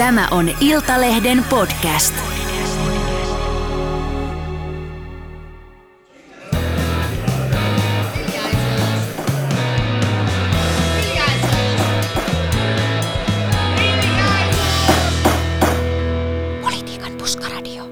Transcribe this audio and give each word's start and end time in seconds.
Tämä 0.00 0.28
on 0.30 0.50
Iltalehden 0.60 1.44
podcast. 1.50 2.14
Politiikan 16.62 17.12
puskaradio. 17.18 17.90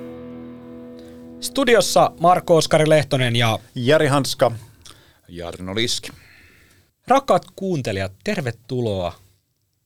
Studiossa 1.41 2.11
Marko 2.21 2.57
Oskari 2.57 2.89
Lehtonen 2.89 3.37
ja 3.37 3.59
Jari 3.75 4.07
Hanska. 4.07 4.53
Jarno 5.29 5.75
Liski. 5.75 6.13
rakkaat 7.07 7.47
kuuntelijat, 7.57 8.13
tervetuloa 8.25 9.13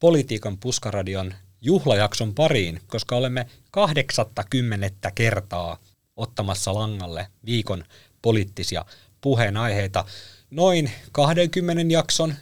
Politiikan 0.01 0.59
puskaradion 0.59 1.35
juhlajakson 1.63 2.35
pariin, 2.35 2.81
koska 2.87 3.17
olemme 3.17 3.47
80 3.71 5.11
kertaa 5.15 5.79
ottamassa 6.17 6.75
langalle 6.75 7.27
viikon 7.47 7.85
poliittisia 8.23 8.85
puheenaiheita. 9.21 10.05
Noin 10.51 10.91
20 11.13 11.93
jakson 11.95 12.35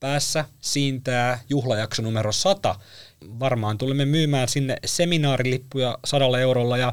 päässä 0.00 0.44
siintää 0.60 1.40
juhlajakso 1.48 2.02
numero 2.02 2.32
100. 2.32 2.76
Varmaan 3.40 3.78
tulemme 3.78 4.04
myymään 4.04 4.48
sinne 4.48 4.76
seminaarilippuja 4.84 5.98
sadalla 6.04 6.38
eurolla 6.38 6.76
ja 6.76 6.92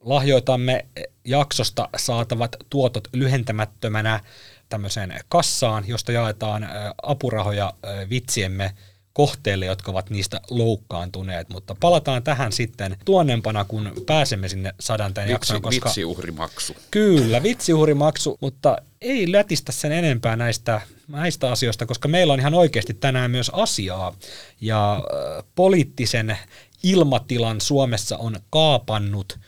lahjoitamme 0.00 0.86
jaksosta 1.24 1.88
saatavat 1.96 2.56
tuotot 2.70 3.08
lyhentämättömänä 3.12 4.20
tämmöiseen 4.68 5.20
kassaan, 5.28 5.84
josta 5.88 6.12
jaetaan 6.12 6.68
apurahoja 7.02 7.74
vitsiemme 8.10 8.74
kohteille, 9.20 9.66
jotka 9.66 9.90
ovat 9.90 10.10
niistä 10.10 10.40
loukkaantuneet, 10.50 11.48
mutta 11.48 11.76
palataan 11.80 12.22
tähän 12.22 12.52
sitten 12.52 12.96
tuonnempana, 13.04 13.64
kun 13.64 13.92
pääsemme 14.06 14.48
sinne 14.48 14.74
sadanteen 14.80 15.24
Vitsi, 15.24 15.34
jaksoon, 15.34 15.62
koska 15.62 15.88
Vitsiuhrimaksu. 15.88 16.76
Kyllä, 16.90 17.42
vitsiuhrimaksu, 17.42 18.38
mutta 18.40 18.78
ei 19.00 19.32
lätistä 19.32 19.72
sen 19.72 19.92
enempää 19.92 20.36
näistä, 20.36 20.80
näistä 21.08 21.50
asioista, 21.50 21.86
koska 21.86 22.08
meillä 22.08 22.32
on 22.32 22.40
ihan 22.40 22.54
oikeasti 22.54 22.94
tänään 22.94 23.30
myös 23.30 23.50
asiaa. 23.54 24.16
Ja 24.60 24.94
äh, 24.94 25.44
poliittisen 25.54 26.38
ilmatilan 26.82 27.60
Suomessa 27.60 28.16
on 28.16 28.36
kaapannut 28.50 29.38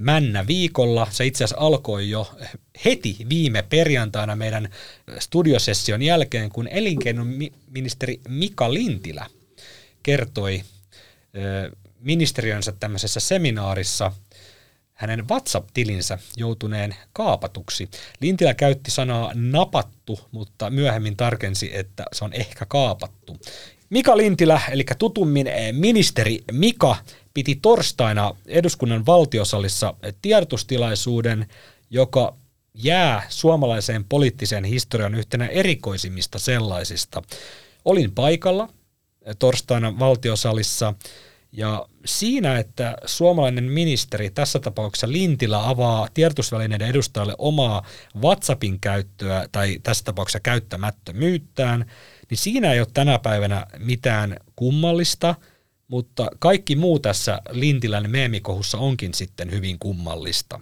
männä 0.00 0.46
viikolla. 0.46 1.06
Se 1.10 1.26
itse 1.26 1.44
asiassa 1.44 1.64
alkoi 1.64 2.10
jo 2.10 2.34
heti 2.84 3.16
viime 3.28 3.62
perjantaina 3.62 4.36
meidän 4.36 4.68
studiosession 5.18 6.02
jälkeen, 6.02 6.50
kun 6.50 6.68
elinkeinoministeri 6.68 8.20
Mika 8.28 8.74
Lintilä 8.74 9.26
kertoi 10.02 10.62
ministeriönsä 12.00 12.72
tämmöisessä 12.72 13.20
seminaarissa 13.20 14.12
hänen 14.94 15.28
WhatsApp-tilinsä 15.28 16.18
joutuneen 16.36 16.94
kaapatuksi. 17.12 17.88
Lintilä 18.20 18.54
käytti 18.54 18.90
sanaa 18.90 19.32
napattu, 19.34 20.20
mutta 20.32 20.70
myöhemmin 20.70 21.16
tarkensi, 21.16 21.70
että 21.76 22.04
se 22.12 22.24
on 22.24 22.32
ehkä 22.32 22.66
kaapattu. 22.66 23.38
Mika 23.90 24.16
Lintilä, 24.16 24.60
eli 24.70 24.84
tutummin 24.98 25.46
ministeri 25.72 26.44
Mika, 26.52 26.96
piti 27.40 27.58
torstaina 27.62 28.34
eduskunnan 28.46 29.06
valtiosalissa 29.06 29.94
tiedotustilaisuuden, 30.22 31.46
joka 31.90 32.36
jää 32.74 33.26
suomalaiseen 33.28 34.04
poliittiseen 34.04 34.64
historian 34.64 35.14
yhtenä 35.14 35.46
erikoisimmista 35.46 36.38
sellaisista. 36.38 37.22
Olin 37.84 38.12
paikalla 38.12 38.68
eh, 39.24 39.36
torstaina 39.38 39.98
valtiosalissa 39.98 40.94
ja 41.52 41.86
siinä, 42.04 42.58
että 42.58 42.96
suomalainen 43.06 43.64
ministeri, 43.64 44.30
tässä 44.30 44.58
tapauksessa 44.58 45.12
Lintilä, 45.12 45.68
avaa 45.68 46.08
tiedotusvälineiden 46.14 46.88
edustajalle 46.88 47.34
omaa 47.38 47.86
WhatsAppin 48.22 48.80
käyttöä 48.80 49.48
tai 49.52 49.78
tässä 49.82 50.04
tapauksessa 50.04 50.40
käyttämättömyyttään, 50.40 51.90
niin 52.30 52.38
siinä 52.38 52.72
ei 52.72 52.80
ole 52.80 52.88
tänä 52.94 53.18
päivänä 53.18 53.66
mitään 53.78 54.36
kummallista, 54.56 55.34
mutta 55.90 56.30
kaikki 56.38 56.76
muu 56.76 56.98
tässä 56.98 57.40
Lintilän 57.50 58.10
meemikohussa 58.10 58.78
onkin 58.78 59.14
sitten 59.14 59.50
hyvin 59.50 59.78
kummallista. 59.78 60.60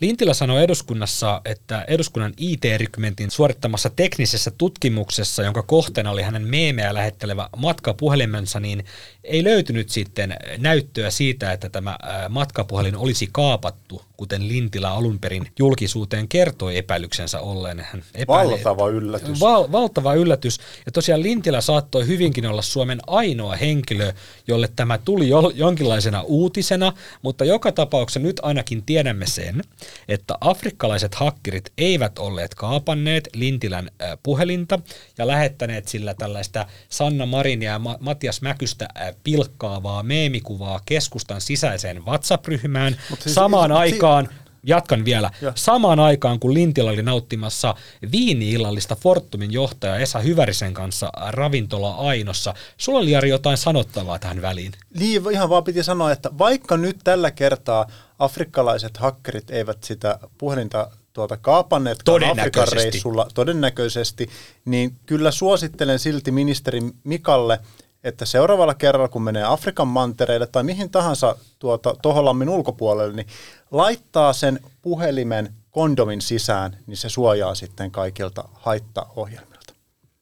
Lintilä 0.00 0.34
sanoi 0.34 0.62
eduskunnassa, 0.62 1.40
että 1.44 1.84
eduskunnan 1.88 2.32
IT-rykmentin 2.36 3.30
suorittamassa 3.30 3.90
teknisessä 3.90 4.50
tutkimuksessa, 4.50 5.42
jonka 5.42 5.62
kohteena 5.62 6.10
oli 6.10 6.22
hänen 6.22 6.46
meemeä 6.48 6.94
lähettelevä 6.94 7.48
matkapuhelimensa, 7.56 8.60
niin 8.60 8.84
ei 9.24 9.44
löytynyt 9.44 9.88
sitten 9.88 10.36
näyttöä 10.58 11.10
siitä, 11.10 11.52
että 11.52 11.68
tämä 11.68 11.98
matkapuhelin 12.28 12.96
olisi 12.96 13.28
kaapattu, 13.32 14.02
kuten 14.16 14.48
Lintilä 14.48 14.90
alun 14.90 15.18
perin 15.18 15.52
julkisuuteen 15.58 16.28
kertoi 16.28 16.76
epäilyksensä 16.76 17.40
olleen. 17.40 17.80
Hän 17.80 18.02
epäili, 18.14 18.50
Valtava 18.50 18.88
yllätys. 18.88 19.40
Val- 19.40 19.72
valtava 19.72 20.14
yllätys. 20.14 20.58
Ja 20.86 20.92
tosiaan 20.92 21.22
Lintilä 21.22 21.60
saattoi 21.60 22.06
hyvinkin 22.06 22.46
olla 22.46 22.62
Suomen 22.62 23.00
ainoa 23.06 23.56
henkilö, 23.56 24.12
jolle 24.46 24.68
tämä 24.76 24.98
tuli 24.98 25.28
jo- 25.28 25.52
jonkinlaisena 25.54 26.22
uutisena, 26.22 26.92
mutta 27.22 27.44
joka 27.44 27.72
tapauksessa 27.72 28.20
nyt 28.20 28.40
ainakin 28.42 28.82
tiedämme 28.82 29.26
sen, 29.26 29.62
että 30.08 30.34
afrikkalaiset 30.40 31.14
hakkerit 31.14 31.72
eivät 31.78 32.18
olleet 32.18 32.54
kaapanneet 32.54 33.28
Lintilän 33.34 33.90
puhelinta 34.22 34.78
ja 35.18 35.26
lähettäneet 35.26 35.88
sillä 35.88 36.14
tällaista 36.14 36.66
Sanna 36.88 37.26
Marinia 37.26 37.70
ja 37.70 37.78
Ma- 37.78 37.98
Matias 38.00 38.42
Mäkystä 38.42 38.88
pilkkaavaa 39.24 40.02
meemikuvaa 40.02 40.80
keskustan 40.86 41.40
sisäiseen 41.40 42.04
WhatsApp-ryhmään. 42.06 42.96
Mut 43.10 43.22
siis- 43.22 43.34
Samaan 43.34 43.70
si- 43.70 43.74
aikaan 43.74 44.28
Jatkan 44.66 45.04
vielä. 45.04 45.30
Joo. 45.40 45.52
Samaan 45.54 46.00
aikaan, 46.00 46.40
kun 46.40 46.54
Lintilä 46.54 46.90
oli 46.90 47.02
nauttimassa 47.02 47.74
viini-illallista 48.12 48.96
Fortumin 48.96 49.52
johtaja 49.52 49.96
Esa 49.96 50.18
Hyvärisen 50.18 50.74
kanssa 50.74 51.10
ravintola 51.28 51.94
Ainossa, 51.94 52.54
sulla 52.76 52.98
oli 52.98 53.10
Jari 53.10 53.28
jotain 53.28 53.56
sanottavaa 53.56 54.18
tähän 54.18 54.42
väliin. 54.42 54.72
Niin, 54.98 55.22
ihan 55.32 55.48
vaan 55.48 55.64
piti 55.64 55.82
sanoa, 55.82 56.12
että 56.12 56.30
vaikka 56.38 56.76
nyt 56.76 56.98
tällä 57.04 57.30
kertaa 57.30 57.86
afrikkalaiset 58.18 58.96
hakkerit 58.96 59.50
eivät 59.50 59.84
sitä 59.84 60.18
puhelinta 60.38 60.90
tuota 61.12 61.36
kaapanneet 61.36 61.98
Afrikan 62.32 62.68
reissulla 62.72 63.26
todennäköisesti, 63.34 64.28
niin 64.64 64.96
kyllä 65.06 65.30
suosittelen 65.30 65.98
silti 65.98 66.30
ministeri 66.30 66.80
Mikalle, 67.04 67.58
että 68.04 68.24
seuraavalla 68.24 68.74
kerralla, 68.74 69.08
kun 69.08 69.22
menee 69.22 69.44
Afrikan 69.44 69.88
mantereille 69.88 70.46
tai 70.46 70.62
mihin 70.64 70.90
tahansa 70.90 71.36
tuota, 71.58 71.94
Toholammin 72.02 72.48
ulkopuolelle, 72.48 73.12
niin 73.16 73.26
laittaa 73.70 74.32
sen 74.32 74.60
puhelimen 74.82 75.54
kondomin 75.70 76.20
sisään, 76.20 76.78
niin 76.86 76.96
se 76.96 77.08
suojaa 77.08 77.54
sitten 77.54 77.90
kaikilta 77.90 78.48
haittaohjelmilta. 78.52 79.74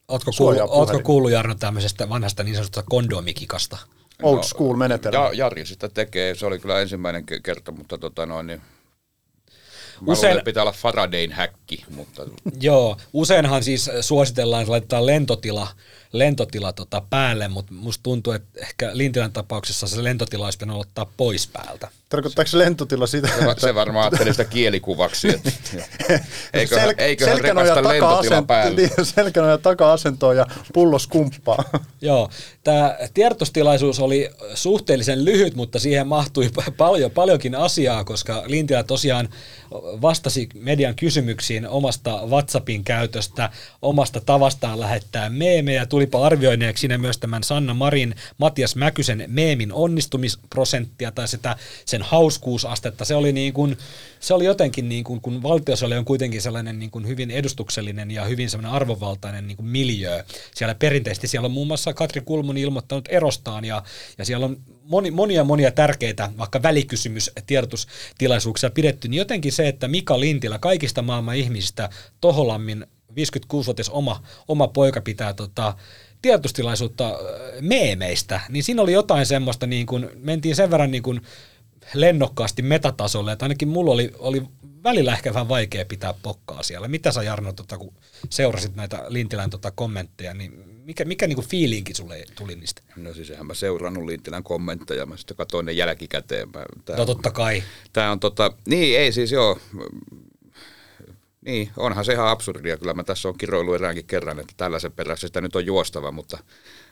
Ootko 0.08 0.32
Suojaa 0.32 0.68
kuullut, 0.68 0.90
ootko 0.90 1.06
kuullut 1.06 1.30
Jarno 1.30 1.54
tämmöisestä 1.54 2.08
vanhasta 2.08 2.42
niin 2.42 2.54
sanotusta 2.54 2.82
kondomikikasta? 2.90 3.78
Old 4.22 4.42
school 4.42 4.76
menetelmä. 4.76 5.18
Ja, 5.18 5.32
Jari 5.32 5.66
sitä 5.66 5.88
tekee, 5.88 6.34
se 6.34 6.46
oli 6.46 6.58
kyllä 6.58 6.80
ensimmäinen 6.80 7.22
ke- 7.22 7.40
kerta, 7.42 7.72
mutta 7.72 7.98
tota 7.98 8.26
noin, 8.26 8.46
niin 8.46 8.60
Mä 8.60 8.64
Usein- 10.00 10.12
Usein... 10.12 10.30
luulen, 10.30 10.44
pitää 10.44 10.62
olla 10.62 10.72
Faradayn 10.72 11.32
häkki, 11.32 11.84
mutta 11.94 12.22
Joo, 12.60 12.96
useinhan 13.12 13.62
siis 13.64 13.90
suositellaan, 14.00 14.62
että 14.62 14.70
laitetaan 14.72 15.06
lentotila, 15.06 15.68
lentotila 16.12 16.72
tota 16.72 17.02
päälle, 17.10 17.48
mutta 17.48 17.74
musta 17.74 18.02
tuntuu, 18.02 18.32
että 18.32 18.60
ehkä 18.60 18.90
Lintilän 18.92 19.32
tapauksessa 19.32 19.86
se 19.88 20.04
lentotila 20.04 20.44
olisi 20.44 20.58
pitänyt 20.58 20.80
ottaa 20.80 21.12
pois 21.16 21.46
päältä. 21.46 21.88
Tarkoittaako 22.08 22.48
se 22.48 22.58
lentotila 22.58 23.06
sitä, 23.06 23.28
se, 23.38 23.46
va- 23.46 23.54
se 23.58 23.74
varmaan 23.74 24.04
ajatteli 24.04 24.30
sitä 24.32 24.44
kielikuvaksi, 24.44 25.28
että 25.28 25.50
eiköhän, 26.52 26.88
Sel- 26.88 26.94
eiköhän 26.98 27.36
selkänoja 27.36 27.74
lentotila 27.74 28.42
päälle. 28.42 28.76
niin, 28.76 28.90
selkänoja 29.16 29.58
taka-asentoa 29.58 30.34
ja 30.34 30.46
pullos 30.72 31.06
kumppaa. 31.06 31.64
Joo, 32.00 32.30
tämä 32.64 32.96
tiedotustilaisuus 33.14 34.00
oli 34.00 34.30
suhteellisen 34.54 35.24
lyhyt, 35.24 35.54
mutta 35.54 35.78
siihen 35.78 36.06
mahtui 36.06 36.50
paljon, 36.76 37.10
paljonkin 37.10 37.54
asiaa, 37.54 38.04
koska 38.04 38.42
Lintilä 38.46 38.82
tosiaan 38.82 39.28
vastasi 40.02 40.48
median 40.54 40.94
kysymyksiin 40.94 41.68
omasta 41.68 42.20
WhatsAppin 42.26 42.84
käytöstä, 42.84 43.50
omasta 43.82 44.20
tavastaan 44.20 44.80
lähettää 44.80 45.30
meemejä. 45.30 45.86
Tulipa 46.00 46.26
arvioineeksi 46.26 46.80
sinne 46.80 46.98
myös 46.98 47.18
tämän 47.18 47.42
Sanna 47.42 47.74
Marin, 47.74 48.14
Matias 48.38 48.76
Mäkysen 48.76 49.24
meemin 49.26 49.72
onnistumisprosenttia 49.72 51.12
tai 51.12 51.28
sitä, 51.28 51.56
sen 51.84 52.02
hauskuusastetta. 52.02 53.04
Se 53.04 53.14
oli, 53.14 53.32
niin 53.32 53.52
kuin, 53.52 53.78
se 54.20 54.34
oli 54.34 54.44
jotenkin, 54.44 54.88
niin 54.88 55.04
kuin, 55.04 55.20
kun 55.20 55.42
valtiosali 55.42 55.96
on 55.96 56.04
kuitenkin 56.04 56.42
sellainen 56.42 56.78
niin 56.78 56.90
kuin 56.90 57.06
hyvin 57.06 57.30
edustuksellinen 57.30 58.10
ja 58.10 58.24
hyvin 58.24 58.50
sellainen 58.50 58.72
arvovaltainen 58.72 59.46
niin 59.46 59.56
kuin 59.56 59.66
miljöö. 59.66 60.24
Siellä 60.54 60.74
perinteisesti 60.74 61.28
siellä 61.28 61.46
on 61.46 61.52
muun 61.52 61.66
muassa 61.66 61.94
Katri 61.94 62.20
Kulmuni 62.20 62.60
ilmoittanut 62.60 63.08
erostaan 63.08 63.64
ja, 63.64 63.82
ja 64.18 64.24
siellä 64.24 64.46
on 64.46 64.56
moni, 64.84 65.10
monia 65.10 65.44
monia 65.44 65.70
tärkeitä, 65.70 66.30
vaikka 66.38 66.62
välikysymys 66.62 67.30
tiedotustilaisuuksia 67.46 68.70
pidetty, 68.70 69.08
niin 69.08 69.18
jotenkin 69.18 69.52
se, 69.52 69.68
että 69.68 69.88
Mika 69.88 70.20
Lintilä 70.20 70.58
kaikista 70.58 71.02
maailman 71.02 71.36
ihmisistä 71.36 71.90
Toholammin 72.20 72.86
56-vuotias 73.10 73.88
oma, 73.88 74.22
oma 74.48 74.68
poika 74.68 75.00
pitää 75.00 75.34
tota, 75.34 75.74
tiedotustilaisuutta 76.22 77.08
äh, 77.08 77.16
meemeistä, 77.60 78.40
niin 78.48 78.64
siinä 78.64 78.82
oli 78.82 78.92
jotain 78.92 79.26
semmoista, 79.26 79.66
niin 79.66 79.86
kuin, 79.86 80.10
mentiin 80.14 80.56
sen 80.56 80.70
verran 80.70 80.90
niin 80.90 81.02
kuin 81.02 81.20
lennokkaasti 81.94 82.62
metatasolle, 82.62 83.32
että 83.32 83.44
ainakin 83.44 83.68
mulla 83.68 83.92
oli, 83.92 84.12
oli 84.18 84.42
välillä 84.84 85.12
ehkä 85.12 85.34
vähän 85.34 85.48
vaikea 85.48 85.84
pitää 85.84 86.14
pokkaa 86.22 86.62
siellä. 86.62 86.88
Mitä 86.88 87.12
sä 87.12 87.22
Jarno, 87.22 87.52
tota, 87.52 87.78
kun 87.78 87.94
seurasit 88.30 88.76
näitä 88.76 89.04
Lintilän 89.08 89.50
tota, 89.50 89.70
kommentteja, 89.70 90.34
niin 90.34 90.64
mikä, 90.84 91.04
mikä 91.04 91.26
niinku 91.26 91.42
fiilinki 91.42 91.94
sulle 91.94 92.24
tuli 92.34 92.56
niistä? 92.56 92.82
No 92.96 93.14
siis 93.14 93.30
eihän 93.30 93.46
mä 93.46 93.54
seurannut 93.54 94.04
Lintilän 94.04 94.42
kommentteja, 94.42 95.06
mä 95.06 95.16
sitten 95.16 95.36
katsoin 95.36 95.66
ne 95.66 95.72
jälkikäteen. 95.72 96.48
Tää, 96.84 96.96
no 96.96 97.06
totta 97.06 97.30
kai. 97.30 97.62
Tää 97.92 98.12
on 98.12 98.20
tota, 98.20 98.52
niin 98.66 98.98
ei 98.98 99.12
siis 99.12 99.32
joo, 99.32 99.58
niin, 101.40 101.70
onhan 101.76 102.04
se 102.04 102.12
ihan 102.12 102.28
absurdia. 102.28 102.76
Kyllä 102.76 102.94
mä 102.94 103.04
tässä 103.04 103.28
on 103.28 103.38
kiroillut 103.38 103.74
eräänkin 103.74 104.06
kerran, 104.06 104.40
että 104.40 104.54
tällaisen 104.56 104.92
perässä 104.92 105.26
sitä 105.26 105.40
nyt 105.40 105.56
on 105.56 105.66
juostava, 105.66 106.10
mutta 106.10 106.38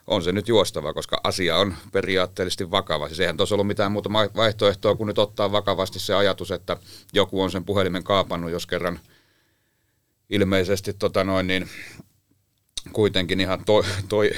on 0.07 0.23
se 0.23 0.33
nyt 0.33 0.49
juostava, 0.49 0.95
koska 0.95 1.21
asia 1.25 1.57
on 1.57 1.75
periaatteellisesti 1.93 2.71
vakava. 2.71 3.09
Siis 3.09 3.21
eihän 3.21 3.37
tuossa 3.37 3.55
ollut 3.55 3.67
mitään 3.67 3.93
muuta 3.93 4.11
vaihtoehtoa 4.13 4.95
kuin 4.95 5.07
nyt 5.07 5.19
ottaa 5.19 5.53
vakavasti 5.53 5.99
se 5.99 6.15
ajatus, 6.15 6.51
että 6.51 6.77
joku 7.13 7.43
on 7.43 7.51
sen 7.51 7.65
puhelimen 7.65 8.05
kaapannut, 8.05 8.51
jos 8.51 8.67
kerran 8.67 9.01
ilmeisesti 10.31 10.93
tota 10.93 11.25
noin, 11.25 11.47
niin 11.47 11.69
kuitenkin 12.93 13.41
ihan 13.41 13.65
to, 13.65 13.85
to, 14.09 14.21
ää, 14.23 14.29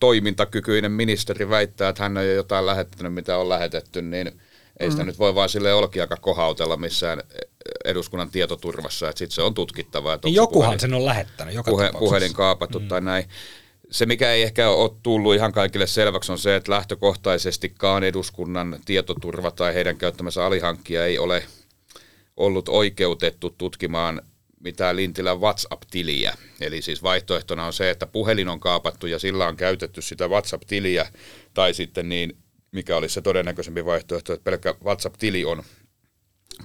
toimintakykyinen 0.00 0.92
ministeri 0.92 1.48
väittää, 1.48 1.88
että 1.88 2.02
hän 2.02 2.16
ei 2.16 2.26
ole 2.26 2.34
jotain 2.34 2.66
lähettänyt, 2.66 3.14
mitä 3.14 3.36
on 3.36 3.48
lähetetty, 3.48 4.02
niin 4.02 4.40
ei 4.80 4.90
sitä 4.90 5.02
mm. 5.02 5.06
nyt 5.06 5.18
voi 5.18 5.34
vaan 5.34 5.48
sille 5.48 5.74
olkiakaan 5.74 6.20
kohautella 6.20 6.76
missään 6.76 7.22
eduskunnan 7.84 8.30
tietoturvassa, 8.30 9.08
että 9.08 9.18
sitten 9.18 9.34
se 9.34 9.42
on 9.42 9.54
tutkittava. 9.54 10.14
Että 10.14 10.28
niin 10.28 10.34
jokuhan 10.34 10.66
puhelin, 10.66 10.80
sen 10.80 10.94
on 10.94 11.06
lähettänyt 11.06 11.54
joka 11.54 11.70
puhe, 11.70 11.90
Puhelin 11.98 12.32
kaapattu 12.32 12.80
mm. 12.80 12.88
tai 12.88 13.00
näin. 13.00 13.24
Se, 13.90 14.06
mikä 14.06 14.32
ei 14.32 14.42
ehkä 14.42 14.70
ole 14.70 14.90
tullut 15.02 15.34
ihan 15.34 15.52
kaikille 15.52 15.86
selväksi, 15.86 16.32
on 16.32 16.38
se, 16.38 16.56
että 16.56 16.72
lähtökohtaisestikaan 16.72 18.04
eduskunnan 18.04 18.78
tietoturva 18.84 19.50
tai 19.50 19.74
heidän 19.74 19.96
käyttämänsä 19.96 20.46
alihankkija 20.46 21.06
ei 21.06 21.18
ole 21.18 21.42
ollut 22.36 22.68
oikeutettu 22.68 23.50
tutkimaan 23.50 24.22
mitään 24.60 24.96
Lintilän 24.96 25.40
WhatsApp-tiliä. 25.40 26.34
Eli 26.60 26.82
siis 26.82 27.02
vaihtoehtona 27.02 27.66
on 27.66 27.72
se, 27.72 27.90
että 27.90 28.06
puhelin 28.06 28.48
on 28.48 28.60
kaapattu 28.60 29.06
ja 29.06 29.18
sillä 29.18 29.48
on 29.48 29.56
käytetty 29.56 30.02
sitä 30.02 30.28
WhatsApp-tiliä, 30.28 31.08
tai 31.54 31.74
sitten 31.74 32.08
niin, 32.08 32.36
mikä 32.72 32.96
olisi 32.96 33.14
se 33.14 33.20
todennäköisempi 33.20 33.84
vaihtoehto, 33.84 34.32
että 34.32 34.44
pelkkä 34.44 34.74
WhatsApp-tili 34.84 35.44
on 35.44 35.62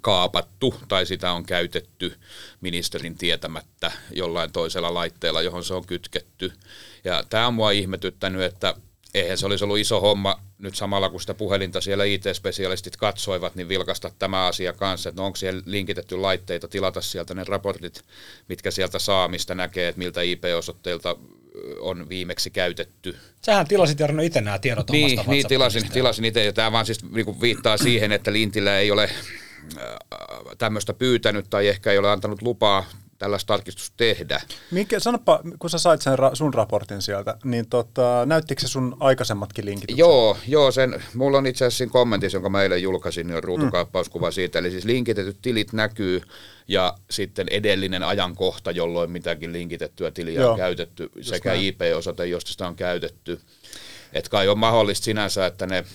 kaapattu 0.01 0.75
tai 0.88 1.05
sitä 1.05 1.31
on 1.31 1.45
käytetty 1.45 2.17
ministerin 2.61 3.17
tietämättä 3.17 3.91
jollain 4.11 4.51
toisella 4.51 4.94
laitteella, 4.94 5.41
johon 5.41 5.63
se 5.63 5.73
on 5.73 5.85
kytketty. 5.85 6.53
Ja 7.03 7.23
tämä 7.29 7.47
on 7.47 7.53
mua 7.53 7.71
ihmetyttänyt, 7.71 8.41
että 8.41 8.75
eihän 9.13 9.38
se 9.38 9.45
olisi 9.45 9.63
ollut 9.63 9.77
iso 9.77 10.01
homma 10.01 10.39
nyt 10.57 10.75
samalla 10.75 11.09
kun 11.09 11.21
sitä 11.21 11.33
puhelinta 11.33 11.81
siellä 11.81 12.03
IT-spesialistit 12.03 12.97
katsoivat, 12.97 13.55
niin 13.55 13.69
vilkasta 13.69 14.11
tämä 14.19 14.45
asia 14.45 14.73
kanssa, 14.73 15.09
että 15.09 15.21
no 15.21 15.25
onko 15.25 15.35
siellä 15.35 15.61
linkitetty 15.65 16.17
laitteita, 16.17 16.67
tilata 16.67 17.01
sieltä 17.01 17.33
ne 17.33 17.44
raportit, 17.44 18.03
mitkä 18.49 18.71
sieltä 18.71 18.99
saa, 18.99 19.27
mistä 19.27 19.55
näkee, 19.55 19.88
että 19.88 19.99
miltä 19.99 20.21
IP-osoitteilta 20.21 21.15
on 21.79 22.09
viimeksi 22.09 22.49
käytetty. 22.49 23.17
Sähän 23.45 23.67
tilasit 23.67 23.99
Jarno 23.99 24.21
itse 24.21 24.41
nämä 24.41 24.59
tiedot 24.59 24.89
Niin, 24.89 25.19
niin 25.27 25.47
tilasin, 25.47 25.91
tilasin 25.91 26.25
itse, 26.25 26.45
ja 26.45 26.53
tämä 26.53 26.71
vaan 26.71 26.85
siis 26.85 27.03
niin 27.03 27.41
viittaa 27.41 27.77
siihen, 27.77 28.11
että 28.11 28.33
Lintilä 28.33 28.77
ei 28.77 28.91
ole 28.91 29.09
tämmöistä 30.57 30.94
pyytänyt 30.94 31.45
tai 31.50 31.68
ehkä 31.68 31.92
ei 31.92 31.98
ole 31.98 32.12
antanut 32.12 32.42
lupaa 32.42 32.86
tällaista 33.18 33.48
tarkistusta 33.48 33.94
tehdä. 33.98 34.42
Mikä, 34.71 35.00
sanoppa, 35.00 35.39
kun 35.59 35.69
sä 35.69 35.77
sait 35.77 36.01
sen 36.01 36.19
ra- 36.19 36.36
sun 36.36 36.54
raportin 36.54 37.01
sieltä, 37.01 37.38
niin 37.44 37.69
tota, 37.69 38.25
näyttikö 38.25 38.62
se 38.62 38.68
sun 38.68 38.98
aikaisemmatkin 39.00 39.65
linkit? 39.65 39.98
Joo, 39.98 40.38
joo 40.48 40.71
sen, 40.71 41.04
mulla 41.13 41.38
on 41.38 41.48
itse 41.48 41.65
asiassa 41.65 41.77
siinä 41.77 41.92
kommentissa, 41.92 42.36
jonka 42.36 42.50
mä 42.50 42.63
eilen 42.63 42.81
julkaisin, 42.81 43.27
niin 43.27 43.38
on 43.38 43.44
ruutukaappauskuva 43.44 44.27
mm. 44.30 44.33
siitä. 44.33 44.59
Eli 44.59 44.71
siis 44.71 44.86
linkitetyt 44.86 45.38
tilit 45.42 45.74
näkyy 45.74 46.21
ja 46.68 46.94
sitten 47.09 47.48
edellinen 47.51 48.04
ajankohta, 48.04 48.71
jolloin 48.71 49.12
mitäkin 49.12 49.54
linkitettyä 49.54 50.12
tiliä 50.12 50.42
joo, 50.42 50.51
on 50.51 50.57
käytetty, 50.57 51.12
sekä 51.21 51.50
näin. 51.50 51.63
IP-osoite, 51.65 52.25
josta 52.25 52.51
sitä 52.51 52.68
on 52.68 52.75
käytetty. 52.75 53.39
Että 54.13 54.30
kai 54.30 54.48
on 54.48 54.57
mahdollista 54.57 55.06
sinänsä, 55.06 55.45
että 55.45 55.68
ne 55.68 55.86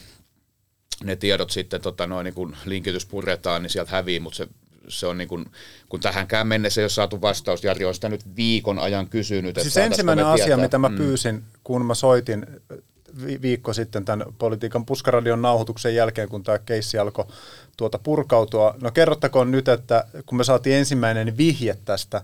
ne 1.04 1.16
tiedot 1.16 1.50
sitten 1.50 1.80
tota 1.80 2.06
noin, 2.06 2.24
niin 2.24 2.34
kun 2.34 2.56
linkitys 2.64 3.06
puretaan, 3.06 3.62
niin 3.62 3.70
sieltä 3.70 3.90
hävii, 3.90 4.20
mutta 4.20 4.36
se, 4.36 4.48
se 4.88 5.06
on 5.06 5.18
niin 5.18 5.28
kun, 5.28 5.50
kun 5.88 6.00
tähänkään 6.00 6.46
mennessä 6.46 6.80
ei 6.80 6.84
ole 6.84 6.90
saatu 6.90 7.20
vastaus, 7.20 7.64
Jari 7.64 7.84
on 7.84 7.94
sitä 7.94 8.08
nyt 8.08 8.36
viikon 8.36 8.78
ajan 8.78 9.08
kysynyt. 9.08 9.58
Siis 9.62 9.76
ensimmäinen 9.76 10.26
asia, 10.26 10.44
tietää. 10.44 10.64
mitä 10.64 10.78
mä 10.78 10.88
mm. 10.88 10.96
pyysin, 10.96 11.42
kun 11.64 11.86
mä 11.86 11.94
soitin 11.94 12.46
viikko 13.42 13.72
sitten 13.72 14.04
tämän 14.04 14.26
politiikan 14.38 14.86
puskaradion 14.86 15.42
nauhoituksen 15.42 15.94
jälkeen, 15.94 16.28
kun 16.28 16.42
tämä 16.42 16.58
keissi 16.58 16.98
alkoi 16.98 17.24
tuota 17.76 17.98
purkautua. 17.98 18.74
No 18.82 18.90
kerrottakoon 18.90 19.50
nyt, 19.50 19.68
että 19.68 20.04
kun 20.26 20.38
me 20.38 20.44
saatiin 20.44 20.76
ensimmäinen 20.76 21.36
vihje 21.36 21.76
tästä, 21.84 22.22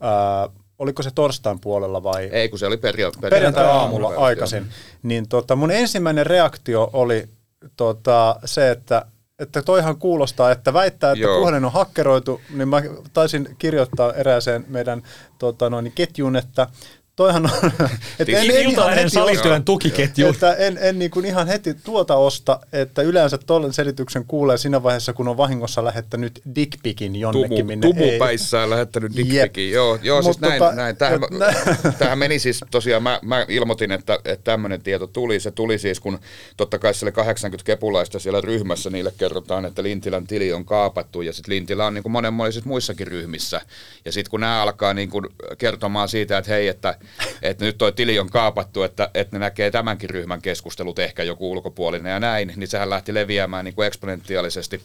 ää, 0.00 0.48
oliko 0.78 1.02
se 1.02 1.10
torstain 1.14 1.60
puolella 1.60 2.02
vai? 2.02 2.24
Ei, 2.24 2.48
kun 2.48 2.58
se 2.58 2.66
oli 2.66 2.76
perjantai, 2.76 3.30
perjantai 3.30 3.64
aamulla 3.64 4.08
aikaisin. 4.16 4.66
Niin 5.02 5.28
tota, 5.28 5.56
mun 5.56 5.70
ensimmäinen 5.70 6.26
reaktio 6.26 6.90
oli, 6.92 7.28
tota, 7.76 8.36
se, 8.44 8.70
että 8.70 9.06
että 9.38 9.62
toihan 9.62 9.96
kuulostaa, 9.96 10.50
että 10.50 10.72
väittää, 10.72 11.12
että 11.12 11.22
Joo. 11.22 11.38
puhelin 11.38 11.64
on 11.64 11.72
hakkeroitu, 11.72 12.40
niin 12.50 12.68
mä 12.68 12.82
taisin 13.12 13.56
kirjoittaa 13.58 14.12
erääseen 14.12 14.64
meidän 14.68 15.02
tota, 15.38 15.70
noin, 15.70 15.92
ketjuun, 15.94 16.36
että 16.36 16.66
toihan 17.16 17.44
on, 17.44 17.72
että 18.18 18.38
en, 18.38 18.50
en 18.50 18.70
ihan 18.70 18.94
heti 18.94 19.10
salityön 19.10 19.64
tukiketju. 19.64 20.28
Että 20.28 20.54
en, 20.54 20.78
en 20.80 20.98
niin 20.98 21.10
kuin 21.10 21.26
ihan 21.26 21.46
heti 21.46 21.74
tuota 21.74 22.16
osta, 22.16 22.60
että 22.72 23.02
yleensä 23.02 23.38
tuollaisen 23.38 23.74
selityksen 23.74 24.24
kuulee 24.24 24.58
siinä 24.58 24.82
vaiheessa, 24.82 25.12
kun 25.12 25.28
on 25.28 25.36
vahingossa 25.36 25.84
lähettänyt 25.84 26.40
dickpikin 26.54 27.16
jonnekin, 27.16 27.48
tumu, 27.48 27.64
minne. 27.64 27.86
Tumupäissään 27.86 28.70
lähettänyt 28.70 29.16
dickpikin, 29.16 29.70
joo, 29.70 29.98
joo 30.02 30.22
siis 30.22 30.40
näin, 30.40 30.58
tota, 30.58 30.74
näin. 30.74 30.96
Tähän, 30.96 31.20
et, 31.22 31.98
tähän 31.98 32.18
meni 32.18 32.38
siis 32.38 32.64
tosiaan, 32.70 33.02
mä, 33.02 33.20
mä 33.22 33.46
ilmoitin, 33.48 33.92
että, 33.92 34.18
että 34.24 34.44
tämmöinen 34.44 34.82
tieto 34.82 35.06
tuli, 35.06 35.40
se 35.40 35.50
tuli 35.50 35.78
siis, 35.78 36.00
kun 36.00 36.18
totta 36.56 36.78
kai 36.78 36.94
siellä 36.94 37.12
80 37.12 37.66
kepulaista 37.66 38.18
siellä 38.18 38.40
ryhmässä, 38.40 38.90
niille 38.90 39.12
kerrotaan, 39.18 39.64
että 39.64 39.82
Lintilän 39.82 40.26
tili 40.26 40.52
on 40.52 40.64
kaapattu, 40.64 41.22
ja 41.22 41.32
sitten 41.32 41.54
Lintilä 41.54 41.86
on 41.86 41.94
niin 41.94 42.02
kuin 42.02 42.12
monenmoisissa 42.12 42.68
muissakin 42.68 43.06
ryhmissä, 43.06 43.60
ja 44.04 44.12
sitten 44.12 44.30
kun 44.30 44.40
nämä 44.40 44.62
alkaa 44.62 44.94
niin 44.94 45.10
kuin 45.10 45.26
kertomaan 45.58 46.08
siitä, 46.08 46.38
että 46.38 46.50
hei, 46.50 46.68
että 46.68 46.98
että 47.42 47.64
nyt 47.64 47.78
toi 47.78 47.92
tili 47.92 48.18
on 48.18 48.30
kaapattu, 48.30 48.82
että, 48.82 49.10
että 49.14 49.36
ne 49.36 49.40
näkee 49.40 49.70
tämänkin 49.70 50.10
ryhmän 50.10 50.42
keskustelut 50.42 50.98
ehkä 50.98 51.22
joku 51.22 51.52
ulkopuolinen 51.52 52.12
ja 52.12 52.20
näin, 52.20 52.52
niin 52.56 52.68
sehän 52.68 52.90
lähti 52.90 53.14
leviämään 53.14 53.64
niin 53.64 53.74
kuin 53.74 53.86
eksponentiaalisesti. 53.86 54.80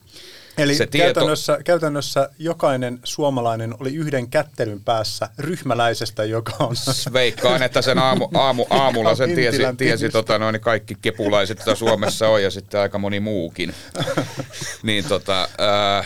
Eli 0.57 0.75
se 0.75 0.87
käytännössä, 0.87 1.53
tieto... 1.53 1.63
käytännössä 1.63 2.29
jokainen 2.39 2.99
suomalainen 3.03 3.75
oli 3.79 3.95
yhden 3.95 4.29
kättelyn 4.29 4.83
päässä 4.83 5.29
ryhmäläisestä, 5.39 6.23
joka 6.23 6.51
on... 6.59 6.75
Veikkaan, 7.13 7.63
että 7.63 7.81
sen 7.81 7.99
aamu, 7.99 8.27
aamu, 8.33 8.65
aamulla 8.69 9.15
sen 9.15 9.35
tiesi, 9.35 9.61
tiesi 9.77 10.09
tota, 10.09 10.39
noin, 10.39 10.59
kaikki 10.59 10.97
kepulaiset, 11.01 11.57
joita 11.57 11.75
Suomessa 11.75 12.29
on, 12.29 12.43
ja 12.43 12.51
sitten 12.51 12.81
aika 12.81 12.97
moni 12.97 13.19
muukin. 13.19 13.73
niin 14.83 15.05
tota, 15.05 15.49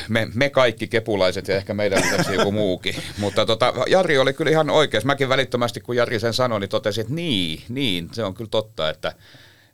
me, 0.10 0.28
me 0.34 0.50
kaikki 0.50 0.88
kepulaiset 0.88 1.48
ja 1.48 1.56
ehkä 1.56 1.74
meidän 1.74 2.02
lisäksi 2.02 2.34
joku 2.34 2.52
muukin. 2.52 2.96
Mutta 3.18 3.46
tota, 3.46 3.74
Jari 3.88 4.18
oli 4.18 4.34
kyllä 4.34 4.52
ihan 4.52 4.70
oikeassa. 4.70 5.08
Mäkin 5.08 5.30
välittömästi, 5.30 5.80
kun 5.80 5.96
Jari 5.96 6.05
sen 6.20 6.34
sanoi, 6.34 6.60
niin 6.60 6.70
totesin, 6.70 7.02
että 7.02 7.14
niin, 7.14 7.64
niin, 7.70 8.10
se 8.12 8.24
on 8.24 8.34
kyllä 8.34 8.50
totta, 8.50 8.90
että 8.90 9.14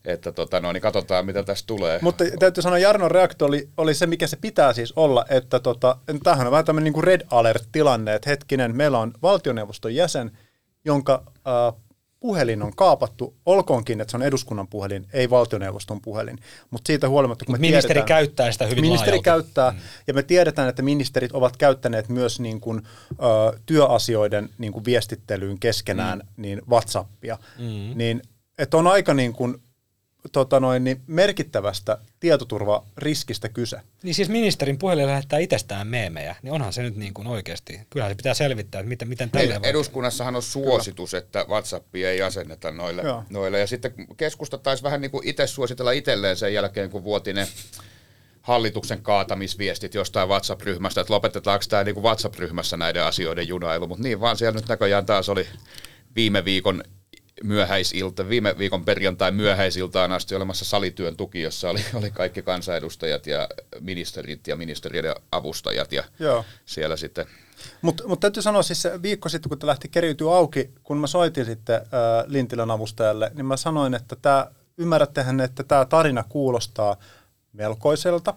että 0.05 0.31
tota, 0.31 0.59
no, 0.59 0.71
niin 0.71 0.81
katsotaan, 0.81 1.25
mitä 1.25 1.43
tästä 1.43 1.67
tulee. 1.67 1.99
Mutta 2.01 2.23
täytyy 2.39 2.63
sanoa, 2.63 2.77
Jarnon 2.77 3.11
reaktio 3.11 3.47
oli, 3.47 3.69
oli 3.77 3.93
se, 3.93 4.07
mikä 4.07 4.27
se 4.27 4.37
pitää 4.41 4.73
siis 4.73 4.93
olla, 4.95 5.25
että 5.29 5.59
tota, 5.59 5.97
tämähän 6.23 6.47
on 6.47 6.51
vähän 6.51 6.65
tämmöinen 6.65 6.93
niin 6.93 7.03
red 7.03 7.21
alert-tilanne, 7.31 8.15
että 8.15 8.29
hetkinen, 8.29 8.75
meillä 8.75 8.99
on 8.99 9.13
valtioneuvoston 9.21 9.95
jäsen, 9.95 10.31
jonka 10.85 11.23
äh, 11.25 11.81
puhelin 12.21 12.63
on 12.63 12.71
kaapattu, 12.75 13.35
olkoonkin, 13.45 14.01
että 14.01 14.11
se 14.11 14.17
on 14.17 14.23
eduskunnan 14.23 14.67
puhelin, 14.67 15.07
ei 15.13 15.29
valtioneuvoston 15.29 16.01
puhelin. 16.01 16.39
Mutta 16.69 16.87
siitä 16.87 17.09
huolimatta, 17.09 17.45
kun 17.45 17.55
me 17.55 17.59
Ministeri 17.59 17.93
tiedetään, 17.93 18.07
käyttää 18.07 18.51
sitä 18.51 18.65
hyvin 18.65 18.81
Ministeri 18.81 19.11
laajalti. 19.11 19.23
käyttää, 19.23 19.71
mm. 19.71 19.77
ja 20.07 20.13
me 20.13 20.23
tiedetään, 20.23 20.69
että 20.69 20.81
ministerit 20.81 21.31
ovat 21.31 21.57
käyttäneet 21.57 22.09
myös 22.09 22.39
niin 22.39 22.61
kuin, 22.61 22.81
ö, 23.11 23.59
työasioiden 23.65 24.49
niin 24.57 24.73
kuin 24.73 24.85
viestittelyyn 24.85 25.59
keskenään 25.59 26.19
mm. 26.19 26.41
niin 26.41 26.61
WhatsAppia. 26.69 27.37
Mm. 27.59 27.97
Niin, 27.97 28.21
että 28.57 28.77
on 28.77 28.87
aika 28.87 29.13
niin 29.13 29.33
kuin, 29.33 29.61
tota 30.31 30.59
noin, 30.59 30.83
niin 30.83 31.01
merkittävästä 31.07 31.97
tietoturvariskistä 32.19 33.49
kyse. 33.49 33.81
Niin 34.03 34.15
siis 34.15 34.29
ministerin 34.29 34.77
puheelle 34.77 35.05
lähettää 35.05 35.39
itsestään 35.39 35.87
meemejä, 35.87 36.35
niin 36.41 36.53
onhan 36.53 36.73
se 36.73 36.81
nyt 36.81 36.95
niin 36.95 37.13
kuin 37.13 37.27
oikeasti. 37.27 37.79
Kyllähän 37.89 38.11
se 38.11 38.15
pitää 38.15 38.33
selvittää, 38.33 38.79
että 38.79 38.89
miten, 38.89 39.07
miten 39.07 39.29
tälle 39.29 39.61
voi... 39.61 39.69
Eduskunnassahan 39.69 40.35
on 40.35 40.43
suositus, 40.43 41.11
Kyllä. 41.11 41.23
että 41.23 41.45
WhatsAppia 41.49 42.11
ei 42.11 42.21
asenneta 42.21 42.71
noille, 42.71 43.03
noille. 43.29 43.59
Ja 43.59 43.67
sitten 43.67 43.93
keskusta 44.17 44.57
taisi 44.57 44.83
vähän 44.83 45.01
niin 45.01 45.11
kuin 45.11 45.27
itse 45.27 45.47
suositella 45.47 45.91
itselleen 45.91 46.37
sen 46.37 46.53
jälkeen, 46.53 46.89
kun 46.89 47.03
vuoti 47.03 47.33
ne 47.33 47.47
hallituksen 48.41 49.01
kaatamisviestit 49.01 49.93
jostain 49.93 50.29
WhatsApp-ryhmästä, 50.29 51.01
että 51.01 51.13
lopetetaanko 51.13 51.65
tämä 51.69 51.83
niin 51.83 51.95
kuin 51.95 52.03
WhatsApp-ryhmässä 52.03 52.77
näiden 52.77 53.03
asioiden 53.03 53.47
junailu, 53.47 53.87
mutta 53.87 54.03
niin 54.03 54.19
vaan 54.19 54.37
siellä 54.37 54.59
nyt 54.59 54.67
näköjään 54.67 55.05
taas 55.05 55.29
oli 55.29 55.47
viime 56.15 56.45
viikon 56.45 56.83
myöhäisilta, 57.43 58.29
viime 58.29 58.57
viikon 58.57 58.85
perjantai 58.85 59.31
myöhäisiltaan 59.31 60.11
asti 60.11 60.35
olemassa 60.35 60.65
salityön 60.65 61.17
tuki, 61.17 61.41
jossa 61.41 61.69
oli, 61.69 61.85
oli 61.93 62.11
kaikki 62.11 62.41
kansanedustajat 62.41 63.27
ja 63.27 63.49
ministerit 63.79 64.47
ja 64.47 64.55
ministeriöiden 64.55 65.15
avustajat 65.31 65.91
ja 65.91 66.03
Joo. 66.19 66.45
siellä 66.65 66.97
sitten 66.97 67.25
Mutta 67.81 68.07
mut 68.07 68.19
täytyy 68.19 68.43
sanoa 68.43 68.63
siis 68.63 68.81
se 68.81 69.01
viikko 69.01 69.29
sitten, 69.29 69.49
kun 69.49 69.59
te 69.59 69.67
lähti 69.67 69.89
keriytyä 69.89 70.35
auki, 70.35 70.71
kun 70.83 70.97
mä 70.97 71.07
soitin 71.07 71.45
sitten 71.45 71.75
äh, 71.75 71.81
Lintilän 72.27 72.71
avustajalle, 72.71 73.31
niin 73.35 73.45
mä 73.45 73.57
sanoin, 73.57 73.93
että 73.93 74.15
tämä, 74.15 74.47
ymmärrättehän, 74.77 75.41
että 75.41 75.63
tämä 75.63 75.85
tarina 75.85 76.23
kuulostaa 76.29 76.97
melkoiselta 77.53 78.33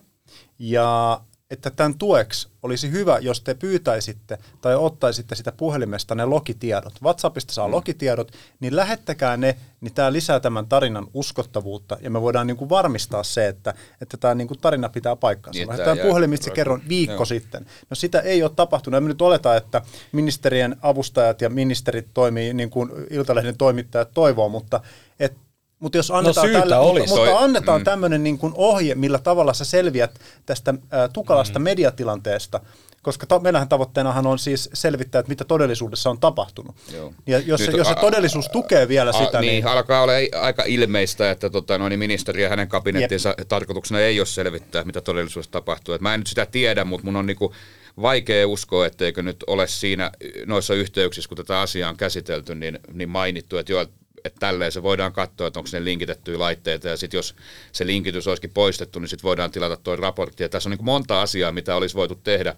ja 0.58 1.20
että 1.50 1.70
tämän 1.70 1.98
tueksi 1.98 2.48
olisi 2.62 2.90
hyvä, 2.90 3.18
jos 3.18 3.40
te 3.40 3.54
pyytäisitte 3.54 4.38
tai 4.60 4.76
ottaisitte 4.76 5.34
sitä 5.34 5.52
puhelimesta 5.52 6.14
ne 6.14 6.24
logitiedot. 6.24 6.92
WhatsAppista 7.02 7.52
saa 7.52 7.68
mm. 7.68 7.72
logitiedot, 7.72 8.32
niin 8.60 8.76
lähettäkää 8.76 9.36
ne, 9.36 9.56
niin 9.80 9.94
tämä 9.94 10.12
lisää 10.12 10.40
tämän 10.40 10.66
tarinan 10.66 11.06
uskottavuutta 11.14 11.96
ja 12.00 12.10
me 12.10 12.20
voidaan 12.22 12.46
niin 12.46 12.56
kuin 12.56 12.68
varmistaa 12.68 13.22
se, 13.22 13.48
että, 13.48 13.74
että 14.00 14.16
tämä 14.16 14.34
niin 14.34 14.48
kuin 14.48 14.60
tarina 14.60 14.88
pitää 14.88 15.16
paikkansa. 15.16 15.58
Niin, 15.58 15.68
tää 15.68 15.72
Lähdetään 15.72 15.98
jää- 15.98 16.06
puhelimista 16.06 16.50
kerron 16.50 16.82
viikko 16.88 17.14
Joo. 17.14 17.24
sitten. 17.24 17.66
No 17.90 17.94
sitä 17.94 18.20
ei 18.20 18.42
ole 18.42 18.50
tapahtunut. 18.56 19.02
Me 19.02 19.08
nyt 19.08 19.22
oletaan, 19.22 19.56
että 19.56 19.82
ministerien 20.12 20.76
avustajat 20.82 21.40
ja 21.40 21.50
ministerit 21.50 22.06
toimii 22.14 22.54
niin 22.54 22.70
kuin 22.70 22.90
Iltalehden 23.10 23.56
toimittajat 23.56 24.10
toivoo, 24.14 24.48
mutta 24.48 24.80
et, 25.20 25.36
mutta 25.84 25.98
jos 25.98 26.10
annetaan, 26.10 26.46
syytä 26.46 26.60
tälle, 26.60 26.76
olisi. 26.76 27.08
mutta, 27.08 27.24
mutta 27.24 27.38
annetaan 27.38 27.80
mm. 27.80 27.84
tämmöinen 27.84 28.22
niin 28.22 28.38
kuin 28.38 28.52
ohje, 28.56 28.94
millä 28.94 29.18
tavalla 29.18 29.54
sä 29.54 29.64
selviät 29.64 30.20
tästä 30.46 30.70
äh, 30.70 31.10
tukalasta 31.12 31.58
mm. 31.58 31.62
mediatilanteesta, 31.62 32.60
koska 33.02 33.26
to, 33.26 33.40
meillähän 33.40 33.68
tavoitteenahan 33.68 34.26
on 34.26 34.38
siis 34.38 34.70
selvittää, 34.72 35.18
että 35.18 35.28
mitä 35.28 35.44
todellisuudessa 35.44 36.10
on 36.10 36.20
tapahtunut. 36.20 36.76
Joo. 36.92 37.14
Ja 37.26 37.38
jos, 37.38 37.60
Nyt 37.60 37.70
se, 37.70 37.76
jos 37.76 37.86
se 37.88 37.94
a- 37.94 38.00
todellisuus 38.00 38.48
tukee 38.48 38.88
vielä 38.88 39.10
A, 39.10 39.24
sitä, 39.24 39.40
niin, 39.40 39.50
niin, 39.50 39.66
alkaa 39.66 40.02
olla 40.02 40.12
aika 40.40 40.62
ilmeistä, 40.66 41.30
että 41.30 41.50
tota, 41.50 41.78
noin, 41.78 41.98
ministeri 41.98 42.42
ja 42.42 42.48
hänen 42.48 42.68
kabinettinsa 42.68 43.34
tarkoituksena 43.48 44.00
ei 44.00 44.20
ole 44.20 44.26
selvittää, 44.26 44.84
mitä 44.84 45.00
todellisuudessa 45.00 45.52
tapahtuu. 45.52 45.94
Et 45.94 46.00
mä 46.00 46.14
en 46.14 46.20
nyt 46.20 46.26
sitä 46.26 46.46
tiedä, 46.46 46.84
mutta 46.84 47.04
mun 47.04 47.16
on 47.16 47.26
niinku 47.26 47.54
vaikea 48.02 48.48
uskoa, 48.48 48.86
etteikö 48.86 49.22
nyt 49.22 49.44
ole 49.46 49.66
siinä 49.66 50.10
noissa 50.46 50.74
yhteyksissä, 50.74 51.28
kun 51.28 51.36
tätä 51.36 51.60
asiaa 51.60 51.90
on 51.90 51.96
käsitelty, 51.96 52.54
niin, 52.54 52.78
niin 52.92 53.08
mainittu, 53.08 53.56
että 53.58 53.72
joo, 53.72 53.86
että 54.24 54.40
tälleen 54.40 54.72
se 54.72 54.82
voidaan 54.82 55.12
katsoa, 55.12 55.46
että 55.46 55.60
onko 55.60 55.70
ne 55.72 55.84
linkitettyjä 55.84 56.38
laitteita, 56.38 56.88
ja 56.88 56.96
sitten 56.96 57.18
jos 57.18 57.34
se 57.72 57.86
linkitys 57.86 58.28
olisikin 58.28 58.50
poistettu, 58.54 58.98
niin 58.98 59.08
sitten 59.08 59.28
voidaan 59.28 59.50
tilata 59.50 59.76
tuo 59.76 59.96
raportti. 59.96 60.42
Ja 60.42 60.48
tässä 60.48 60.68
on 60.68 60.70
niin 60.70 60.84
monta 60.84 61.22
asiaa, 61.22 61.52
mitä 61.52 61.76
olisi 61.76 61.94
voitu 61.94 62.14
tehdä 62.14 62.56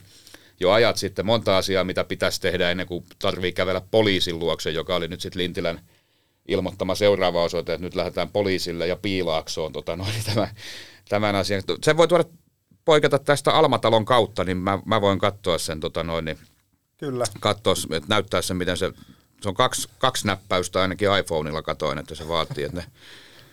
jo 0.60 0.70
ajat 0.70 0.96
sitten, 0.96 1.26
monta 1.26 1.56
asiaa, 1.56 1.84
mitä 1.84 2.04
pitäisi 2.04 2.40
tehdä 2.40 2.70
ennen 2.70 2.86
kuin 2.86 3.04
tarvii 3.18 3.52
kävellä 3.52 3.80
poliisin 3.90 4.38
luokse, 4.38 4.70
joka 4.70 4.96
oli 4.96 5.08
nyt 5.08 5.20
sitten 5.20 5.42
Lintilän 5.42 5.80
ilmoittama 6.48 6.94
seuraava 6.94 7.42
osoite, 7.42 7.74
että 7.74 7.84
nyt 7.84 7.94
lähdetään 7.94 8.28
poliisille 8.28 8.86
ja 8.86 8.96
piilaaksoon 8.96 9.72
tota, 9.72 9.96
noin, 9.96 10.12
tämän, 10.26 10.48
tämän 11.08 11.34
asian. 11.34 11.62
Se 11.82 11.96
voi 11.96 12.08
tuoda 12.08 12.24
poiketa 12.84 13.18
tästä 13.18 13.52
Almatalon 13.52 14.04
kautta, 14.04 14.44
niin 14.44 14.56
mä, 14.56 14.78
mä 14.84 15.00
voin 15.00 15.18
katsoa 15.18 15.58
sen, 15.58 15.80
tota, 15.80 16.02
noin, 16.02 16.24
niin, 16.24 16.38
kyllä. 16.98 17.24
katsoa, 17.40 17.74
että 17.96 18.08
näyttää 18.08 18.42
sen, 18.42 18.56
miten 18.56 18.76
se, 18.76 18.92
se 19.42 19.48
on 19.48 19.54
kaksi, 19.54 19.88
kaksi 19.98 20.26
näppäystä 20.26 20.80
ainakin 20.82 21.08
iPhoneilla 21.20 21.62
katoin, 21.62 21.98
että 21.98 22.14
se 22.14 22.28
vaatii, 22.28 22.64
että 22.64 22.76
ne, 22.76 22.84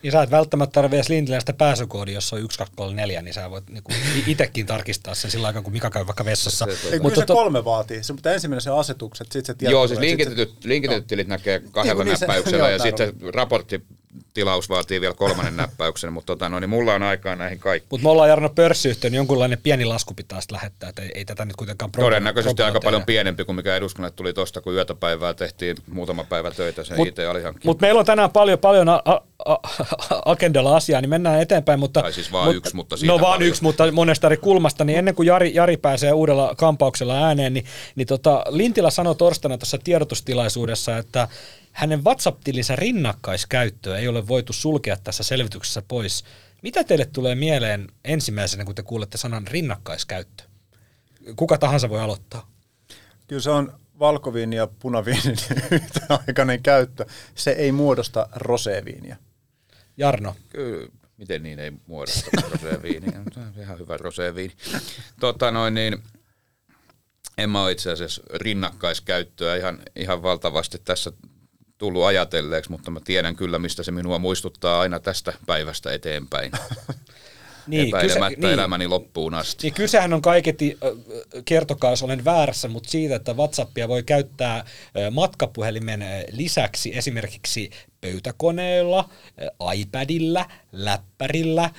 Niin 0.04 0.12
sä 0.12 0.24
et 0.24 0.32
välttämättä 0.32 0.74
tarvitse 0.74 0.96
edes 0.98 1.10
Lintilästä 1.10 1.54
pääsykoodia, 1.54 2.14
jos 2.14 2.34
on 2.34 2.40
1234, 2.40 3.22
niin 3.22 3.34
sä 3.34 3.50
voit 3.50 3.70
niinku 3.70 3.92
itsekin 4.28 4.66
tarkistaa 4.66 5.16
sen 5.16 5.32
sillä 5.32 5.48
aikaa, 5.48 5.62
kun 5.62 5.74
Mika 5.74 5.90
käy 5.90 6.06
vaikka 6.06 6.26
vessassa. 6.26 6.66
Se- 6.66 6.76
se- 6.76 6.88
Ei, 6.88 7.00
Mutta 7.00 7.10
kyllä 7.10 7.22
se 7.22 7.26
to- 7.26 7.34
kolme 7.34 7.66
vaatii. 7.66 8.04
Se, 8.04 8.14
mutta 8.14 8.34
ensimmäinen 8.34 8.62
se 8.62 8.70
asetukset, 8.70 9.28
sitten 9.32 9.46
se 9.46 9.54
tieto. 9.54 9.72
Joo, 9.72 9.88
siis 9.88 10.00
linkitetyt, 10.00 10.66
linkitetyt 10.66 11.08
tilit 11.08 11.28
näkee 11.28 11.62
kahdella 11.72 12.04
Niin, 12.04 12.10
niin 12.12 12.18
se- 12.20 12.26
näppäyksellä 12.28 12.58
joo, 12.70 12.70
ja 12.70 12.78
tää 12.80 13.08
on. 13.08 13.34
Raporttitilaus 14.14 14.70
vaatii 14.70 15.02
vielä 15.02 15.14
kolmannen 15.14 15.58
näppäyksen, 15.58 16.14
mutta 16.14 16.26
tota, 16.26 16.50
no, 16.50 16.60
niin 16.60 16.70
mulla 16.70 16.94
on 16.94 17.04
aikaa 17.04 17.36
näihin 17.36 17.60
kaikkiin. 17.60 17.88
Mutta 17.90 18.04
me 18.04 18.10
ollaan 18.10 18.30
Jarno 18.30 18.50
pörssiyhtiö, 18.50 19.10
niin 19.10 19.18
jonkunlainen 19.18 19.60
pieni 19.64 19.86
lasku 19.86 20.14
pitää 20.14 20.42
sitten 20.42 20.56
lähettää, 20.56 20.90
että 20.90 21.02
ei, 21.02 21.12
ei 21.16 21.26
tätä 21.26 21.46
nyt 21.46 21.56
kuitenkaan 21.56 21.92
pro- 21.92 22.04
Todennäköisesti 22.04 22.56
pro- 22.56 22.66
aika 22.66 22.80
tehdä. 22.80 22.86
paljon 22.88 23.04
pienempi 23.06 23.46
kuin 23.46 23.56
mikä 23.56 23.76
eduskunnalle 23.76 24.14
tuli 24.16 24.34
tuosta, 24.34 24.62
kun 24.62 24.74
yötäpäivää 24.74 25.34
tehtiin 25.34 25.78
muutama 25.92 26.24
päivä 26.24 26.52
töitä 26.52 26.84
sen 26.84 26.98
Mut- 26.98 27.08
IT-alihankkijan. 27.08 27.70
Mutta 27.70 27.82
meillä 27.82 28.00
on 28.00 28.06
tänään 28.06 28.30
paljon, 28.32 28.60
paljon 28.60 28.90
a- 28.90 29.02
a- 29.06 29.22
a- 29.46 29.60
agendalla 30.26 30.76
asiaa, 30.76 31.02
niin 31.02 31.10
mennään 31.10 31.42
eteenpäin. 31.42 31.80
Mutta, 31.80 32.02
Tai 32.02 32.14
siis 32.14 32.32
vaan 32.32 32.56
yksi, 32.56 32.76
mutta 32.76 32.98
siitä 32.98 33.14
No 33.14 33.20
vaan 33.20 33.34
paljon. 33.34 33.50
yksi, 33.50 33.64
mutta 33.64 33.92
monesta 33.92 34.28
eri 34.28 34.38
kulmasta. 34.38 34.84
Niin 34.84 35.00
ennen 35.00 35.16
kuin 35.16 35.28
Jari, 35.28 35.56
Jari 35.56 35.78
pääsee 35.78 36.12
uudella 36.12 36.54
kampauksella 36.58 37.26
ääneen, 37.26 37.54
niin, 37.54 37.66
niin 37.96 38.08
tota, 38.08 38.44
Lintilä 38.50 38.90
sanoi 38.90 39.16
torstaina 39.16 39.58
tuossa 39.58 39.78
tiedotustilaisuudessa, 39.84 40.98
että 40.98 41.28
hänen 41.74 42.04
WhatsApp-tilinsä 42.04 42.76
rinnakkaiskäyttöä 42.76 43.98
ei 43.98 44.08
ole 44.08 44.28
voitu 44.28 44.54
sulkea 44.54 44.98
tässä 45.04 45.24
selvityksessä 45.24 45.82
pois. 45.88 46.24
Mitä 46.62 46.84
teille 46.84 47.06
tulee 47.06 47.36
mieleen 47.36 47.88
ensimmäisenä, 48.04 48.66
kun 48.66 48.76
te 48.76 48.84
kuulette 48.84 49.18
sanan 49.18 49.48
rinnakkaiskäyttö? 49.48 50.44
Kuka 51.36 51.58
tahansa 51.58 51.90
voi 51.90 52.00
aloittaa. 52.00 52.52
Kyllä 53.28 53.42
se 53.42 53.50
on 53.50 53.80
valkoviini 54.00 54.56
ja 54.56 54.68
punaviinin 54.68 55.38
yhtäaikainen 55.72 56.64
käyttö. 56.64 57.06
Se 57.36 57.52
ei 57.52 57.72
muodosta 57.72 58.28
roseviiniä. 58.36 59.18
Jarno. 59.98 60.36
Kyllä, 60.50 60.88
miten 61.18 61.44
niin 61.44 61.60
ei 61.60 61.72
muodosta 61.88 62.30
roseviiniä? 62.52 63.24
Se 63.34 63.40
on 63.40 63.54
ihan 63.58 63.80
hyvä 63.80 63.98
roseviini. 63.98 64.54
Tota 65.20 65.52
noin 65.52 65.74
niin, 65.74 66.04
en 67.38 67.50
mä 67.50 67.64
ole 67.64 67.72
itse 67.72 67.92
asiassa 67.92 68.24
rinnakkaiskäyttöä 68.34 69.56
ihan, 69.56 69.82
ihan 69.96 70.24
valtavasti 70.24 70.82
tässä 70.86 71.12
tullut 71.84 72.04
ajatelleeksi, 72.06 72.72
mutta 72.72 72.92
mä 72.92 73.00
tiedän 73.04 73.36
kyllä, 73.36 73.60
mistä 73.60 73.84
se 73.84 73.92
minua 73.92 74.20
muistuttaa 74.20 74.80
aina 74.80 75.00
tästä 75.00 75.34
päivästä 75.46 75.94
eteenpäin. 75.94 76.52
Niin, 77.68 77.88
Epäilemättä 77.88 78.48
niin. 78.48 78.54
elämäni 78.54 78.88
loppuun 78.88 79.34
asti. 79.34 79.68
Niin 79.68 79.74
kysehän 79.74 80.14
on 80.14 80.22
kaiketi, 80.22 80.78
kertokaa 81.46 81.92
jos 81.92 82.04
olen 82.04 82.26
väärässä, 82.26 82.68
mutta 82.68 82.90
siitä, 82.90 83.16
että 83.16 83.34
WhatsAppia 83.34 83.88
voi 83.88 84.04
käyttää 84.04 84.66
matkapuhelimen 85.12 86.06
lisäksi 86.32 86.98
esimerkiksi 86.98 87.70
pöytäkoneella, 88.04 89.10
iPadilla, 89.74 90.46
läppärillä, 90.72 91.70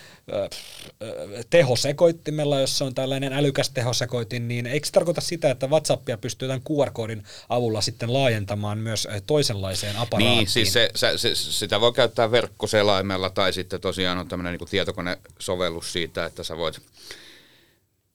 tehosekoittimella, 1.51 2.61
jos 2.61 2.79
se 2.79 2.85
on 2.85 2.95
tällainen 2.95 3.33
älykäs 3.33 3.71
tehosekoitin, 3.71 4.49
niin 4.49 4.67
eikö 4.67 4.87
se 4.87 4.93
tarkoita 4.93 5.21
sitä, 5.21 5.51
että 5.51 5.67
WhatsAppia 5.67 6.19
pystyy 6.19 6.49
tämän 6.49 6.63
QR-koodin 6.71 7.23
avulla 7.49 7.81
sitten 7.81 8.13
laajentamaan 8.13 8.79
myös 8.79 9.09
toisenlaiseen 9.27 9.97
aparaattiin? 9.97 10.37
Niin, 10.37 10.49
siis 10.49 10.73
se, 10.73 10.91
se, 10.95 11.19
se, 11.19 11.35
sitä 11.35 11.81
voi 11.81 11.93
käyttää 11.93 12.31
verkkoselaimella 12.31 13.31
tai 13.31 13.53
sitten 13.53 13.81
tosiaan 13.81 14.19
on 14.19 14.29
tämmöinen 14.29 14.59
niin 14.59 14.69
tietokonesovellus 14.71 15.93
siitä, 15.93 16.25
että 16.25 16.45
sä 16.45 16.57
voit 16.57 16.81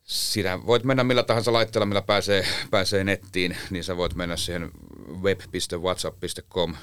Sinä 0.10 0.66
voit 0.66 0.84
mennä 0.84 1.04
millä 1.04 1.24
tahansa 1.24 1.54
laitteella, 1.54 1.86
millä 1.86 2.02
pääsee, 2.02 2.48
pääsee 2.72 3.04
nettiin, 3.04 3.58
niin 3.70 3.84
sä 3.84 3.98
voit 3.98 4.16
mennä 4.16 4.38
siihen 4.38 4.72
web.whatsapp.com 5.22 6.76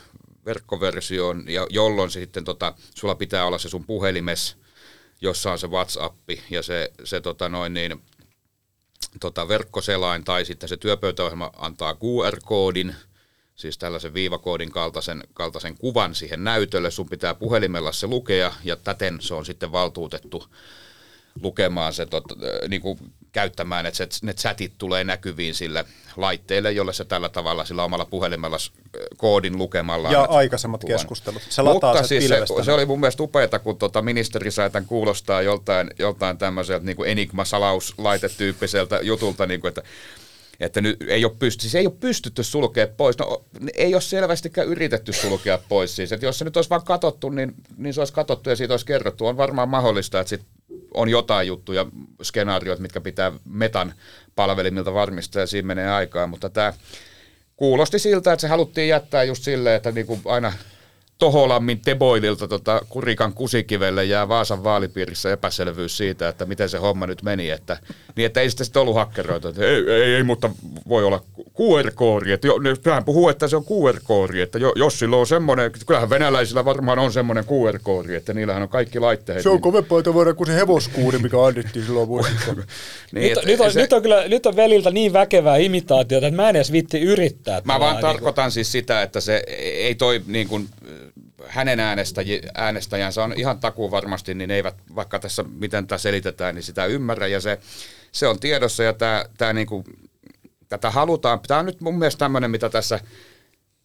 verkkoversioon, 0.46 1.44
ja 1.48 1.66
jolloin 1.70 2.10
se 2.10 2.20
sitten, 2.20 2.44
tota, 2.44 2.74
sulla 2.94 3.14
pitää 3.14 3.46
olla 3.46 3.58
se 3.58 3.68
sun 3.68 3.84
puhelimes, 3.84 4.56
jossa 5.20 5.52
on 5.52 5.58
se 5.58 5.66
WhatsApp 5.66 6.30
ja 6.50 6.62
se, 6.62 6.92
se 7.04 7.20
tota 7.20 7.48
noin 7.48 7.74
niin, 7.74 8.02
tota 9.20 9.48
verkkoselain 9.48 10.24
tai 10.24 10.44
sitten 10.44 10.68
se 10.68 10.76
työpöytäohjelma 10.76 11.50
antaa 11.56 11.94
QR-koodin, 11.94 12.94
siis 13.54 13.78
tällaisen 13.78 14.14
viivakoodin 14.14 14.70
kaltaisen, 14.70 15.22
kaltaisen 15.34 15.78
kuvan 15.78 16.14
siihen 16.14 16.44
näytölle. 16.44 16.90
Sun 16.90 17.08
pitää 17.08 17.34
puhelimella 17.34 17.92
se 17.92 18.06
lukea 18.06 18.52
ja 18.64 18.76
täten 18.76 19.20
se 19.20 19.34
on 19.34 19.46
sitten 19.46 19.72
valtuutettu 19.72 20.44
lukemaan 21.42 21.92
se, 21.92 22.06
tot, 22.06 22.24
niin 22.68 22.80
kuin 22.80 22.98
käyttämään, 23.32 23.86
että 23.86 23.96
se, 23.96 24.08
ne 24.22 24.34
chatit 24.34 24.72
tulee 24.78 25.04
näkyviin 25.04 25.54
sille 25.54 25.84
laitteelle, 26.16 26.72
jolle 26.72 26.92
se 26.92 27.04
tällä 27.04 27.28
tavalla 27.28 27.64
sillä 27.64 27.84
omalla 27.84 28.04
puhelimella 28.04 28.56
koodin 29.16 29.58
lukemalla 29.58 30.12
Ja 30.12 30.22
aikaisemmat 30.22 30.80
kuvan. 30.80 30.98
keskustelut. 30.98 31.42
Se 31.48 31.62
lataa 31.62 31.92
Mutta 31.92 32.08
siis 32.08 32.28
se, 32.28 32.42
se, 32.64 32.72
oli 32.72 32.86
mun 32.86 33.00
mielestä 33.00 33.22
upeata, 33.22 33.58
kun 33.58 33.78
tota 33.78 34.02
ministeri 34.02 34.50
sai 34.50 34.70
tämän 34.70 34.86
kuulostaa 34.86 35.42
joltain, 35.42 35.90
joltain 35.98 36.38
tämmöiseltä 36.38 36.86
niin 36.86 36.96
enigma-salauslaitetyyppiseltä 37.06 39.00
jutulta, 39.02 39.46
niin 39.46 39.60
kuin, 39.60 39.68
että 39.68 39.82
että 40.60 40.80
nyt 40.80 40.96
ei 41.08 41.24
ole, 41.24 41.32
pysty, 41.38 41.62
siis 41.62 41.74
ei 41.74 41.86
ole 41.86 41.94
pystytty 42.00 42.44
sulkea 42.44 42.86
pois. 42.86 43.18
No 43.18 43.42
ei 43.74 43.94
ole 43.94 44.02
selvästikään 44.02 44.68
yritetty 44.68 45.12
sulkea 45.12 45.58
pois 45.68 45.96
siis. 45.96 46.12
Että 46.12 46.26
jos 46.26 46.38
se 46.38 46.44
nyt 46.44 46.56
olisi 46.56 46.70
vaan 46.70 46.84
katsottu, 46.84 47.30
niin, 47.30 47.54
niin 47.76 47.94
se 47.94 48.00
olisi 48.00 48.12
katsottu 48.12 48.50
ja 48.50 48.56
siitä 48.56 48.72
olisi 48.72 48.86
kerrottu. 48.86 49.26
On 49.26 49.36
varmaan 49.36 49.68
mahdollista, 49.68 50.20
että 50.20 50.28
sit 50.28 50.42
on 50.94 51.08
jotain 51.08 51.48
juttuja, 51.48 51.86
skenaarioita, 52.22 52.82
mitkä 52.82 53.00
pitää 53.00 53.32
metan 53.44 53.94
palvelimilta 54.34 54.94
varmistaa 54.94 55.40
ja 55.42 55.46
siinä 55.46 55.66
menee 55.66 55.90
aikaa, 55.90 56.26
mutta 56.26 56.50
tämä 56.50 56.72
kuulosti 57.56 57.98
siltä, 57.98 58.32
että 58.32 58.40
se 58.40 58.48
haluttiin 58.48 58.88
jättää 58.88 59.24
just 59.24 59.42
silleen, 59.42 59.76
että 59.76 59.92
niinku 59.92 60.20
aina 60.24 60.52
Toholammin 61.18 61.80
Teboililta 61.80 62.48
tota, 62.48 62.80
Kurikan 62.88 63.32
kusikivelle 63.32 64.04
jää 64.04 64.28
Vaasan 64.28 64.64
vaalipiirissä 64.64 65.32
epäselvyys 65.32 65.96
siitä, 65.96 66.28
että 66.28 66.44
miten 66.44 66.68
se 66.68 66.78
homma 66.78 67.06
nyt 67.06 67.22
meni, 67.22 67.50
että, 67.50 67.78
niin 68.16 68.26
että 68.26 68.40
ei 68.40 68.50
sitä 68.50 68.64
sitten 68.64 68.82
ollut 68.82 68.94
hakkeroitu, 68.94 69.48
että 69.48 69.64
ei, 69.64 69.90
ei, 69.90 70.14
ei, 70.14 70.22
mutta 70.22 70.50
voi 70.88 71.04
olla 71.04 71.22
QR-koodi, 71.38 72.32
että 72.32 72.46
jo, 72.46 72.54
hän 72.92 73.04
puhuu, 73.04 73.28
että 73.28 73.48
se 73.48 73.56
on 73.56 73.64
QR-koodi, 73.64 74.40
että 74.40 74.58
jo, 74.58 74.72
jos 74.76 74.98
sillä 74.98 75.16
on 75.16 75.26
semmoinen, 75.26 75.70
kyllähän 75.86 76.10
venäläisillä 76.10 76.64
varmaan 76.64 76.98
on 76.98 77.12
semmoinen 77.12 77.44
QR-koodi, 77.44 78.14
että 78.14 78.34
niillähän 78.34 78.62
on 78.62 78.68
kaikki 78.68 78.98
laitteet. 78.98 79.42
Se 79.42 79.48
on 79.48 79.60
kovempaa 79.60 80.02
tavaraa 80.02 80.34
kuin 80.34 80.46
se 80.46 80.54
hevoskuuri, 80.54 81.18
mikä 81.18 81.44
annettiin 81.44 81.84
silloin 81.84 82.08
vuosittain. 82.08 82.56
niin, 83.12 83.34
nyt, 83.36 83.44
nyt, 83.44 83.60
on, 83.60 83.72
se, 83.72 83.80
nyt, 83.80 83.92
on 83.92 84.02
kyllä, 84.02 84.28
nyt 84.28 84.46
on 84.46 84.56
veliltä 84.56 84.90
niin 84.90 85.12
väkevää 85.12 85.56
imitaatiota, 85.56 86.26
että 86.26 86.42
mä 86.42 86.48
en 86.48 86.56
edes 86.56 86.72
vitti 86.72 87.00
yrittää. 87.00 87.62
Mä 87.64 87.80
vaan 87.80 87.94
niin 87.94 88.02
tarkoitan 88.02 88.44
kuin... 88.44 88.52
siis 88.52 88.72
sitä, 88.72 89.02
että 89.02 89.20
se 89.20 89.42
ei 89.58 89.94
toi 89.94 90.22
niin 90.26 90.48
kuin, 90.48 90.68
hänen 91.46 91.80
äänestäji, 91.80 92.42
äänestäjänsä 92.54 93.24
on 93.24 93.34
ihan 93.36 93.60
takuu 93.60 93.90
varmasti, 93.90 94.34
niin 94.34 94.50
eivät, 94.50 94.74
vaikka 94.94 95.18
tässä 95.18 95.42
miten 95.42 95.86
tämä 95.86 95.98
selitetään, 95.98 96.54
niin 96.54 96.62
sitä 96.62 96.86
ymmärrä, 96.86 97.26
ja 97.26 97.40
se, 97.40 97.58
se 98.12 98.26
on 98.26 98.40
tiedossa, 98.40 98.82
ja 98.82 98.92
tämä, 98.92 99.24
tämä 99.38 99.52
niin 99.52 99.66
kuin, 99.66 99.84
tätä 100.68 100.90
halutaan. 100.90 101.40
Tämä 101.46 101.60
on 101.60 101.66
nyt 101.66 101.80
mun 101.80 101.98
mielestä 101.98 102.18
tämmöinen, 102.18 102.50
mitä 102.50 102.68
tässä, 102.68 103.00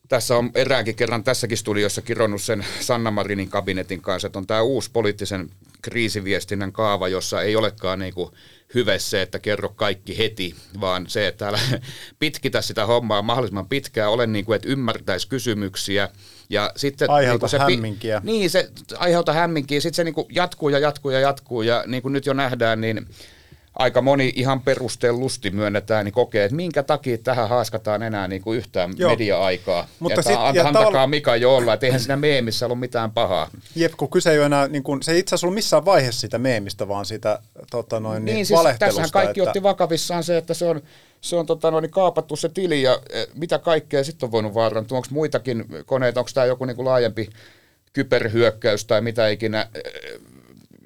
tässä 0.10 0.38
on 0.38 0.52
eräänkin 0.56 0.96
kerran 0.96 1.24
tässäkin 1.24 1.58
studiossa 1.58 2.02
kironnut 2.02 2.42
sen 2.42 2.66
Sanna 2.80 3.12
Marinin 3.12 3.50
kabinetin 3.50 4.02
kanssa, 4.02 4.26
että 4.26 4.40
on 4.40 4.48
tämä 4.48 4.62
uusi 4.62 4.92
poliittisen 4.92 5.50
kriisiviestinnän 5.82 6.72
kaava, 6.72 7.08
jossa 7.08 7.42
ei 7.42 7.56
olekaan 7.56 8.00
niin 8.00 8.14
kuin 8.14 8.32
hyve 8.74 9.00
se, 9.00 9.22
että 9.22 9.40
kerro 9.40 9.70
kaikki 9.70 10.18
heti, 10.18 10.56
vaan 10.82 11.06
se, 11.10 11.28
että 11.28 11.48
älä 11.48 11.60
pitkitä 12.20 12.62
sitä 12.62 12.86
hommaa 12.86 13.22
mahdollisimman 13.22 13.70
pitkään, 13.70 14.12
ole 14.12 14.28
niin 14.28 14.46
kuin, 14.46 14.56
että 14.56 14.68
ymmärtäisi 14.68 15.28
kysymyksiä. 15.28 16.10
Ja 16.52 16.72
sitten, 16.76 17.10
aiheuta 17.10 17.46
niin 17.46 17.52
se, 17.52 17.60
hämminkiä. 17.60 18.22
Niin, 18.24 18.50
se 18.50 18.70
aiheuta 18.98 19.34
hämminkiä. 19.34 19.80
Sitten 19.80 19.96
se 19.96 20.04
niin 20.04 20.28
jatkuu 20.30 20.70
ja 20.70 20.80
jatkuu 20.80 21.12
ja 21.12 21.20
jatkuu. 21.20 21.62
Ja 21.62 21.84
niin 21.88 22.04
kuin 22.04 22.14
nyt 22.14 22.26
jo 22.26 22.34
nähdään, 22.34 22.82
niin 22.82 23.08
aika 23.76 24.02
moni 24.02 24.34
ihan 24.36 24.62
perustellusti 24.62 25.50
myönnetään, 25.50 26.06
niin 26.06 26.14
kokee, 26.14 26.46
että 26.46 26.56
minkä 26.56 26.84
takia 26.84 27.18
tähän 27.18 27.50
haaskataan 27.50 28.04
enää 28.04 28.28
niin 28.28 28.42
kuin 28.42 28.58
yhtään 28.58 28.94
Joo. 28.98 29.12
media-aikaa. 29.12 29.88
Mutta 30.00 30.22
sit, 30.22 30.36
ja 30.54 30.68
antakaa 30.68 31.08
Mika 31.08 31.36
jo 31.36 31.56
olla, 31.56 31.74
että 31.74 31.86
eihän 31.86 32.00
siinä 32.00 32.16
meemissä 32.16 32.66
ollut 32.66 32.80
mitään 32.80 33.12
pahaa. 33.12 33.50
Jep, 33.76 33.94
kun 33.98 34.10
kyse 34.10 34.32
ei 34.32 34.38
ole 34.38 34.46
enää, 34.46 34.68
niin 34.68 34.84
kun, 34.84 35.04
se 35.04 35.12
ei 35.12 35.20
itse 35.20 35.36
asiassa 35.36 35.48
ollut 35.48 35.56
missään 35.56 35.86
vaiheessa 35.86 36.22
sitä 36.22 36.38
meemistä, 36.38 36.88
vaan 36.88 37.06
sitä 37.06 37.40
tota 37.72 38.00
noin, 38.00 38.26
niin, 38.26 38.36
niin 38.36 38.46
siis 38.46 38.60
tässähän 38.80 39.12
kaikki 39.12 39.40
että... 39.40 39.50
otti 39.50 39.64
vakavissaan 39.64 40.24
se, 40.24 40.38
että 40.38 40.54
se 40.54 40.66
on 40.66 40.82
se 41.22 41.36
on 41.36 41.46
tota, 41.46 41.72
noin, 41.72 41.90
kaapattu 41.90 42.36
se 42.36 42.50
tili 42.50 42.82
ja 42.82 43.00
e, 43.10 43.26
mitä 43.34 43.60
kaikkea 43.60 44.04
sitten 44.04 44.28
on 44.28 44.32
voinut 44.32 44.54
vaarantua. 44.54 44.98
Onko 44.98 45.08
muitakin 45.12 45.66
koneita, 45.86 46.20
onko 46.20 46.32
tämä 46.34 46.46
joku 46.46 46.66
niin 46.66 46.76
kuin 46.76 46.86
laajempi 46.86 47.30
kyberhyökkäys 47.94 48.86
tai 48.86 49.02
mitä 49.02 49.30
ikinä 49.30 49.68
e, 49.74 49.80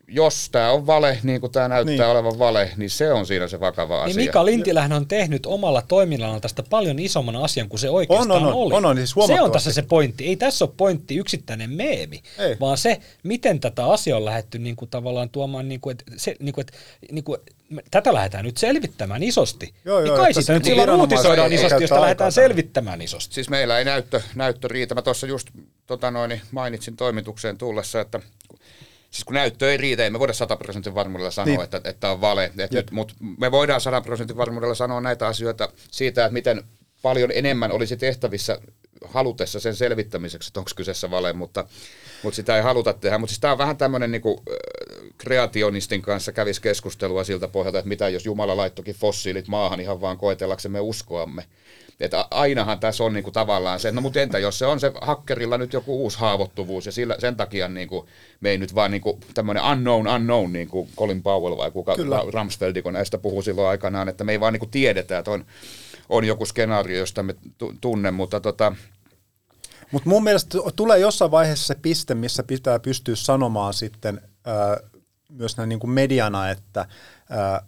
jos 0.08 0.50
tämä 0.52 0.72
on 0.72 0.88
vale, 0.88 1.20
niin 1.24 1.42
kuin 1.42 1.52
tämä 1.52 1.68
näyttää 1.68 1.96
niin. 1.96 2.06
olevan 2.06 2.40
vale, 2.40 2.72
niin 2.78 2.90
se 2.90 3.14
on 3.14 3.26
siinä 3.26 3.48
se 3.48 3.60
vakava 3.60 3.96
niin 3.96 4.12
asia. 4.12 4.24
Mika 4.24 4.46
Lintilähän 4.46 4.94
on 4.94 5.08
tehnyt 5.08 5.46
omalla 5.46 5.82
toiminnallaan 5.82 6.42
tästä 6.42 6.64
paljon 6.70 7.00
isomman 7.00 7.36
asian 7.36 7.70
kuin 7.70 7.80
se 7.80 7.90
oikeastaan 7.90 8.44
on, 8.44 8.48
on, 8.48 8.54
oli. 8.54 8.74
On, 8.74 8.86
on, 8.86 8.98
siis 8.98 9.14
se 9.28 9.42
on 9.42 9.52
tässä 9.52 9.74
se 9.74 9.82
pointti. 9.82 10.28
Ei 10.28 10.36
tässä 10.36 10.66
ole 10.66 10.74
pointti 10.78 11.16
yksittäinen 11.16 11.70
meemi, 11.70 12.22
Ei. 12.40 12.58
vaan 12.60 12.78
se, 12.78 13.00
miten 13.24 13.60
tätä 13.60 13.86
asiaa 13.86 14.18
on 14.18 14.26
lähdetty 14.26 14.60
niin 14.60 14.76
kuin 14.76 14.90
tavallaan 14.90 15.30
tuomaan, 15.30 15.70
niin 15.70 15.82
kuin, 15.82 15.92
että, 15.92 16.12
se, 16.18 16.36
niin 16.40 16.54
kuin, 16.54 16.62
että, 16.62 16.74
niin 17.12 17.24
kuin, 17.24 17.38
tätä 17.92 18.14
lähdetään 18.14 18.46
nyt 18.46 18.58
selvittämään 18.58 19.24
isosti. 19.24 19.74
Joo, 19.86 20.00
niin 20.00 20.08
joo, 20.08 20.18
kai 20.18 20.34
sitä 20.34 20.54
nyt 20.54 20.66
silloin 20.66 20.90
uutisoidaan 20.90 21.54
isosti, 21.54 21.84
jos 21.84 21.92
lähdetään 21.92 22.32
selvittämään 22.32 23.02
isosti. 23.02 23.34
Siis 23.34 23.50
meillä 23.50 23.80
ei 23.80 23.86
näyttö, 23.86 24.22
näyttö 24.36 24.68
riitä. 24.68 24.96
Mä 24.96 25.02
tuossa 25.02 25.28
just 25.28 25.48
tota 25.88 26.12
noin, 26.12 26.42
mainitsin 26.52 26.96
toimitukseen 26.96 27.58
tullessa, 27.58 28.02
että 28.02 28.20
siis 29.16 29.26
kun 29.26 29.34
näyttö 29.34 29.72
ei 29.72 29.78
riitä, 29.78 30.04
ei 30.04 30.10
me 30.10 30.20
voida 30.20 30.34
100 30.34 30.56
prosentin 30.56 30.96
varmuudella 30.96 31.32
sanoa, 31.32 31.56
niin. 31.56 31.62
että, 31.62 31.82
että 31.84 32.12
on 32.12 32.22
vale. 32.22 32.52
mutta 32.92 33.14
me 33.38 33.52
voidaan 33.52 33.82
100 33.82 34.02
prosentin 34.02 34.38
varmuudella 34.38 34.76
sanoa 34.76 35.02
näitä 35.02 35.28
asioita 35.28 35.70
siitä, 35.92 36.26
että 36.26 36.34
miten 36.34 36.64
paljon 37.02 37.32
enemmän 37.34 37.72
olisi 37.72 37.98
tehtävissä 37.98 38.60
halutessa 39.06 39.60
sen 39.60 39.76
selvittämiseksi, 39.76 40.50
että 40.50 40.60
onko 40.60 40.72
kyseessä 40.76 41.12
vale, 41.12 41.34
mutta, 41.34 41.68
mutta 42.24 42.36
sitä 42.36 42.58
ei 42.58 42.64
haluta 42.64 42.94
tehdä. 42.94 43.18
Mutta 43.18 43.32
siis 43.32 43.40
tämä 43.40 43.52
on 43.52 43.58
vähän 43.58 43.78
tämmöinen 43.78 44.12
niin 44.12 44.22
kuin, 44.22 44.38
kreationistin 45.18 46.02
kanssa 46.02 46.32
kävisi 46.32 46.62
keskustelua 46.62 47.24
siltä 47.24 47.48
pohjalta, 47.48 47.80
että 47.80 47.90
mitä 47.90 48.10
jos 48.10 48.26
Jumala 48.26 48.58
laittokin 48.58 48.96
fossiilit 48.96 49.48
maahan 49.48 49.80
ihan 49.80 50.02
vaan 50.02 50.18
koetellaksemme 50.18 50.80
uskoamme. 50.80 51.46
Että 52.00 52.28
ainahan 52.32 52.80
tässä 52.80 53.04
on 53.04 53.14
niinku 53.14 53.32
tavallaan 53.32 53.80
se, 53.80 53.92
no 53.92 54.02
mutta 54.02 54.22
entä 54.22 54.40
jos 54.40 54.60
se 54.60 54.66
on 54.66 54.80
se 54.80 54.92
hakkerilla 55.02 55.58
nyt 55.58 55.74
joku 55.74 56.02
uusi 56.04 56.20
haavoittuvuus 56.20 56.86
ja 56.86 56.92
sillä, 56.92 57.16
sen 57.20 57.36
takia 57.36 57.68
niinku, 57.68 58.08
me 58.40 58.50
ei 58.50 58.58
nyt 58.58 58.76
vaan 58.76 58.92
niinku, 58.92 59.20
tämmöinen 59.34 59.64
unknown 59.64 60.08
unknown, 60.08 60.54
niin 60.54 60.68
kuin 60.68 60.90
Colin 60.98 61.24
Powell 61.24 61.58
vai 61.58 61.72
kuka 61.72 61.96
Kyllä. 61.96 62.24
Ramsfeldi, 62.34 62.82
kun 62.82 62.94
näistä 62.94 63.18
puhui 63.18 63.44
silloin 63.44 63.68
aikanaan, 63.68 64.10
että 64.10 64.24
me 64.24 64.32
ei 64.32 64.40
vaan 64.40 64.54
niinku 64.54 64.66
tiedetä, 64.66 65.18
että 65.18 65.32
on, 65.32 65.46
on 66.10 66.24
joku 66.24 66.46
skenaario, 66.46 66.98
josta 66.98 67.24
me 67.24 67.36
tunne, 67.82 68.12
mutta 68.12 68.40
tota, 68.40 68.76
mutta 69.92 70.10
mun 70.10 70.24
mielestä 70.24 70.58
tulee 70.76 71.00
jossain 71.00 71.32
vaiheessa 71.32 71.68
se 71.68 71.76
piste, 71.76 72.16
missä 72.16 72.44
pitää 72.44 72.80
pystyä 72.80 73.16
sanomaan 73.16 73.74
sitten 73.74 74.22
ää, 74.46 74.78
myös 75.30 75.58
näin 75.58 75.70
niin 75.70 75.80
kuin 75.80 75.92
mediana, 75.92 76.50
että 76.50 76.86
ää, 77.30 77.62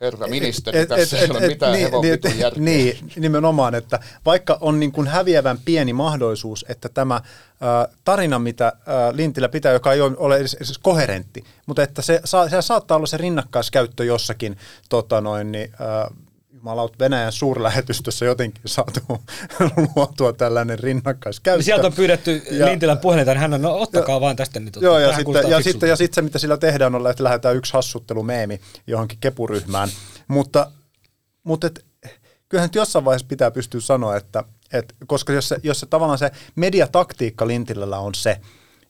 herra 0.00 0.26
ministeri, 0.26 0.78
et, 0.78 0.88
tässä 0.88 1.16
et, 1.16 1.22
ei 1.22 1.24
et, 1.24 1.30
ole 1.30 1.48
mitään 1.48 1.72
niin, 1.72 1.90
niin, 2.02 2.38
järkeä. 2.38 2.62
Niin, 2.62 3.12
nimenomaan, 3.16 3.74
että 3.74 4.00
vaikka 4.24 4.58
on 4.60 4.80
niin 4.80 4.92
kuin 4.92 5.06
häviävän 5.06 5.58
pieni 5.64 5.92
mahdollisuus, 5.92 6.64
että 6.68 6.88
tämä 6.88 7.14
ä, 7.14 7.22
tarina, 8.04 8.38
mitä 8.38 8.66
ä, 8.66 8.72
Lintilä 9.12 9.48
pitää, 9.48 9.72
joka 9.72 9.92
ei 9.92 10.00
ole 10.00 10.36
edes, 10.36 10.54
edes 10.54 10.78
koherentti, 10.78 11.44
mutta 11.66 11.82
että 11.82 12.02
se, 12.02 12.20
se 12.24 12.62
saattaa 12.62 12.96
olla 12.96 13.06
se 13.06 13.16
rinnakkaiskäyttö 13.16 14.04
jossakin 14.04 14.56
tota 14.88 15.20
noin, 15.20 15.52
niin, 15.52 15.72
ä, 16.66 16.70
jumalaut 16.70 16.98
Venäjän 16.98 17.32
suurlähetystössä 17.32 18.24
jotenkin 18.24 18.62
saatu 18.66 19.00
luotua 19.96 20.32
tällainen 20.32 20.78
rinnakkaiskäyttö. 20.78 21.62
Sieltä 21.62 21.86
on 21.86 21.92
pyydetty 21.92 22.42
ja, 22.50 22.66
Lintilän 22.66 22.98
puhelinta, 22.98 23.34
hän 23.34 23.54
on, 23.54 23.62
no 23.62 23.78
ottakaa 23.80 24.16
ja, 24.16 24.20
vaan 24.20 24.36
tästä 24.36 24.60
nyt. 24.60 24.78
Joo, 24.80 24.98
ja 24.98 25.16
sitten, 25.16 25.50
ja, 25.50 25.62
sitten, 25.62 25.88
ja 25.88 25.96
sitten 25.96 26.14
se, 26.14 26.22
mitä 26.22 26.38
sillä 26.38 26.56
tehdään, 26.56 26.94
on, 26.94 27.10
että 27.10 27.24
lähdetään 27.24 27.56
yksi 27.56 27.72
hassuttelumeemi 27.72 28.60
johonkin 28.86 29.18
kepuryhmään. 29.20 29.88
mutta 30.28 30.70
mutta 31.44 31.66
et, 31.66 31.84
kyllähän 32.48 32.68
nyt 32.68 32.74
jossain 32.74 33.04
vaiheessa 33.04 33.26
pitää 33.28 33.50
pystyä 33.50 33.80
sanoa, 33.80 34.16
että 34.16 34.44
et, 34.72 34.94
koska 35.06 35.32
jos 35.32 35.48
se, 35.48 35.56
jos 35.62 35.80
se 35.80 35.86
tavallaan 35.86 36.18
se 36.18 36.30
mediataktiikka 36.56 37.46
Lintilällä 37.46 37.98
on 37.98 38.14
se, 38.14 38.40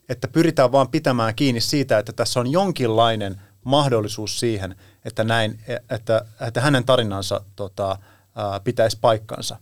että 0.09 0.29
pyritään 0.29 0.73
vaan 0.73 0.89
pitämään 0.89 1.35
kiinni 1.35 1.61
siitä, 1.61 1.99
että 1.99 2.12
tässä 2.12 2.41
on 2.41 2.53
jonkinlainen 2.53 3.41
mahdollisuus 3.65 4.41
siihen, 4.41 4.77
että, 5.07 5.25
näin, 5.25 5.61
että, 5.90 6.25
että 6.47 6.61
hänen 6.61 6.85
tarinansa 6.85 7.40
tota, 7.57 7.99
ää, 8.37 8.61
pitäisi 8.61 8.99
paikkansa. 9.01 9.57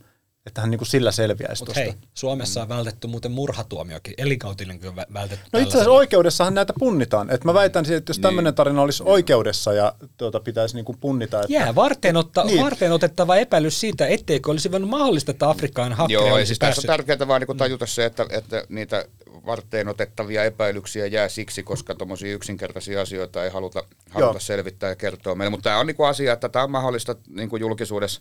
Että 0.46 0.60
hän 0.60 0.70
niin 0.70 0.78
kuin 0.78 0.88
sillä 0.88 1.12
selviäisi 1.12 1.64
tuosta. 1.64 1.80
hei, 1.80 1.94
Suomessa 2.14 2.62
on 2.62 2.68
vältetty 2.68 3.06
muuten 3.06 3.32
murhatuomiokin, 3.32 4.14
elinkautinenkin 4.18 4.88
on 4.88 4.96
vältetty. 4.96 5.46
No 5.52 5.58
itse 5.58 5.70
asiassa 5.70 5.90
oikeudessahan 5.90 6.54
näitä 6.54 6.72
punnitaan. 6.78 7.30
Että 7.30 7.48
mä 7.48 7.54
väitän, 7.54 7.92
että 7.92 8.10
jos 8.10 8.16
niin. 8.16 8.22
tämmöinen 8.22 8.54
tarina 8.54 8.82
olisi 8.82 9.02
oikeudessa 9.06 9.72
ja 9.72 9.94
tuota, 10.16 10.40
pitäisi 10.40 10.74
niin 10.74 10.84
kuin 10.84 10.98
punnita. 10.98 11.40
Että, 11.40 11.52
Jää 11.52 11.74
varten, 11.74 12.16
otta, 12.16 12.44
niin. 12.44 12.62
varten 12.62 12.92
otettava 12.92 13.36
epäilys 13.36 13.80
siitä, 13.80 14.06
etteikö 14.06 14.50
olisi 14.50 14.72
voinut 14.72 14.90
mahdollista, 14.90 15.30
että 15.30 15.48
Afrikkaan 15.48 15.92
hakkeri 15.92 16.26
Joo, 16.26 16.34
olisi 16.34 16.46
siis 16.46 16.58
tässä 16.58 16.80
on 16.80 16.86
tärkeää 16.86 17.28
vaan 17.28 17.42
niin 17.48 17.56
tajuta 17.56 17.86
se, 17.86 18.04
että, 18.04 18.26
että 18.30 18.64
niitä 18.68 19.04
varteen 19.46 19.88
otettavia 19.88 20.44
epäilyksiä 20.44 21.06
jää 21.06 21.28
siksi, 21.28 21.62
koska 21.62 21.94
tuommoisia 21.94 22.34
yksinkertaisia 22.34 23.00
asioita 23.00 23.44
ei 23.44 23.50
haluta, 23.50 23.84
haluta 24.10 24.40
selvittää 24.40 24.90
ja 24.90 24.96
kertoa 24.96 25.34
meille. 25.34 25.50
Mutta 25.50 25.70
tämä 25.70 25.78
on 25.78 25.86
niinku 25.86 26.04
asia, 26.04 26.32
että 26.32 26.48
tämä 26.48 26.62
on 26.62 26.70
mahdollista 26.70 27.16
niinku 27.28 27.56
julkisuudessa 27.56 28.20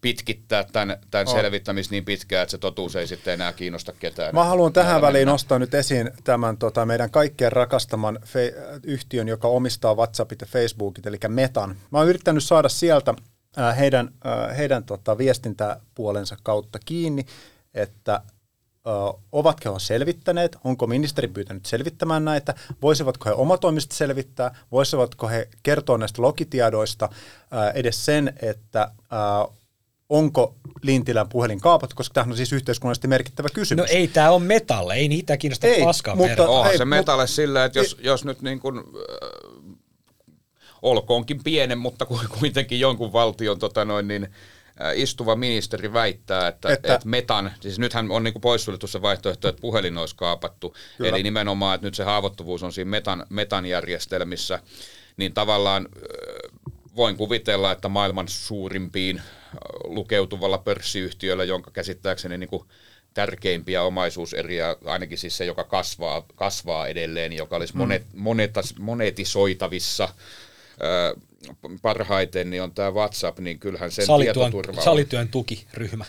pitkittää 0.00 0.64
tämän, 0.64 0.98
tämän 1.10 1.28
oh. 1.28 1.34
selvittämistä 1.34 1.92
niin 1.92 2.04
pitkään, 2.04 2.42
että 2.42 2.50
se 2.50 2.58
totuus 2.58 2.96
ei 2.96 3.06
sitten 3.06 3.34
enää 3.34 3.52
kiinnosta 3.52 3.92
ketään. 3.92 4.34
Mä 4.34 4.44
haluan 4.44 4.72
tähän 4.72 5.02
väliin 5.02 5.20
mennä. 5.20 5.32
nostaa 5.32 5.58
nyt 5.58 5.74
esiin 5.74 6.10
tämän 6.24 6.56
tota, 6.56 6.86
meidän 6.86 7.10
kaikkien 7.10 7.52
rakastaman 7.52 8.18
fe- 8.24 8.80
yhtiön, 8.82 9.28
joka 9.28 9.48
omistaa 9.48 9.94
WhatsAppit 9.94 10.40
ja 10.40 10.46
Facebookit, 10.46 11.06
eli 11.06 11.18
Metan. 11.28 11.76
Mä 11.90 11.98
oon 11.98 12.08
yrittänyt 12.08 12.44
saada 12.44 12.68
sieltä 12.68 13.14
äh, 13.58 13.78
heidän, 13.78 14.10
äh, 14.26 14.56
heidän 14.56 14.84
tota, 14.84 15.18
viestintäpuolensa 15.18 16.36
kautta 16.42 16.78
kiinni, 16.84 17.24
että 17.74 18.22
ovatko 19.32 19.74
he 19.74 19.78
selvittäneet, 19.78 20.56
onko 20.64 20.86
ministeri 20.86 21.28
pyytänyt 21.28 21.66
selvittämään 21.66 22.24
näitä, 22.24 22.54
voisivatko 22.82 23.30
he 23.30 23.34
omatoimisesti 23.34 23.96
selvittää, 23.96 24.54
voisivatko 24.72 25.28
he 25.28 25.48
kertoa 25.62 25.98
näistä 25.98 26.22
logitiedoista 26.22 27.08
edes 27.74 28.04
sen, 28.04 28.32
että 28.42 28.90
onko 30.08 30.54
Lintilän 30.82 31.28
puhelin 31.28 31.60
kaapattu, 31.60 31.96
koska 31.96 32.14
tämä 32.14 32.30
on 32.30 32.36
siis 32.36 32.52
yhteiskunnallisesti 32.52 33.08
merkittävä 33.08 33.48
kysymys. 33.54 33.82
No 33.82 33.96
ei 33.96 34.08
tämä 34.08 34.30
on 34.30 34.42
metalle, 34.42 34.94
ei 34.94 35.08
niitä 35.08 35.36
kiinnosta 35.36 35.66
ei, 35.66 35.84
paskaa 35.84 36.14
mutta, 36.14 36.48
Onhan 36.48 36.78
se 36.78 36.84
metalle 36.84 37.22
mut, 37.22 37.30
sillä, 37.30 37.64
että 37.64 37.78
jos, 37.78 37.96
ei, 37.98 38.04
jos 38.04 38.24
nyt 38.24 38.42
niin 38.42 38.60
kuin, 38.60 38.78
äh, 38.78 38.84
olkoonkin 40.82 41.44
pienen, 41.44 41.78
mutta 41.78 42.06
kuitenkin 42.40 42.80
jonkun 42.80 43.12
valtion 43.12 43.58
tota 43.58 43.84
noin, 43.84 44.08
niin, 44.08 44.28
istuva 44.94 45.36
ministeri 45.36 45.92
väittää, 45.92 46.48
että, 46.48 46.72
että, 46.72 46.94
että 46.94 47.08
metan, 47.08 47.52
siis 47.60 47.78
nythän 47.78 48.10
on 48.10 48.24
niin 48.24 48.40
poissuljettu 48.40 48.86
se 48.86 49.02
vaihtoehto, 49.02 49.48
että 49.48 49.60
puhelin 49.60 49.98
olisi 49.98 50.16
kaapattu, 50.16 50.74
Kyllä. 50.98 51.10
eli 51.10 51.22
nimenomaan, 51.22 51.74
että 51.74 51.86
nyt 51.86 51.94
se 51.94 52.04
haavoittuvuus 52.04 52.62
on 52.62 52.72
siinä 52.72 52.90
metan, 52.90 53.26
metan 53.28 53.66
järjestelmissä, 53.66 54.60
niin 55.16 55.34
tavallaan 55.34 55.88
voin 56.96 57.16
kuvitella, 57.16 57.72
että 57.72 57.88
maailman 57.88 58.28
suurimpiin 58.28 59.18
äh, 59.18 59.24
lukeutuvalla 59.84 60.58
pörssiyhtiöllä, 60.58 61.44
jonka 61.44 61.70
käsittääkseni 61.70 62.38
niin 62.38 62.50
kuin 62.50 62.64
tärkeimpiä 63.14 63.82
omaisuuseriä, 63.82 64.76
ainakin 64.84 65.18
siis 65.18 65.36
se, 65.36 65.44
joka 65.44 65.64
kasvaa, 65.64 66.26
kasvaa 66.34 66.86
edelleen, 66.86 67.32
joka 67.32 67.56
olisi 67.56 67.76
monet, 67.76 68.06
monetas, 68.14 68.74
monetisoitavissa 68.78 70.04
äh, 70.04 71.22
parhaiten, 71.82 72.50
niin 72.50 72.62
on 72.62 72.72
tämä 72.74 72.90
WhatsApp, 72.90 73.38
niin 73.38 73.58
kyllähän 73.58 73.90
sen 73.90 74.06
Salityön, 74.06 74.34
tietoturva 74.34 74.78
on, 74.80 74.84
salityön 74.84 75.28
tukiryhmä. 75.28 76.04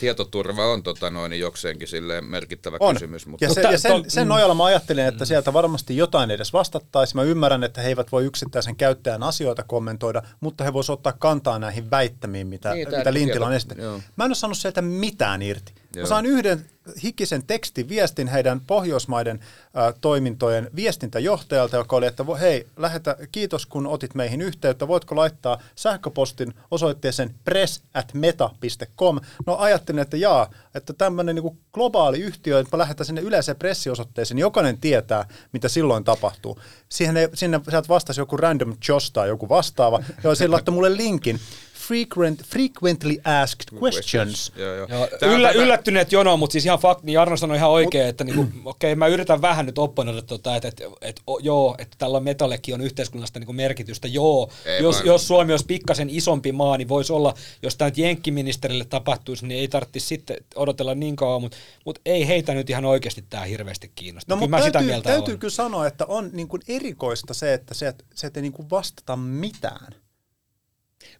tietoturva 0.00 0.66
on 0.72 0.82
tota 0.82 1.10
noin, 1.10 1.30
niin 1.30 1.40
jokseenkin 1.40 1.88
silleen 1.88 2.24
merkittävä 2.24 2.76
On. 2.80 2.94
kysymys. 2.94 3.26
Mutta 3.26 3.44
Ja, 3.44 3.54
se, 3.54 3.60
ja 3.60 3.78
sen, 3.78 4.10
sen 4.10 4.26
mm. 4.26 4.28
nojalla 4.28 4.54
mä 4.54 4.64
ajattelin, 4.64 5.06
että 5.06 5.24
sieltä 5.24 5.52
varmasti 5.52 5.96
jotain 5.96 6.30
edes 6.30 6.52
vastattaisiin. 6.52 7.16
Mä 7.16 7.22
ymmärrän, 7.22 7.64
että 7.64 7.80
he 7.80 7.88
eivät 7.88 8.12
voi 8.12 8.24
yksittäisen 8.24 8.76
käyttäjän 8.76 9.22
asioita 9.22 9.62
kommentoida, 9.62 10.22
mutta 10.40 10.64
he 10.64 10.72
voisivat 10.72 10.98
ottaa 10.98 11.12
kantaa 11.12 11.58
näihin 11.58 11.90
väittämiin, 11.90 12.46
mitä, 12.46 12.74
Niin, 12.74 12.88
mitä 12.96 13.12
Lintilä 13.12 13.46
on 13.46 13.52
joo. 13.78 14.00
Mä 14.16 14.24
en 14.24 14.30
ole 14.30 14.34
saanut 14.34 14.58
sieltä 14.58 14.82
mitään 14.82 15.42
irti. 15.42 15.72
Mä 15.76 16.00
Joo. 16.00 16.06
saan 16.06 16.26
yhden 16.26 16.66
hikisen 17.02 17.46
tekstiviestin 17.46 18.28
heidän 18.28 18.60
Pohjoismaiden 18.60 19.40
ä, 19.40 19.92
toimintojen 20.00 20.70
viestintäjohtajalta, 20.76 21.76
joka 21.76 21.96
oli, 21.96 22.06
että 22.06 22.24
hei, 22.40 22.66
lähetä, 22.76 23.16
kiitos 23.32 23.66
kun 23.66 23.86
otit 23.86 24.14
meihin 24.14 24.42
yhteyttä, 24.42 24.88
voitko 24.88 25.16
laittaa 25.16 25.62
sähköpostin 25.74 26.54
osoitteeseen 26.70 27.34
press 27.44 27.82
at 27.94 28.14
meta.com. 28.14 29.20
No 29.46 29.56
ajattelin, 29.56 29.98
että 29.98 30.16
jaa, 30.16 30.50
että 30.74 30.92
tämmöinen 30.92 31.34
niin 31.34 31.58
globaali 31.72 32.18
yhtiö, 32.18 32.58
että 32.58 32.76
mä 32.76 32.78
lähetän 32.78 33.06
sinne 33.06 33.20
yleiseen 33.20 33.58
pressiosoitteeseen, 33.58 34.36
niin 34.36 34.40
jokainen 34.40 34.78
tietää, 34.78 35.28
mitä 35.52 35.68
silloin 35.68 36.04
tapahtuu. 36.04 36.60
Siihen 36.88 37.16
ei, 37.16 37.28
sinne 37.34 37.60
sieltä 37.68 37.88
vastasi 37.88 38.20
joku 38.20 38.36
random 38.36 38.76
Josh 38.88 39.12
tai 39.12 39.28
joku 39.28 39.48
vastaava, 39.48 40.02
ja 40.24 40.34
sillä 40.34 40.54
laittoi 40.54 40.74
mulle 40.74 40.96
linkin, 40.96 41.40
frequent, 41.88 42.42
frequently 42.44 43.16
asked 43.24 43.78
questions. 43.82 44.52
Joo, 44.56 44.74
joo. 44.74 45.08
Yllä, 45.22 45.50
yllättyneet 45.50 46.12
jono, 46.12 46.36
mutta 46.36 46.52
siis 46.52 46.64
ihan 46.66 46.78
fakt, 46.78 47.02
niin 47.02 47.14
Jarno 47.14 47.36
sanoi 47.36 47.56
ihan 47.56 47.70
oikein, 47.70 48.06
että 48.06 48.24
niinku, 48.24 48.46
okei, 48.70 48.94
mä 48.94 49.06
yritän 49.06 49.42
vähän 49.42 49.66
nyt 49.66 49.78
opponoida, 49.78 50.22
tota, 50.22 50.56
että, 50.56 50.68
että, 50.68 50.84
että 51.00 51.22
o, 51.26 51.38
joo, 51.38 51.74
että 51.78 51.96
tällä 51.98 52.20
metallekin 52.20 52.74
on 52.74 52.80
yhteiskunnallista 52.80 53.38
niinku 53.38 53.52
merkitystä, 53.52 54.08
joo, 54.08 54.50
Ei 54.64 54.82
jos, 54.82 54.96
vaan- 54.96 55.06
jos 55.06 55.28
Suomi 55.28 55.52
olisi 55.52 55.66
pikkasen 55.66 56.10
isompi 56.10 56.52
maa, 56.52 56.76
niin 56.76 56.88
voisi 56.88 57.12
olla, 57.12 57.34
jos 57.62 57.76
tämä 57.76 57.88
nyt 57.88 57.98
jenkkiministerille 57.98 58.84
tapahtuisi, 58.84 59.46
niin 59.46 59.60
ei 59.60 59.68
tarvitsisi 59.68 60.06
sitten 60.06 60.36
odotella 60.54 60.94
niin 60.94 61.16
kauan, 61.16 61.42
mutta, 61.42 61.56
mutta 61.84 62.00
ei 62.04 62.28
heitä 62.28 62.54
nyt 62.54 62.70
ihan 62.70 62.84
oikeasti 62.84 63.24
tämä 63.30 63.44
hirveästi 63.44 63.92
kiinnosta. 63.94 64.34
No, 64.34 64.38
Kyllä 64.38 64.50
mä 64.50 64.58
sitä 64.58 64.72
täytyy, 64.72 64.90
mieltä 64.90 65.08
täytyy 65.08 65.32
olen. 65.32 65.38
kyllä 65.38 65.52
sanoa, 65.52 65.86
että 65.86 66.06
on 66.06 66.30
niin 66.32 66.48
kuin 66.48 66.62
erikoista 66.68 67.34
se, 67.34 67.54
että 67.54 67.74
se, 67.74 67.94
se 68.14 68.26
et 68.26 68.36
ei 68.36 68.42
niin 68.42 68.52
kuin 68.52 68.70
vastata 68.70 69.16
mitään. 69.16 70.05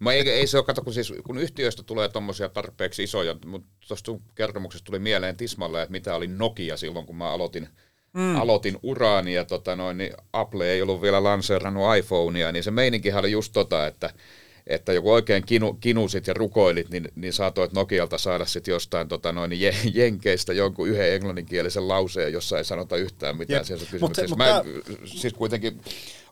Mä 0.01 0.13
ei, 0.13 0.31
ei 0.31 0.47
se 0.47 0.57
ole, 0.57 0.65
kato, 0.65 0.83
kun, 0.83 0.93
siis, 0.95 1.13
kun 1.25 1.39
yhtiöistä 1.39 1.83
tulee 1.83 2.09
tuommoisia 2.09 2.49
tarpeeksi 2.49 3.03
isoja, 3.03 3.37
mutta 3.47 3.69
tuosta 3.89 4.13
kertomuksesta 4.35 4.85
tuli 4.85 4.99
mieleen 4.99 5.37
tismalle, 5.37 5.83
että 5.83 5.93
mitä 5.93 6.15
oli 6.15 6.27
Nokia 6.27 6.77
silloin, 6.77 7.07
kun 7.07 7.17
mä 7.17 7.31
aloitin, 7.31 7.69
mm. 8.13 8.37
aloitin 8.37 8.79
uraani 8.83 9.35
ja 9.35 9.45
tota 9.45 9.77
noin, 9.77 9.99
niin 9.99 10.13
Apple 10.33 10.73
ei 10.73 10.83
ollut 10.83 11.03
vielä 11.03 11.25
lanseerannut 11.25 11.97
iPhonea, 11.97 12.53
niin 12.53 12.65
se 12.65 12.71
meininkihän 12.71 13.21
oli 13.21 13.33
just 13.33 13.53
tota, 13.53 13.87
että 13.87 14.11
että 14.67 14.93
joku 14.93 15.13
oikein 15.13 15.47
kinu, 15.47 15.75
kinusit 15.75 16.27
ja 16.27 16.35
rukoilit, 16.35 16.91
niin, 16.91 17.09
niin 17.15 17.33
saatoit 17.33 17.73
Nokialta 17.73 18.19
saada 18.19 18.47
sitten 18.47 18.73
jostain 18.73 19.09
tota 19.09 19.33
noin, 19.33 19.61
je, 19.61 19.75
jenkeistä 19.95 20.53
jonkun 20.53 20.89
yhden 20.89 21.13
englanninkielisen 21.15 21.89
lauseen, 21.89 22.33
jossa 22.33 22.59
ei 22.59 22.65
sanota 22.65 22.97
yhtään 22.97 23.37
mitään 23.37 23.59
Jep. 23.59 23.67
siellä 23.67 23.81
Mut 24.01 24.15
se- 24.17 24.23
kysymyksessä. 24.23 24.29
mut 24.29 24.39
Mä, 24.39 24.63
siis 25.05 25.35
kuitenkin 25.35 25.81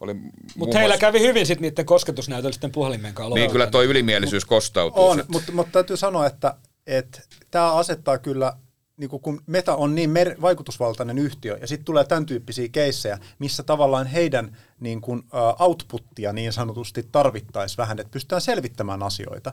oli 0.01 0.15
Mutta 0.57 0.79
heillä 0.79 0.99
kävi 0.99 1.21
hyvin 1.21 1.47
sitten 1.47 1.63
niiden 1.63 1.87
kosketusnäytöllä 1.87 2.53
sitten 2.53 2.73
puhelimen 2.73 3.15
kanssa. 3.15 3.35
Niin 3.35 3.51
kyllä 3.51 3.67
toi 3.67 3.85
ylimielisyys 3.85 4.45
kostautuu. 4.45 5.05
On, 5.09 5.25
mutta, 5.29 5.53
mutta 5.53 5.73
täytyy 5.73 5.97
sanoa, 5.97 6.27
että, 6.27 6.55
että 6.87 7.21
tämä 7.51 7.73
asettaa 7.73 8.19
kyllä, 8.19 8.53
niin 8.97 9.11
kuin 9.11 9.23
kun 9.23 9.41
Meta 9.47 9.77
on 9.77 9.95
niin 9.95 10.11
mer- 10.11 10.41
vaikutusvaltainen 10.41 11.19
yhtiö, 11.19 11.59
ja 11.61 11.67
sitten 11.67 11.85
tulee 11.85 12.05
tämän 12.05 12.27
tyyppisiä 12.27 12.69
keissejä, 12.73 13.19
missä 13.39 13.63
tavallaan 13.63 14.07
heidän 14.07 14.57
niin 14.81 15.01
kuin, 15.01 15.23
outputtia 15.59 16.33
niin 16.33 16.53
sanotusti 16.53 17.09
tarvittaisiin 17.13 17.77
vähän, 17.79 18.01
että 18.01 18.11
pystytään 18.11 18.41
selvittämään 18.41 19.03
asioita. 19.03 19.53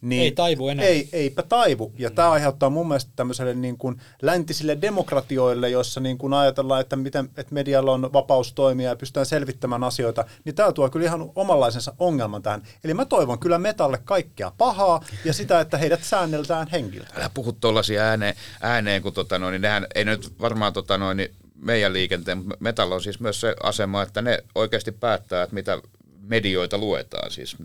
Niin 0.00 0.22
Ei 0.22 0.32
taivu 0.32 0.68
enää. 0.68 0.84
Ei, 0.86 1.08
eipä 1.12 1.42
taivu. 1.42 1.92
Ja 1.98 2.10
tämä 2.10 2.30
aiheuttaa 2.30 2.70
mun 2.70 2.88
mielestä 2.88 3.10
tämmöiselle 3.16 3.54
niin 3.54 3.78
kuin 3.78 4.00
läntisille 4.22 4.78
demokratioille, 4.82 5.70
jossa 5.70 6.00
niin 6.00 6.18
kuin 6.18 6.34
ajatellaan, 6.34 6.80
että, 6.80 6.96
miten, 6.96 7.30
että 7.36 7.54
medialla 7.54 7.92
on 7.92 8.12
vapaus 8.12 8.52
toimia 8.52 8.88
ja 8.88 8.96
pystytään 8.96 9.26
selvittämään 9.26 9.84
asioita, 9.84 10.24
niin 10.44 10.54
tämä 10.54 10.72
tuo 10.72 10.90
kyllä 10.90 11.06
ihan 11.06 11.30
omanlaisensa 11.34 11.94
ongelman 11.98 12.42
tähän. 12.42 12.62
Eli 12.84 12.94
mä 12.94 13.04
toivon 13.04 13.38
kyllä 13.38 13.58
Metalle 13.58 13.98
kaikkea 14.04 14.52
pahaa 14.58 15.04
ja 15.24 15.32
sitä, 15.32 15.60
että 15.60 15.78
heidät 15.78 16.04
säänneltään 16.04 16.68
henkilöä. 16.72 17.08
älä 17.16 17.30
puhu 17.34 17.52
tuollaisia 17.52 18.02
ääneen, 18.02 18.34
ääneen 18.60 19.02
kun 19.02 19.12
tota 19.12 19.38
noin, 19.38 19.52
niin 19.52 19.62
nehän 19.62 19.86
ei 19.94 20.04
nyt 20.04 20.32
varmaan 20.40 20.72
tota 20.72 20.98
noin, 20.98 21.16
niin 21.16 21.34
meidän 21.60 21.92
liikenteen, 21.92 22.38
mutta 22.38 22.56
Metalla 22.60 22.94
on 22.94 23.02
siis 23.02 23.20
myös 23.20 23.40
se 23.40 23.54
asema, 23.62 24.02
että 24.02 24.22
ne 24.22 24.38
oikeasti 24.54 24.92
päättää, 24.92 25.42
että 25.42 25.54
mitä 25.54 25.78
medioita 26.22 26.78
luetaan. 26.78 27.30
Siis 27.30 27.56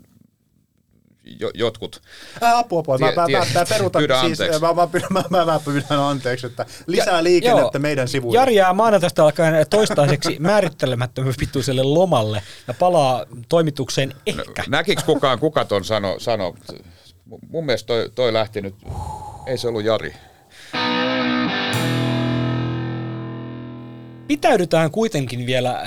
jo, 1.40 1.50
jotkut, 1.54 2.02
Ää, 2.40 2.58
apua, 2.58 2.80
apua. 2.80 2.98
Mä, 2.98 3.06
Tie- 3.06 3.14
mä, 3.16 3.26
tie- 3.26 3.38
mä, 3.38 3.44
mä 3.54 3.66
perutan, 3.68 4.00
pyydän 4.00 4.20
siis, 4.20 4.40
anteeksi. 4.40 4.60
mä, 4.60 4.74
mä, 4.74 4.86
pyydän, 4.86 5.08
mä, 5.12 5.24
mä, 5.30 5.44
mä 5.44 5.60
pyydän 5.64 5.98
anteeksi, 5.98 6.46
että 6.46 6.66
lisää 6.86 7.24
liikennettä 7.24 7.78
meidän 7.78 8.08
sivuille. 8.08 8.38
Jari 8.38 8.54
jää 8.54 8.72
maanantaista 8.72 9.24
alkaen 9.24 9.66
toistaiseksi 9.70 10.36
määrittelemättömän 10.50 11.34
pituiselle 11.38 11.82
lomalle 11.82 12.42
ja 12.68 12.74
palaa 12.74 13.26
toimitukseen 13.48 14.14
ehkä. 14.26 14.64
näkikö 14.68 15.02
kukaan, 15.06 15.38
kuka 15.38 15.64
ton 15.64 15.84
sano, 15.84 16.14
sano? 16.18 16.54
Mun 17.48 17.66
mielestä 17.66 17.86
toi, 17.86 18.10
toi 18.14 18.32
lähti 18.32 18.60
nyt, 18.60 18.74
ei 19.46 19.58
se 19.58 19.68
ollut 19.68 19.84
Jari. 19.84 20.14
Pitäydytään 24.26 24.90
kuitenkin 24.90 25.46
vielä 25.46 25.70
äh, 25.70 25.84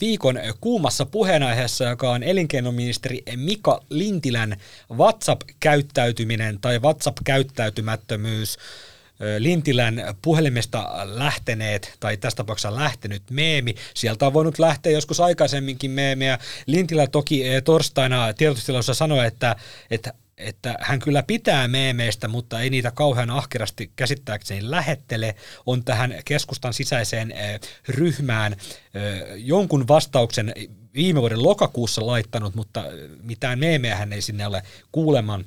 viikon 0.00 0.38
kuumassa 0.60 1.06
puheenaiheessa, 1.06 1.84
joka 1.84 2.10
on 2.10 2.22
elinkeinoministeri 2.22 3.22
Mika 3.36 3.80
Lintilän 3.90 4.56
WhatsApp-käyttäytyminen 4.90 6.58
tai 6.60 6.78
WhatsApp-käyttäytymättömyys. 6.78 8.58
Äh, 8.58 9.26
Lintilän 9.38 10.02
puhelimesta 10.22 10.90
lähteneet, 11.04 11.96
tai 12.00 12.16
tässä 12.16 12.36
tapauksessa 12.36 12.74
lähtenyt 12.74 13.22
meemi. 13.30 13.74
Sieltä 13.94 14.26
on 14.26 14.32
voinut 14.32 14.58
lähteä 14.58 14.92
joskus 14.92 15.20
aikaisemminkin 15.20 15.90
meemiä. 15.90 16.38
Lintilä 16.66 17.06
toki 17.06 17.48
äh, 17.48 17.62
torstaina 17.64 18.32
tiedotustilaisuudessa 18.32 18.98
sanoi, 18.98 19.26
että, 19.26 19.56
että 19.90 20.12
että 20.36 20.78
hän 20.80 20.98
kyllä 20.98 21.22
pitää 21.22 21.68
meemeistä, 21.68 22.28
mutta 22.28 22.60
ei 22.60 22.70
niitä 22.70 22.90
kauhean 22.90 23.30
ahkerasti 23.30 23.92
käsittääkseni 23.96 24.70
lähettele, 24.70 25.34
on 25.66 25.84
tähän 25.84 26.14
keskustan 26.24 26.74
sisäiseen 26.74 27.32
eh, 27.32 27.60
ryhmään 27.88 28.56
jonkun 29.36 29.88
vastauksen 29.88 30.52
viime 30.94 31.20
vuoden 31.20 31.42
lokakuussa 31.42 32.06
laittanut, 32.06 32.54
mutta 32.54 32.84
mitään 33.22 33.58
meemeä 33.58 33.96
hän 33.96 34.12
ei 34.12 34.22
sinne 34.22 34.46
ole 34.46 34.62
kuuleman 34.92 35.44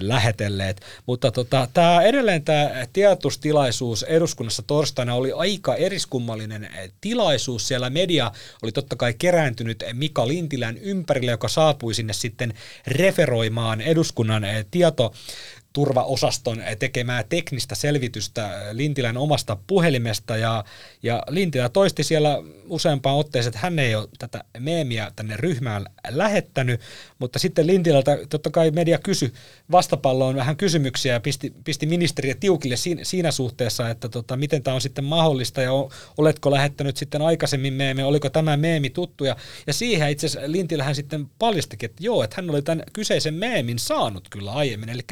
lähetelleet. 0.00 0.80
Mutta 1.06 1.30
tota, 1.30 1.68
tämä 1.74 2.02
edelleen 2.02 2.44
tämä 2.44 2.70
tiedotustilaisuus 2.92 4.02
eduskunnassa 4.02 4.62
torstaina 4.66 5.14
oli 5.14 5.32
aika 5.32 5.74
eriskummallinen 5.74 6.70
tilaisuus. 7.00 7.68
Siellä 7.68 7.90
media 7.90 8.32
oli 8.62 8.72
totta 8.72 8.96
kai 8.96 9.14
kerääntynyt 9.18 9.84
Mika 9.92 10.28
Lintilän 10.28 10.78
ympärille, 10.78 11.30
joka 11.30 11.48
saapui 11.48 11.94
sinne 11.94 12.12
sitten 12.12 12.54
referoimaan 12.86 13.80
eduskunnan 13.80 14.42
tieto 14.70 15.12
turvaosaston 15.76 16.62
tekemää 16.78 17.24
teknistä 17.28 17.74
selvitystä 17.74 18.60
Lintilän 18.72 19.16
omasta 19.16 19.56
puhelimesta. 19.66 20.36
Ja, 20.36 20.64
ja 21.02 21.22
Lintilä 21.28 21.68
toisti 21.68 22.04
siellä 22.04 22.42
useampaan 22.68 23.16
otteeseen, 23.16 23.48
että 23.48 23.60
hän 23.62 23.78
ei 23.78 23.94
ole 23.94 24.08
tätä 24.18 24.44
meemiä 24.58 25.12
tänne 25.16 25.36
ryhmään 25.36 25.86
lähettänyt, 26.08 26.80
mutta 27.18 27.38
sitten 27.38 27.66
Lintilältä 27.66 28.18
totta 28.28 28.50
kai 28.50 28.70
media 28.70 28.98
kysyi 28.98 29.32
vastapalloon 29.70 30.36
vähän 30.36 30.56
kysymyksiä 30.56 31.12
ja 31.12 31.20
pisti, 31.20 31.54
pisti 31.64 31.86
ministeriä 31.86 32.34
tiukille 32.40 32.76
siinä, 32.76 33.04
siinä 33.04 33.30
suhteessa, 33.30 33.90
että 33.90 34.08
tota, 34.08 34.36
miten 34.36 34.62
tämä 34.62 34.74
on 34.74 34.80
sitten 34.80 35.04
mahdollista 35.04 35.62
ja 35.62 35.70
oletko 36.18 36.50
lähettänyt 36.50 36.96
sitten 36.96 37.22
aikaisemmin 37.22 37.72
meemi, 37.72 38.02
oliko 38.02 38.30
tämä 38.30 38.56
meemi 38.56 38.90
tuttu? 38.90 39.24
Ja, 39.24 39.36
ja 39.66 39.72
siihen 39.72 40.10
itse 40.10 40.26
asiassa 40.26 40.52
Lintilähän 40.52 40.94
sitten 40.94 41.26
paljastikin, 41.38 41.90
että 41.90 42.04
joo, 42.04 42.22
että 42.22 42.36
hän 42.36 42.50
oli 42.50 42.62
tämän 42.62 42.84
kyseisen 42.92 43.34
meemin 43.34 43.78
saanut 43.78 44.28
kyllä 44.30 44.52
aiemmin, 44.52 44.88
eli 44.88 45.02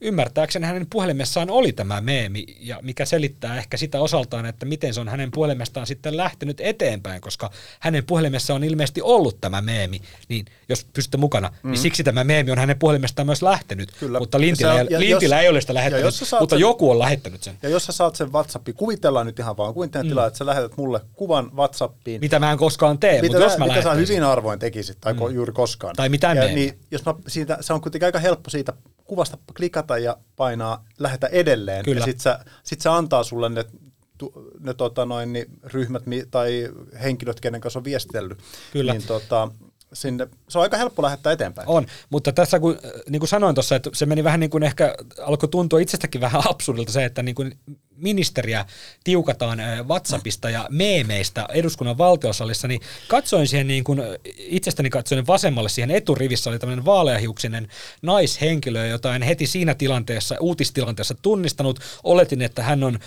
ymmärtääkseni 0.00 0.66
hänen 0.66 0.86
puhelimessaan 0.90 1.50
oli 1.50 1.72
tämä 1.72 2.00
meemi, 2.00 2.46
ja 2.60 2.78
mikä 2.82 3.04
selittää 3.04 3.56
ehkä 3.56 3.76
sitä 3.76 4.00
osaltaan, 4.00 4.46
että 4.46 4.66
miten 4.66 4.94
se 4.94 5.00
on 5.00 5.08
hänen 5.08 5.30
puhelimestaan 5.30 5.86
sitten 5.86 6.16
lähtenyt 6.16 6.60
eteenpäin, 6.60 7.20
koska 7.20 7.50
hänen 7.80 8.04
puhelimessa 8.04 8.54
on 8.54 8.64
ilmeisesti 8.64 9.02
ollut 9.02 9.40
tämä 9.40 9.62
meemi, 9.62 10.00
niin 10.28 10.44
jos 10.68 10.86
pystytte 10.92 11.16
mukana, 11.16 11.52
mm. 11.62 11.70
niin 11.70 11.78
siksi 11.78 12.04
tämä 12.04 12.24
meemi 12.24 12.50
on 12.50 12.58
hänen 12.58 12.78
puhelimestaan 12.78 13.26
myös 13.26 13.42
lähtenyt, 13.42 13.92
Kyllä. 14.00 14.18
mutta 14.18 14.40
Lintilä, 14.40 14.74
sä- 14.74 14.86
ja 14.90 15.00
Lintilä 15.00 15.34
jos- 15.36 15.42
ei 15.42 15.48
ole 15.48 15.60
sitä 15.60 15.74
lähettänyt, 15.74 16.14
mutta 16.40 16.56
sen- 16.56 16.60
joku 16.60 16.90
on 16.90 16.98
lähettänyt 16.98 17.42
sen. 17.42 17.58
Ja 17.62 17.68
jos 17.68 17.86
sä 17.86 17.92
saat 17.92 18.16
sen 18.16 18.32
WhatsAppiin, 18.32 18.76
kuvitellaan 18.76 19.26
nyt 19.26 19.38
ihan 19.38 19.56
vaan, 19.56 19.74
kuvitellaan 19.74 20.06
mm. 20.06 20.10
tilaa, 20.10 20.26
että 20.26 20.38
sä 20.38 20.46
lähetät 20.46 20.76
mulle 20.76 21.00
kuvan 21.14 21.50
WhatsAppiin, 21.56 22.20
Mitä 22.20 22.38
mä 22.38 22.52
en 22.52 22.58
koskaan 22.58 22.98
tee, 22.98 23.22
mitä, 23.22 23.26
mutta 23.26 23.44
jos 23.44 23.58
mä 23.58 23.66
mitä 23.66 23.82
sä 23.82 23.94
hyvin 23.94 24.22
arvoin 24.22 24.58
tekisit, 24.58 25.00
tai 25.00 25.14
mm. 25.14 25.34
juuri 25.34 25.52
koskaan. 25.52 25.96
Tai 25.96 26.08
mitään 26.08 26.36
ja, 26.36 26.44
niin, 26.44 26.78
jos 26.90 27.04
mä, 27.04 27.14
siitä, 27.28 27.58
se 27.60 27.72
on 27.72 27.80
kuitenkin 27.80 28.06
aika 28.06 28.18
helppo 28.18 28.50
siitä 28.50 28.72
kuvasta 29.06 29.38
klikata 29.56 29.98
ja 29.98 30.16
painaa 30.36 30.84
lähetä 30.98 31.26
edelleen. 31.26 31.84
Kyllä. 31.84 32.00
Ja 32.00 32.04
sit, 32.04 32.20
sä, 32.20 32.44
sit 32.62 32.80
se 32.80 32.88
antaa 32.88 33.24
sulle 33.24 33.48
ne, 33.48 33.64
ne 34.60 34.74
tota 34.74 35.06
noin, 35.06 35.32
niin 35.32 35.46
ryhmät 35.64 36.02
tai 36.30 36.68
henkilöt, 37.02 37.40
kenen 37.40 37.60
kanssa 37.60 37.78
on 37.78 37.84
viestitellyt. 37.84 38.38
Kyllä. 38.72 38.92
Niin 38.92 39.06
tota, 39.06 39.48
sinne, 39.92 40.28
se 40.48 40.58
on 40.58 40.62
aika 40.62 40.76
helppo 40.76 41.02
lähettää 41.02 41.32
eteenpäin. 41.32 41.68
On, 41.68 41.86
mutta 42.10 42.32
tässä 42.32 42.60
kun, 42.60 42.78
äh, 42.84 42.90
niin 43.10 43.20
kuin 43.20 43.28
sanoin 43.28 43.54
tuossa, 43.54 43.76
että 43.76 43.90
se 43.92 44.06
meni 44.06 44.24
vähän 44.24 44.40
niin 44.40 44.50
kuin 44.50 44.62
ehkä, 44.62 44.94
alkoi 45.22 45.48
tuntua 45.48 45.80
itsestäkin 45.80 46.20
vähän 46.20 46.42
absurdilta 46.50 46.92
se, 46.92 47.04
että 47.04 47.22
niin 47.22 47.34
kuin 47.34 47.58
ministeriä 47.96 48.64
tiukataan 49.04 49.60
äh, 49.60 49.86
WhatsAppista 49.86 50.50
ja 50.50 50.66
meemeistä 50.70 51.46
eduskunnan 51.52 51.98
valtiosalissa, 51.98 52.68
niin 52.68 52.80
katsoin 53.08 53.48
siihen 53.48 53.66
niin 53.66 53.84
kuin, 53.84 54.00
äh, 54.00 54.06
itsestäni 54.38 54.90
katsoin 54.90 55.26
vasemmalle 55.26 55.68
siihen 55.68 55.90
eturivissä 55.90 56.50
oli 56.50 56.58
tämmöinen 56.58 56.84
vaaleahiuksinen 56.84 57.68
naishenkilö, 58.02 58.86
jota 58.86 59.16
en 59.16 59.22
heti 59.22 59.46
siinä 59.46 59.74
tilanteessa, 59.74 60.36
uutistilanteessa 60.40 61.14
tunnistanut. 61.22 61.80
Oletin, 62.04 62.42
että 62.42 62.62
hän 62.62 62.84
on 62.84 62.98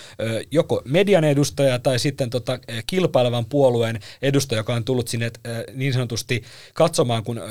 joko 0.52 0.82
median 0.86 1.23
edustaja 1.23 1.80
tai 1.80 1.99
sitten 1.99 2.30
tota, 2.30 2.60
kilpailevan 2.88 3.45
puolueen 3.45 3.99
edustaja, 4.21 4.60
joka 4.60 4.73
on 4.73 4.84
tullut 4.84 5.08
sinne 5.08 5.32
niin 5.73 5.93
sanotusti 5.93 6.43
katsomaan, 6.73 7.23
kun 7.30 7.42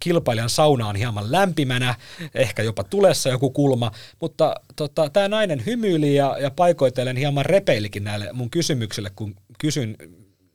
kilpailijan 0.00 0.50
sauna 0.50 0.88
on 0.88 0.96
hieman 0.96 1.32
lämpimänä, 1.32 1.94
ehkä 2.34 2.62
jopa 2.62 2.84
tulessa 2.84 3.28
joku 3.28 3.50
kulma, 3.50 3.90
mutta 4.20 4.54
tota, 4.76 5.10
tämä 5.10 5.28
nainen 5.28 5.66
hymyili 5.66 6.14
ja, 6.14 6.36
ja 6.40 6.50
paikoitellen 6.50 7.16
hieman 7.16 7.46
repeilikin 7.46 8.04
näille 8.04 8.32
mun 8.32 8.50
kysymyksille, 8.50 9.10
kun 9.16 9.34
kysyn 9.58 9.96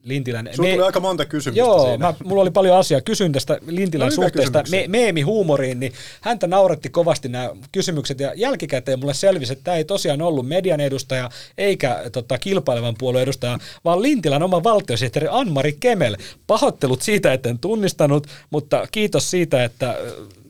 Lintilän... 0.03 0.49
Sulla 0.55 0.69
tuli 0.69 0.81
aika 0.81 0.99
monta 0.99 1.25
kysymystä 1.25 1.59
Joo, 1.59 1.85
siinä. 1.85 1.97
mä, 1.97 2.13
mulla 2.23 2.41
oli 2.41 2.51
paljon 2.51 2.77
asiaa. 2.77 3.01
Kysyin 3.01 3.31
tästä 3.31 3.57
Lintilän 3.67 4.05
No, 4.05 4.11
suhteesta 4.11 4.63
me, 4.71 4.85
meemihuumoriin, 4.87 5.79
niin 5.79 5.93
häntä 6.21 6.47
nauratti 6.47 6.89
kovasti 6.89 7.29
nämä 7.29 7.49
kysymykset 7.71 8.19
ja 8.19 8.33
jälkikäteen 8.35 8.99
mulle 8.99 9.13
selvisi, 9.13 9.53
että 9.53 9.63
tämä 9.63 9.77
ei 9.77 9.85
tosiaan 9.85 10.21
ollut 10.21 10.47
median 10.47 10.79
edustaja 10.79 11.29
eikä 11.57 12.03
tota, 12.11 12.37
kilpailevan 12.37 12.95
puolueen 12.97 13.23
edustaja, 13.23 13.59
vaan 13.85 14.01
Lintilän 14.01 14.43
oma 14.43 14.63
valtiosihteeri 14.63 15.27
Anmari 15.31 15.77
Kemel. 15.79 16.17
Pahoittelut 16.47 17.01
siitä, 17.01 17.33
että 17.33 17.49
en 17.49 17.59
tunnistanut, 17.59 18.27
mutta 18.49 18.87
kiitos 18.91 19.31
siitä, 19.31 19.63
että 19.63 19.97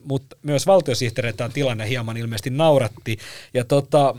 mutta 0.04 0.36
myös 0.42 0.66
valtiosihteeri 0.66 1.32
tämä 1.32 1.48
tilanne 1.48 1.88
hieman 1.88 2.16
ilmeisesti 2.16 2.50
nauratti. 2.50 3.18
Ja 3.54 3.64
tota, 3.64 4.14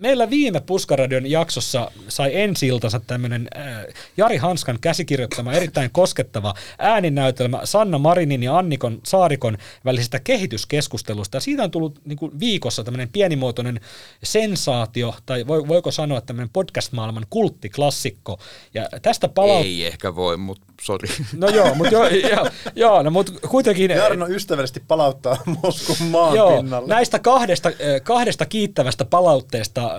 meillä 0.00 0.30
viime 0.30 0.60
Puskaradion 0.60 1.30
jaksossa 1.30 1.90
sai 2.08 2.40
ensi 2.40 2.66
iltansa 2.66 3.00
tämmöinen 3.00 3.48
äh, 3.56 3.84
Jari 4.16 4.36
Hanskan 4.36 4.78
käsikirjoittama 4.80 5.52
erittäin 5.52 5.90
koskettava 5.92 6.54
ääninäytelmä 6.78 7.60
Sanna 7.64 7.98
Marinin 7.98 8.42
ja 8.42 8.58
Annikon 8.58 9.00
Saarikon 9.04 9.58
välisestä 9.84 10.20
kehityskeskustelusta. 10.20 11.36
Ja 11.36 11.40
siitä 11.40 11.62
on 11.62 11.70
tullut 11.70 12.00
niin 12.04 12.18
kuin 12.18 12.40
viikossa 12.40 12.84
tämmöinen 12.84 13.08
pienimuotoinen 13.08 13.80
sensaatio, 14.22 15.14
tai 15.26 15.46
voi, 15.46 15.68
voiko 15.68 15.90
sanoa 15.90 16.20
tämmöinen 16.20 16.50
podcast-maailman 16.52 17.26
kulttiklassikko. 17.30 18.38
Ja 18.74 18.88
tästä 19.02 19.28
palaut... 19.28 19.66
Ei 19.66 19.86
ehkä 19.86 20.14
voi, 20.14 20.36
mutta 20.36 20.66
sori. 20.80 21.08
No 21.36 21.48
joo, 21.48 21.74
mutta 21.74 21.94
joo, 21.94 22.08
joo, 22.36 22.48
joo 22.74 23.02
no, 23.02 23.10
mutta 23.10 23.32
kuitenkin... 23.48 23.90
Jarno 23.90 24.26
ystävällisesti 24.28 24.82
palauttaa 24.88 25.36
Moskun 25.62 25.96
maan 26.10 26.36
Joo, 26.36 26.56
pinnalle. 26.56 26.88
näistä 26.88 27.18
kahdesta, 27.18 27.68
äh, 27.68 27.74
kahdesta 28.02 28.46
kiittävästä 28.46 29.04
palautteesta 29.04 29.89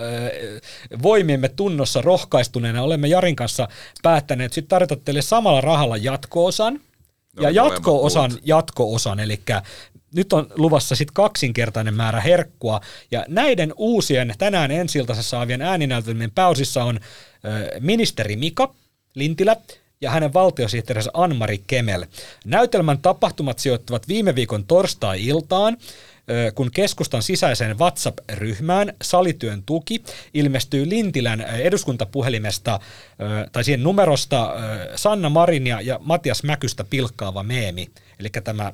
voimiemme 1.03 1.49
tunnossa 1.49 2.01
rohkaistuneena 2.01 2.83
olemme 2.83 3.07
Jarin 3.07 3.35
kanssa 3.35 3.67
päättäneet 4.03 4.53
sitten 4.53 4.69
tarjota 4.69 4.95
teille 4.95 5.21
samalla 5.21 5.61
rahalla 5.61 5.97
jatko-osan. 5.97 6.79
No, 7.35 7.43
ja 7.43 7.49
jatko-osan, 7.49 8.31
jatko-osan, 8.43 9.19
eli 9.19 9.39
nyt 10.15 10.33
on 10.33 10.47
luvassa 10.55 10.95
sitten 10.95 11.13
kaksinkertainen 11.13 11.93
määrä 11.93 12.21
herkkua. 12.21 12.81
Ja 13.11 13.25
näiden 13.27 13.73
uusien 13.77 14.33
tänään 14.37 14.71
ensi 14.71 14.99
saavien 15.21 15.61
ääninäytelmien 15.61 16.31
pääosissa 16.31 16.83
on 16.83 16.99
ö, 17.45 17.79
ministeri 17.79 18.35
Mika 18.35 18.73
Lintilä 19.15 19.55
ja 20.01 20.09
hänen 20.09 20.33
valtiosihteerinsä 20.33 21.11
Anmari 21.13 21.63
Kemel. 21.67 22.05
Näytelmän 22.45 22.97
tapahtumat 22.97 23.59
sijoittuvat 23.59 24.07
viime 24.07 24.35
viikon 24.35 24.65
torstai-iltaan, 24.65 25.77
kun 26.55 26.71
keskustan 26.71 27.23
sisäiseen 27.23 27.79
WhatsApp-ryhmään 27.79 28.93
Salityön 29.01 29.63
tuki 29.63 30.03
ilmestyy 30.33 30.89
Lintilän 30.89 31.41
eduskuntapuhelimesta 31.41 32.79
tai 33.51 33.63
siihen 33.63 33.83
numerosta 33.83 34.53
Sanna 34.95 35.29
Marinia 35.29 35.81
ja 35.81 35.99
Matias 36.03 36.43
Mäkystä 36.43 36.83
pilkkaava 36.83 37.43
meemi. 37.43 37.91
Eli 38.19 38.29
tämä 38.43 38.73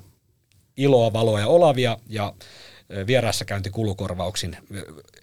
iloa, 0.77 1.13
valoa 1.13 1.39
ja 1.39 1.47
olavia 1.47 1.97
ja 2.09 2.33
ö, 2.93 3.07
vieraassa 3.07 3.45
käynti 3.45 3.69
kulukorvauksin. 3.69 4.57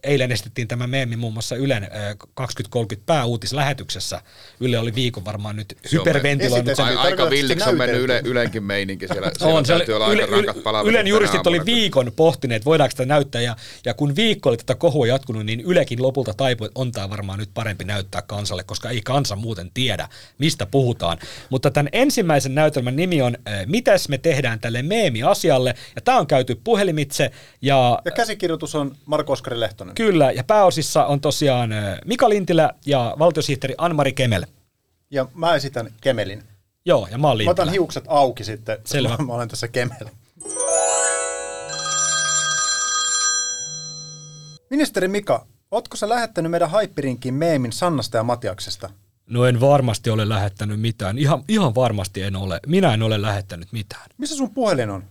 Eilen 0.04 0.32
estettiin 0.32 0.68
tämä 0.68 0.86
meemi 0.86 1.16
muun 1.16 1.32
muassa 1.32 1.56
Ylen 1.56 1.84
ö, 1.84 1.88
2030 2.34 3.06
pääuutislähetyksessä. 3.06 4.20
Yle 4.60 4.78
oli 4.78 4.94
viikon 4.94 5.24
varmaan 5.24 5.56
nyt 5.56 5.78
Se 5.86 5.98
on 5.98 6.06
hyperventiloinut 6.06 6.76
sen. 6.76 6.84
Ai- 6.84 6.90
Aika 6.90 7.02
tarkoitatko, 7.02 7.30
villiksi 7.30 7.68
on 7.68 7.76
mennyt 7.76 8.00
yle? 8.00 8.22
Ylenkin 8.24 8.62
meininki 8.62 9.08
siellä. 9.08 9.30
siellä 9.38 9.58
On, 9.58 9.66
se 9.66 9.72
oli, 9.72 9.80
täytyy 9.80 9.94
olla 9.94 10.12
yle, 10.12 10.22
aika 10.22 10.36
yle, 10.36 10.90
Ylen 10.90 11.06
juristit 11.06 11.46
oli 11.46 11.64
viikon 11.64 12.12
pohtineet, 12.16 12.64
voidaanko 12.64 12.90
sitä 12.90 13.06
näyttää, 13.06 13.40
ja, 13.40 13.56
ja 13.84 13.94
kun 13.94 14.16
viikko 14.16 14.48
oli 14.48 14.56
tätä 14.56 14.74
kohua 14.74 15.06
jatkunut, 15.06 15.46
niin 15.46 15.60
Ylekin 15.60 16.02
lopulta 16.02 16.34
taipui, 16.34 16.66
että 16.66 16.80
on 16.80 16.92
tämä 16.92 17.10
varmaan 17.10 17.38
nyt 17.38 17.50
parempi 17.54 17.84
näyttää 17.84 18.22
kansalle, 18.22 18.64
koska 18.64 18.90
ei 18.90 19.00
kansa 19.02 19.36
muuten 19.36 19.70
tiedä, 19.74 20.08
mistä 20.38 20.66
puhutaan. 20.66 21.18
Mutta 21.50 21.70
tämän 21.70 21.88
ensimmäisen 21.92 22.54
näytelmän 22.54 22.96
nimi 22.96 23.22
on 23.22 23.36
Mitäs 23.66 24.08
me 24.08 24.18
tehdään 24.18 24.60
tälle 24.60 24.82
meemi-asialle, 24.82 25.74
ja 25.96 26.00
tämä 26.02 26.18
on 26.18 26.26
käyty 26.26 26.60
puhelimitse, 26.64 27.30
ja 27.62 27.98
Ja 28.04 28.10
käsikirjoitus 28.10 28.74
on 28.74 28.96
Marko 29.06 29.32
Oskari 29.32 29.60
Lehtonen. 29.60 29.93
Kyllä, 29.94 30.30
ja 30.30 30.44
pääosissa 30.44 31.06
on 31.06 31.20
tosiaan 31.20 31.70
Mika 32.04 32.28
Lintilä 32.28 32.70
ja 32.86 33.16
valtiosihteeri 33.18 33.74
Anmari 33.78 34.12
Kemel. 34.12 34.46
Ja 35.10 35.26
mä 35.34 35.54
esitän 35.54 35.90
Kemelin. 36.00 36.42
Joo, 36.84 37.08
ja 37.10 37.18
mä 37.18 37.28
oon 37.28 37.44
Mä 37.44 37.50
otan 37.50 37.68
hiukset 37.68 38.04
auki 38.06 38.44
sitten, 38.44 38.78
Selvä. 38.84 39.08
Selvä. 39.08 39.24
mä 39.24 39.32
olen 39.32 39.48
tässä 39.48 39.68
Kemel. 39.68 40.06
Ministeri 44.70 45.08
Mika, 45.08 45.46
ootko 45.70 45.96
sä 45.96 46.08
lähettänyt 46.08 46.50
meidän 46.50 46.70
haippirinkin 46.70 47.34
meemin 47.34 47.72
Sannasta 47.72 48.16
ja 48.16 48.22
Matiaksesta? 48.22 48.90
No 49.26 49.44
en 49.46 49.60
varmasti 49.60 50.10
ole 50.10 50.28
lähettänyt 50.28 50.80
mitään. 50.80 51.18
Ihan, 51.18 51.44
ihan 51.48 51.74
varmasti 51.74 52.22
en 52.22 52.36
ole. 52.36 52.60
Minä 52.66 52.94
en 52.94 53.02
ole 53.02 53.22
lähettänyt 53.22 53.72
mitään. 53.72 54.06
Missä 54.18 54.36
sun 54.36 54.50
puhelin 54.50 54.90
on? 54.90 55.04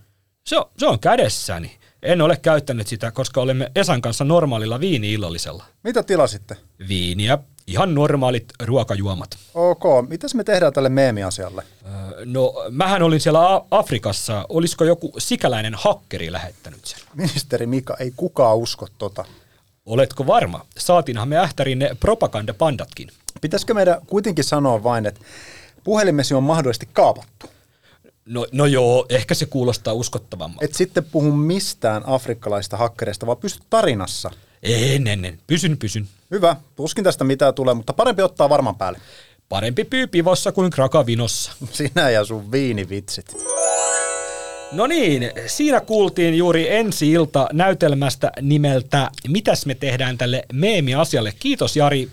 Se 0.46 0.58
on, 0.58 0.64
se 0.78 0.86
on 0.86 0.98
kädessäni. 0.98 1.78
En 2.04 2.20
ole 2.22 2.36
käyttänyt 2.36 2.86
sitä, 2.86 3.10
koska 3.10 3.40
olemme 3.40 3.70
Esan 3.76 4.00
kanssa 4.02 4.24
normaalilla 4.24 4.80
viini-illallisella. 4.80 5.64
Mitä 5.82 6.02
tilasitte? 6.02 6.56
Viiniä, 6.88 7.38
ihan 7.66 7.94
normaalit 7.94 8.44
ruokajuomat. 8.62 9.36
Ok, 9.54 9.82
mitäs 10.08 10.34
me 10.34 10.44
tehdään 10.44 10.72
tälle 10.72 10.88
meemiasialle? 10.88 11.62
Öö, 11.86 12.24
No, 12.24 12.54
mähän 12.70 13.02
olin 13.02 13.20
siellä 13.20 13.40
Afrikassa. 13.70 14.46
Olisiko 14.48 14.84
joku 14.84 15.12
sikäläinen 15.18 15.74
hakkeri 15.74 16.32
lähettänyt 16.32 16.84
sen? 16.84 17.00
Ministeri 17.14 17.66
Mika, 17.66 17.96
ei 18.00 18.12
kukaan 18.16 18.56
usko 18.56 18.88
tota. 18.98 19.24
Oletko 19.86 20.26
varma? 20.26 20.66
Saatiinhan 20.78 21.28
me 21.28 21.38
ähtärin 21.38 21.78
ne 21.78 21.90
propagandapandatkin. 22.00 23.08
Pitäisikö 23.40 23.74
meidän 23.74 23.98
kuitenkin 24.06 24.44
sanoa 24.44 24.82
vain, 24.82 25.06
että 25.06 25.20
puhelimesi 25.84 26.34
on 26.34 26.42
mahdollisesti 26.42 26.88
kaapattu? 26.92 27.46
No, 28.26 28.46
no 28.52 28.66
joo, 28.66 29.06
ehkä 29.08 29.34
se 29.34 29.46
kuulostaa 29.46 29.94
uskottavammalta. 29.94 30.64
Et 30.64 30.74
sitten 30.74 31.04
puhu 31.04 31.32
mistään 31.32 32.02
afrikkalaista 32.06 32.76
hakkereista, 32.76 33.26
vaan 33.26 33.38
pystyt 33.38 33.62
tarinassa. 33.70 34.30
En, 34.62 35.06
en, 35.06 35.24
en. 35.24 35.38
Pysyn, 35.46 35.78
pysyn. 35.78 36.08
Hyvä, 36.30 36.56
tuskin 36.76 37.04
tästä 37.04 37.24
mitään 37.24 37.54
tulee, 37.54 37.74
mutta 37.74 37.92
parempi 37.92 38.22
ottaa 38.22 38.48
varman 38.48 38.76
päälle. 38.76 39.00
Parempi 39.48 39.84
pyy 39.84 40.06
pivossa 40.06 40.52
kuin 40.52 40.70
krakavinossa. 40.70 41.52
Sinä 41.72 42.10
ja 42.10 42.24
sun 42.24 42.52
viinivitsit. 42.52 43.36
No 44.72 44.86
niin, 44.86 45.30
siinä 45.46 45.80
kuultiin 45.80 46.34
juuri 46.34 46.76
ensi 46.76 47.12
ilta 47.12 47.48
näytelmästä 47.52 48.32
nimeltä 48.40 49.10
Mitäs 49.28 49.66
me 49.66 49.74
tehdään 49.74 50.18
tälle 50.18 50.44
meemi-asialle. 50.52 51.32
Kiitos 51.38 51.76
Jari 51.76 52.08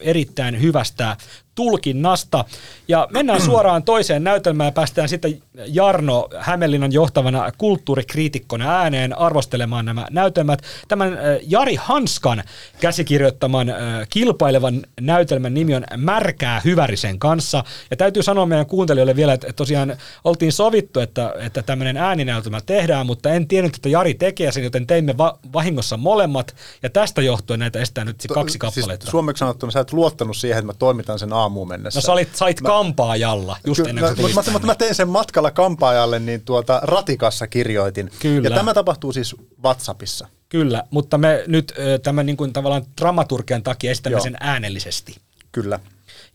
erittäin 0.00 0.62
hyvästä 0.62 1.16
tulkinnasta. 1.54 2.44
Ja 2.88 3.08
mennään 3.10 3.40
suoraan 3.50 3.82
toiseen 3.82 4.24
näytelmään 4.24 4.68
ja 4.68 4.72
päästään 4.72 5.08
sitten 5.08 5.42
Jarno 5.66 6.28
Hämeenlinnan 6.38 6.92
johtavana 6.92 7.52
kulttuurikriitikkona 7.58 8.76
ääneen 8.78 9.18
arvostelemaan 9.18 9.84
nämä 9.84 10.06
näytelmät. 10.10 10.62
Tämän 10.88 11.12
äh, 11.12 11.18
Jari 11.46 11.74
Hanskan 11.74 12.42
käsikirjoittaman 12.80 13.70
äh, 13.70 13.76
kilpailevan 14.10 14.82
näytelmän 15.00 15.54
nimi 15.54 15.74
on 15.74 15.84
Märkää 15.96 16.60
Hyvärisen 16.64 17.18
kanssa. 17.18 17.64
Ja 17.90 17.96
täytyy 17.96 18.22
sanoa 18.22 18.46
meidän 18.46 18.66
kuuntelijoille 18.66 19.16
vielä, 19.16 19.32
että 19.32 19.52
tosiaan 19.52 19.96
oltiin 20.24 20.52
sovittu, 20.52 21.00
että, 21.00 21.34
että 21.38 21.62
tämmöinen 21.62 21.96
ääninäytelmä 21.96 22.60
tehdään, 22.60 23.06
mutta 23.06 23.30
en 23.30 23.48
tiennyt, 23.48 23.76
että 23.76 23.88
Jari 23.88 24.14
tekee 24.14 24.52
sen, 24.52 24.64
joten 24.64 24.86
teimme 24.86 25.18
va- 25.18 25.38
vahingossa 25.52 25.96
molemmat. 25.96 26.54
Ja 26.82 26.90
tästä 26.90 27.22
johtuen 27.22 27.60
näitä 27.60 27.80
estää 27.80 28.04
nyt 28.04 28.16
kaksi 28.34 28.58
kappaletta. 28.58 29.04
Siis 29.04 29.10
suomeksi 29.10 29.38
sanottuna 29.38 29.72
sä 29.72 29.80
et 29.80 29.92
luottanut 29.92 30.36
siihen, 30.36 30.58
että 30.58 30.66
mä 30.66 30.78
toimitan 30.78 31.18
sen 31.18 31.32
aamuun 31.44 31.68
mennessä. 31.68 31.98
No 31.98 32.02
sä 32.02 32.12
olit, 32.12 32.36
sait 32.36 32.60
mä, 32.60 32.68
kampaajalla 32.68 33.56
just 33.66 33.76
kyllä, 33.76 33.90
ennen 33.90 34.04
kuin 34.04 34.28
mä, 34.28 34.34
mutta, 34.34 34.50
mutta 34.50 34.66
mä 34.66 34.74
tein 34.74 34.94
sen 34.94 35.08
matkalla 35.08 35.50
kampaajalle, 35.50 36.18
niin 36.18 36.40
tuota 36.40 36.80
ratikassa 36.82 37.46
kirjoitin. 37.46 38.10
Kyllä. 38.18 38.48
Ja 38.48 38.54
tämä 38.54 38.74
tapahtuu 38.74 39.12
siis 39.12 39.36
WhatsAppissa. 39.62 40.28
Kyllä, 40.48 40.82
mutta 40.90 41.18
me 41.18 41.44
nyt 41.46 41.72
tämän 42.02 42.26
niin 42.26 42.36
kuin 42.36 42.52
tavallaan 42.52 42.82
dramaturgian 43.00 43.62
takia 43.62 43.90
estämme 43.90 44.14
Joo. 44.14 44.20
sen 44.20 44.36
äänellisesti. 44.40 45.16
Kyllä. 45.52 45.80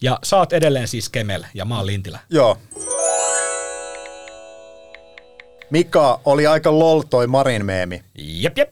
Ja 0.01 0.19
saat 0.23 0.53
edelleen 0.53 0.87
siis 0.87 1.09
Kemel 1.09 1.43
ja 1.53 1.65
mä 1.65 1.77
oon 1.77 1.85
Lintilä. 1.85 2.19
Joo. 2.29 2.57
Mika 5.69 6.19
oli 6.25 6.47
aika 6.47 6.79
lol 6.79 7.01
toi 7.01 7.27
Marin 7.27 7.65
meemi. 7.65 8.03
Jep, 8.17 8.57
jep. 8.57 8.69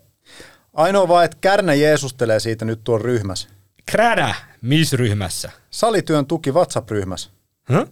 Ainoa 0.74 1.08
vaan, 1.08 1.26
että 1.26 1.38
Kärnä 1.42 1.74
jeesustelee 1.74 2.40
siitä 2.40 2.66
nyt 2.66 2.84
tuon 2.84 3.02
ryhmässä. 3.02 3.50
Krädä, 3.86 4.36
missä 4.68 4.98
ryhmässä? 4.98 5.52
Salityön 5.72 6.26
tuki 6.26 6.52
WhatsApp-ryhmässä. 6.52 7.30
Huh? 7.70 7.90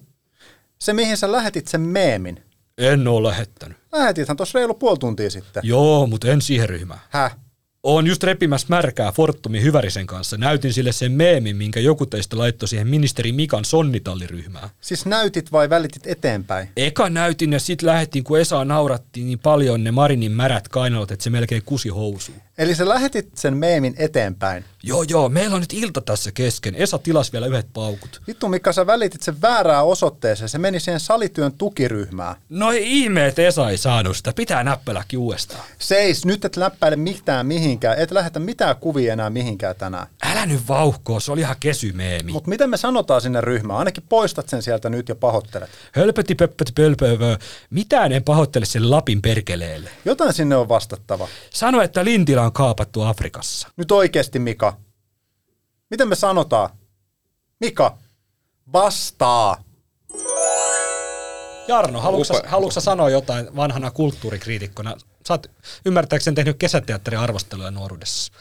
Se, 0.79 0.93
mihin 0.93 1.17
sä 1.17 1.31
lähetit 1.31 1.67
sen 1.67 1.81
meemin. 1.81 2.43
En 2.77 3.07
ole 3.07 3.29
lähettänyt. 3.29 3.77
Lähetithän 3.91 4.37
tuossa 4.37 4.59
reilu 4.59 4.73
puoli 4.73 4.97
tuntia 4.97 5.29
sitten. 5.29 5.63
Joo, 5.65 6.07
mutta 6.07 6.27
en 6.27 6.41
siihen 6.41 6.69
ryhmään. 6.69 6.99
Häh? 7.09 7.37
Oon 7.83 8.07
just 8.07 8.23
repimässä 8.23 8.67
märkää 8.69 9.11
Fortumin 9.11 9.63
Hyvärisen 9.63 10.07
kanssa. 10.07 10.37
Näytin 10.37 10.73
sille 10.73 10.91
sen 10.91 11.11
meemin, 11.11 11.57
minkä 11.57 11.79
joku 11.79 12.05
teistä 12.05 12.37
laittoi 12.37 12.67
siihen 12.67 12.87
ministeri 12.87 13.31
Mikan 13.31 13.65
sonnitalliryhmään. 13.65 14.69
Siis 14.81 15.05
näytit 15.05 15.51
vai 15.51 15.69
välitit 15.69 16.07
eteenpäin? 16.07 16.69
Eka 16.77 17.09
näytin 17.09 17.53
ja 17.53 17.59
sit 17.59 17.81
lähettiin, 17.81 18.23
kun 18.23 18.39
Esa 18.39 18.65
naurattiin 18.65 19.27
niin 19.27 19.39
paljon 19.39 19.83
ne 19.83 19.91
Marinin 19.91 20.31
märät 20.31 20.67
kainalot, 20.67 21.11
että 21.11 21.23
se 21.23 21.29
melkein 21.29 21.63
kusi 21.65 21.89
housuun. 21.89 22.41
Eli 22.57 22.75
sä 22.75 22.89
lähetit 22.89 23.29
sen 23.37 23.57
meemin 23.57 23.95
eteenpäin? 23.97 24.65
Joo, 24.83 25.03
joo, 25.03 25.29
meillä 25.29 25.55
on 25.55 25.61
nyt 25.61 25.73
ilta 25.73 26.01
tässä 26.01 26.31
kesken. 26.31 26.75
Esa 26.75 26.97
tilas 26.97 27.33
vielä 27.33 27.47
yhdet 27.47 27.67
paukut. 27.73 28.21
Vittu 28.27 28.47
Mika, 28.47 28.73
sä 28.73 28.87
välitit 28.87 29.21
sen 29.21 29.41
väärää 29.41 29.83
osoitteeseen. 29.83 30.49
Se 30.49 30.57
meni 30.57 30.79
siihen 30.79 30.99
salityön 30.99 31.51
tukiryhmään. 31.53 32.35
No 32.49 32.71
ei 32.71 32.99
ihme, 32.99 33.27
että 33.27 33.41
Esa 33.41 33.69
ei 33.69 33.77
saanut 33.77 34.17
sitä. 34.17 34.33
Pitää 34.35 34.63
näppäläkin 34.63 35.19
uudestaan. 35.19 35.63
Seis, 35.79 36.25
nyt 36.25 36.45
et 36.45 36.57
läppäile 36.57 36.95
mitään 36.95 37.45
mihinkään. 37.45 37.99
Et 37.99 38.11
lähetä 38.11 38.39
mitään 38.39 38.75
kuvia 38.75 39.13
enää 39.13 39.29
mihinkään 39.29 39.75
tänään. 39.75 40.07
Älä 40.23 40.45
nyt 40.45 40.67
vauhkoa, 40.67 41.19
se 41.19 41.31
oli 41.31 41.41
ihan 41.41 41.55
kesymeemi. 41.59 42.31
Mutta 42.31 42.49
miten 42.49 42.69
me 42.69 42.77
sanotaan 42.77 43.21
sinne 43.21 43.41
ryhmään? 43.41 43.79
Ainakin 43.79 44.03
poistat 44.09 44.49
sen 44.49 44.61
sieltä 44.61 44.89
nyt 44.89 45.09
ja 45.09 45.15
pahoittelet. 45.15 45.69
Hölpöti 45.91 46.35
pöppöti 46.35 46.71
pölpövö. 46.75 47.37
Mitään 47.69 48.11
en 48.11 48.23
pahoittele 48.23 48.65
sen 48.65 48.91
Lapin 48.91 49.21
perkeleelle. 49.21 49.89
Jotain 50.05 50.33
sinne 50.33 50.55
on 50.55 50.69
vastattava. 50.69 51.27
Sano, 51.49 51.81
että 51.81 52.05
Lintila 52.05 52.44
on 52.45 52.53
kaapattu 52.53 53.01
Afrikassa. 53.01 53.67
Nyt 53.77 53.91
oikeasti, 53.91 54.39
Mika. 54.39 54.77
Miten 55.89 56.07
me 56.07 56.15
sanotaan? 56.15 56.69
Mika, 57.59 57.97
vastaa. 58.73 59.63
Jarno, 61.67 62.01
haluatko, 62.01 62.41
haluatko 62.45 62.81
sanoa 62.81 63.09
jotain 63.09 63.55
vanhana 63.55 63.91
kulttuurikriitikkona? 63.91 64.95
Sä 65.27 65.33
oot 65.33 65.51
ymmärtääkseni 65.85 66.35
tehnyt 66.35 66.57
kesäteatterin 66.57 67.19
arvosteluja 67.19 67.71
nuoruudessa. 67.71 68.33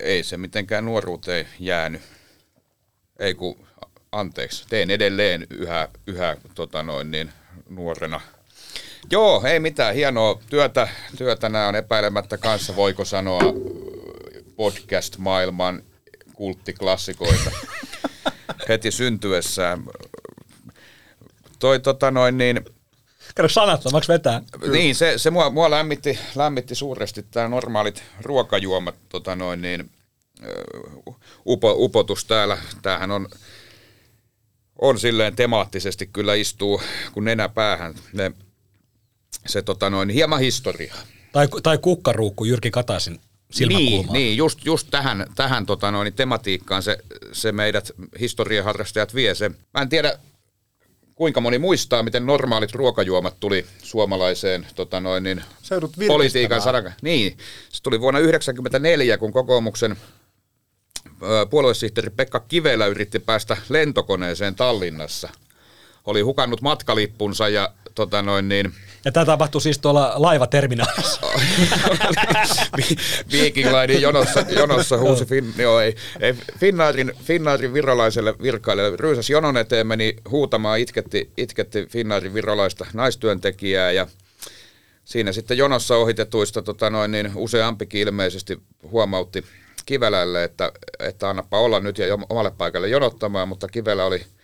Ei 0.00 0.22
se 0.22 0.36
mitenkään 0.36 0.84
nuoruuteen 0.84 1.48
jäänyt. 1.58 2.02
Ei 3.18 3.34
kun, 3.34 3.66
anteeksi, 4.12 4.64
teen 4.68 4.90
edelleen 4.90 5.46
yhä, 5.50 5.88
yhä 6.06 6.36
tota 6.54 6.82
noin, 6.82 7.10
niin, 7.10 7.32
nuorena– 7.68 8.20
Joo, 9.10 9.42
ei 9.46 9.60
mitään. 9.60 9.94
Hienoa 9.94 10.40
työtä. 10.50 10.88
Työtä 11.16 11.48
nämä 11.48 11.68
on 11.68 11.76
epäilemättä 11.76 12.38
kanssa, 12.38 12.76
voiko 12.76 13.04
sanoa, 13.04 13.40
podcast-maailman 14.56 15.82
kulttiklassikoita 16.34 17.50
heti 18.68 18.90
syntyessään. 18.90 19.84
Toi 21.58 21.80
tota 21.80 22.10
noin 22.10 22.38
niin... 22.38 22.64
Käydä 23.34 23.48
sanattomaksi 23.48 24.12
vetää. 24.12 24.42
Niin, 24.72 24.94
se, 24.94 25.18
se 25.18 25.30
mua, 25.30 25.50
mua 25.50 25.70
lämmitti, 25.70 26.18
lämmitti 26.34 26.74
suuresti 26.74 27.22
tämä 27.30 27.48
normaalit 27.48 28.02
ruokajuomat, 28.22 28.94
tota 29.08 29.36
noin 29.36 29.62
niin, 29.62 29.90
upo, 31.46 31.74
upotus 31.76 32.24
täällä. 32.24 32.58
Tämähän 32.82 33.10
on, 33.10 33.28
on 34.80 34.98
silleen 34.98 35.36
temaattisesti 35.36 36.06
kyllä 36.06 36.34
istuu 36.34 36.82
kun 37.12 37.24
nenä 37.24 37.48
päähän. 37.48 37.94
Ne 38.12 38.32
se 39.46 39.62
tota 39.62 39.90
noin, 39.90 40.08
hieman 40.08 40.40
historiaa. 40.40 40.98
Tai, 41.32 41.48
tai 41.62 41.78
kukkaruukku 41.78 42.44
Jyrki 42.44 42.70
Kataisen 42.70 43.18
Niin, 43.68 44.06
niin 44.12 44.36
just, 44.36 44.64
just 44.64 44.88
tähän, 44.90 45.26
tähän 45.34 45.66
tota 45.66 45.90
noin, 45.90 46.12
tematiikkaan 46.14 46.82
se, 46.82 46.98
se 47.32 47.52
meidät 47.52 47.90
historiaharrastajat 48.20 49.14
vie. 49.14 49.34
Se, 49.34 49.48
mä 49.48 49.82
en 49.82 49.88
tiedä, 49.88 50.18
kuinka 51.14 51.40
moni 51.40 51.58
muistaa, 51.58 52.02
miten 52.02 52.26
normaalit 52.26 52.72
ruokajuomat 52.72 53.36
tuli 53.40 53.66
suomalaiseen 53.82 54.66
tota 54.74 55.00
noin, 55.00 55.24
niin, 55.24 55.42
politiikan 56.06 56.62
sadan. 56.62 56.92
Niin, 57.02 57.36
se 57.68 57.82
tuli 57.82 58.00
vuonna 58.00 58.20
1994, 58.20 59.18
kun 59.18 59.32
kokoomuksen 59.32 59.96
puoluesihteeri 61.50 62.10
Pekka 62.10 62.40
Kivelä 62.40 62.86
yritti 62.86 63.18
päästä 63.18 63.56
lentokoneeseen 63.68 64.54
Tallinnassa. 64.54 65.28
Oli 66.04 66.20
hukannut 66.20 66.60
matkalippunsa 66.62 67.48
ja 67.48 67.72
tota 67.98 68.22
noin, 68.22 68.48
niin, 68.48 68.72
ja 69.04 69.12
tämä 69.12 69.26
tapahtui 69.26 69.60
siis 69.60 69.78
tuolla 69.78 70.12
laivaterminaalissa. 70.16 71.20
Viking 73.32 73.66
Linein 73.66 74.02
jonossa, 74.02 74.44
jonossa 74.48 74.98
huusi 74.98 75.24
fin, 75.24 75.54
joo, 75.58 75.80
ei, 75.80 75.94
ei, 76.20 76.34
Finnaarin, 76.58 77.12
Finnaarin 77.24 77.74
virolaiselle 77.74 78.34
virkailijalle. 78.42 78.96
Ryysas 78.96 79.30
jonon 79.30 79.56
eteen 79.56 79.86
meni 79.86 80.16
huutamaan, 80.30 80.78
itketti, 80.78 81.30
itketti 81.36 81.86
Finnaarin 81.86 82.34
virolaista 82.34 82.86
naistyöntekijää 82.92 83.90
ja 83.90 84.06
siinä 85.04 85.32
sitten 85.32 85.58
jonossa 85.58 85.96
ohitetuista 85.96 86.62
tota 86.62 86.90
noin, 86.90 87.10
niin 87.10 87.32
useampikin 87.34 88.00
ilmeisesti 88.00 88.58
huomautti 88.90 89.44
Kivelälle, 89.86 90.44
että, 90.44 90.72
että 90.98 91.28
annapa 91.28 91.58
olla 91.58 91.80
nyt 91.80 91.98
ja 91.98 92.18
omalle 92.30 92.50
paikalle 92.50 92.88
jonottamaan, 92.88 93.48
mutta 93.48 93.68
Kivelä 93.68 94.04
oli– 94.04 94.24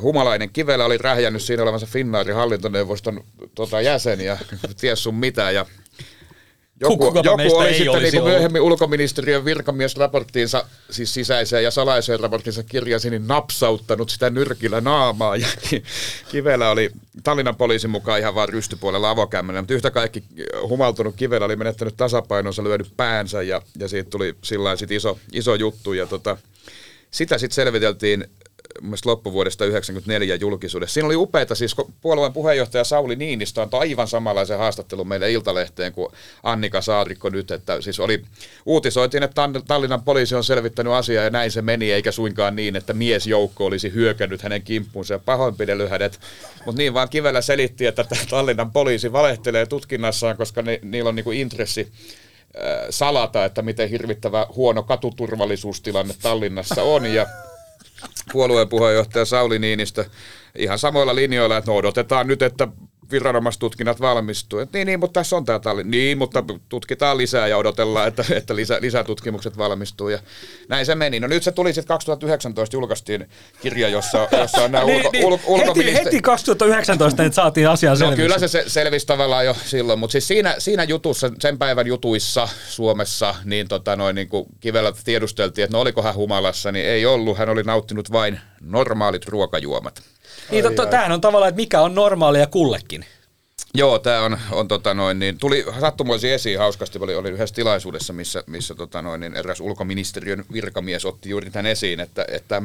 humalainen 0.00 0.50
Kivelä 0.50 0.84
oli 0.84 0.98
rähjännyt 0.98 1.42
siinä 1.42 1.62
olevansa 1.62 1.86
Finnaarin 1.86 2.34
hallintoneuvoston 2.34 3.24
tota, 3.54 3.80
jäsen 3.80 4.20
ja 4.20 4.38
ties 4.80 5.02
sun 5.02 5.14
mitä. 5.14 5.50
Ja 5.50 5.66
joku, 6.80 7.12
joku 7.24 7.56
oli 7.56 7.74
sitten 7.74 8.02
niin 8.02 8.24
myöhemmin 8.24 8.62
ulkoministeriön 8.62 9.44
virkamiesraporttiinsa, 9.44 10.64
siis 10.90 11.14
sisäiseen 11.14 11.64
ja 11.64 11.70
salaiseen 11.70 12.20
raporttinsa 12.20 12.62
kirjasi, 12.62 13.10
niin 13.10 13.26
napsauttanut 13.26 14.10
sitä 14.10 14.30
nyrkillä 14.30 14.80
naamaa. 14.80 15.36
Ja 15.36 15.46
Kivelä 16.30 16.70
oli 16.70 16.90
Tallinnan 17.22 17.56
poliisin 17.56 17.90
mukaan 17.90 18.20
ihan 18.20 18.34
vaan 18.34 18.48
rystypuolella 18.48 19.10
avokämmenen, 19.10 19.62
mutta 19.62 19.74
yhtä 19.74 19.90
kaikki 19.90 20.24
humaltunut 20.68 21.16
Kivelä 21.16 21.44
oli 21.44 21.56
menettänyt 21.56 21.96
tasapainonsa, 21.96 22.64
lyönyt 22.64 22.92
päänsä 22.96 23.42
ja, 23.42 23.62
ja 23.78 23.88
siitä 23.88 24.10
tuli 24.10 24.34
sillä 24.42 24.70
iso, 24.90 25.18
iso 25.32 25.54
juttu. 25.54 25.92
Ja 25.92 26.06
tota, 26.06 26.36
sitä 27.10 27.38
sitten 27.38 27.54
selviteltiin 27.54 28.24
loppuvuodesta 29.04 29.64
1994 29.64 30.34
julkisuudessa. 30.34 30.94
Siinä 30.94 31.06
oli 31.06 31.16
upeita, 31.16 31.54
siis 31.54 31.76
puolueen 32.00 32.32
puheenjohtaja 32.32 32.84
Sauli 32.84 33.16
Niinistö 33.16 33.62
antoi 33.62 33.80
aivan 33.80 34.08
samanlaisen 34.08 34.58
haastattelun 34.58 35.08
meille 35.08 35.32
Iltalehteen 35.32 35.92
kuin 35.92 36.12
Annika 36.42 36.80
Saarikko 36.80 37.28
nyt, 37.28 37.50
että 37.50 37.80
siis 37.80 38.00
oli, 38.00 38.22
uutisoitiin, 38.66 39.22
että 39.22 39.42
Tallinnan 39.66 40.02
poliisi 40.02 40.34
on 40.34 40.44
selvittänyt 40.44 40.92
asiaa 40.92 41.24
ja 41.24 41.30
näin 41.30 41.50
se 41.50 41.62
meni, 41.62 41.92
eikä 41.92 42.12
suinkaan 42.12 42.56
niin, 42.56 42.76
että 42.76 42.92
miesjoukko 42.92 43.66
olisi 43.66 43.92
hyökännyt 43.92 44.42
hänen 44.42 44.62
kimppuunsa 44.62 45.14
ja 45.14 45.18
pahoinpidellyt 45.18 45.90
hänet, 45.90 46.20
mutta 46.66 46.78
niin 46.78 46.94
vaan 46.94 47.08
kivellä 47.08 47.40
selitti, 47.40 47.86
että 47.86 48.04
Tallinnan 48.30 48.70
poliisi 48.70 49.12
valehtelee 49.12 49.66
tutkinnassaan, 49.66 50.36
koska 50.36 50.62
ne, 50.62 50.80
niillä 50.82 51.08
on 51.08 51.16
niinku 51.16 51.32
intressi 51.32 51.92
salata, 52.90 53.44
että 53.44 53.62
miten 53.62 53.90
hirvittävä 53.90 54.46
huono 54.56 54.82
katuturvallisuustilanne 54.82 56.14
Tallinnassa 56.22 56.82
on 56.82 57.06
ja 57.06 57.26
puolueen 58.32 58.68
puheenjohtaja 58.68 59.24
Sauli 59.24 59.58
Niinistö 59.58 60.04
ihan 60.58 60.78
samoilla 60.78 61.14
linjoilla, 61.14 61.56
että 61.56 61.70
no 61.70 61.76
odotetaan 61.76 62.26
nyt, 62.26 62.42
että 62.42 62.68
viranomaistutkinnat 63.10 64.00
valmistuu. 64.00 64.58
Et 64.58 64.72
niin, 64.72 64.86
niin, 64.86 65.00
mutta 65.00 65.20
tässä 65.20 65.36
on 65.36 65.44
tämä 65.44 65.58
talli. 65.58 65.84
Niin, 65.84 66.18
mutta 66.18 66.44
tutkitaan 66.68 67.18
lisää 67.18 67.46
ja 67.46 67.56
odotellaan, 67.56 68.08
että, 68.08 68.24
että 68.30 68.56
lisä, 68.56 68.78
lisätutkimukset 68.80 69.58
valmistuu. 69.58 70.08
Ja 70.08 70.18
näin 70.68 70.86
se 70.86 70.94
meni. 70.94 71.20
No 71.20 71.26
nyt 71.28 71.42
se 71.42 71.52
tuli 71.52 71.72
sitten 71.72 71.88
2019, 71.88 72.76
julkaistiin 72.76 73.28
kirja, 73.60 73.88
jossa, 73.88 74.28
jossa 74.40 74.64
on 74.64 74.72
nämä 74.72 74.84
Niin, 74.84 74.96
ulko, 74.98 75.10
niin, 75.12 75.26
ulko, 75.26 75.74
heti, 75.78 75.94
heti 75.94 76.20
2019 76.22 77.22
nyt 77.22 77.34
saatiin 77.34 77.68
asiaa 77.68 77.92
No 77.94 77.98
selviksi. 77.98 78.22
kyllä 78.22 78.38
se, 78.38 78.48
se 78.48 78.64
selvisi 78.66 79.06
tavallaan 79.06 79.44
jo 79.44 79.56
silloin, 79.64 79.98
mutta 79.98 80.12
siis 80.12 80.28
siinä, 80.28 80.54
siinä 80.58 80.84
jutussa, 80.84 81.30
sen 81.40 81.58
päivän 81.58 81.86
jutuissa 81.86 82.48
Suomessa, 82.68 83.34
niin, 83.44 83.68
tota 83.68 83.96
noin, 83.96 84.14
niin 84.14 84.28
kuin 84.28 84.46
Kivelä 84.60 84.92
tiedusteltiin, 85.04 85.64
että 85.64 85.76
no 85.76 85.80
oliko 85.80 86.02
hän 86.02 86.14
humalassa, 86.14 86.72
niin 86.72 86.86
ei 86.86 87.06
ollut. 87.06 87.38
Hän 87.38 87.48
oli 87.48 87.62
nauttinut 87.62 88.12
vain 88.12 88.40
normaalit 88.60 89.26
ruokajuomat. 89.26 90.02
Niin, 90.50 90.64
to, 90.64 90.70
to, 90.70 90.86
tämähän 90.86 91.12
on 91.12 91.20
tavallaan, 91.20 91.48
että 91.48 91.60
mikä 91.60 91.80
on 91.80 91.94
normaalia 91.94 92.46
kullekin. 92.46 93.04
Joo, 93.74 93.98
tämä 93.98 94.22
on, 94.22 94.38
on 94.50 94.68
tota 94.68 94.94
noin, 94.94 95.18
niin 95.18 95.38
tuli 95.38 95.64
sattumoisin 95.80 96.30
esiin 96.30 96.58
hauskasti, 96.58 96.98
oli, 97.00 97.14
oli 97.14 97.30
yhdessä 97.30 97.54
tilaisuudessa, 97.54 98.12
missä, 98.12 98.44
missä 98.46 98.74
tota 98.74 99.02
noin, 99.02 99.20
niin 99.20 99.36
eräs 99.36 99.60
ulkoministeriön 99.60 100.44
virkamies 100.52 101.04
otti 101.04 101.28
juuri 101.28 101.50
tämän 101.50 101.66
esiin, 101.66 102.00
että, 102.00 102.24
että, 102.28 102.62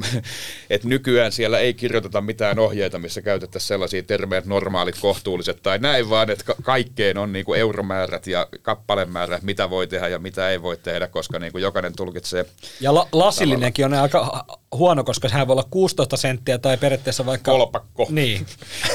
että 0.70 0.88
nykyään 0.88 1.32
siellä 1.32 1.60
ei 1.60 1.74
kirjoiteta 1.74 2.22
mitään 2.22 2.60
ohjeita, 2.60 3.00
missä 3.00 3.22
käytettäisiin 3.22 3.68
sellaisia 3.68 4.04
termejä, 4.04 4.38
että 4.38 4.50
normaalit, 4.50 5.00
kohtuulliset 5.00 5.60
tai 5.64 5.80
näin, 5.80 6.10
vaan 6.10 6.30
että 6.30 6.46
ka- 6.46 6.56
kaikkeen 6.64 7.18
on 7.18 7.34
niin 7.34 7.46
kuin 7.46 7.60
euromäärät 7.60 8.28
ja 8.28 8.48
kappalemäärät, 8.62 9.44
mitä 9.44 9.70
voi 9.70 9.88
tehdä 9.88 10.08
ja 10.08 10.20
mitä 10.20 10.50
ei 10.50 10.62
voi 10.62 10.78
tehdä, 10.78 11.08
koska 11.08 11.40
niin 11.40 11.52
kuin 11.52 11.62
jokainen 11.62 11.96
tulkitsee 11.96 12.46
Ja 12.80 12.94
la, 12.94 13.08
lasillinenkin 13.12 13.86
on 13.86 13.94
aika 13.94 14.46
huono, 14.78 15.04
koska 15.04 15.30
sehän 15.30 15.48
voi 15.48 15.54
olla 15.54 15.68
16 15.72 16.18
senttiä 16.18 16.58
tai 16.58 16.78
periaatteessa 16.78 17.26
vaikka... 17.26 17.52
kolpakko. 17.52 18.08
Niin. 18.10 18.46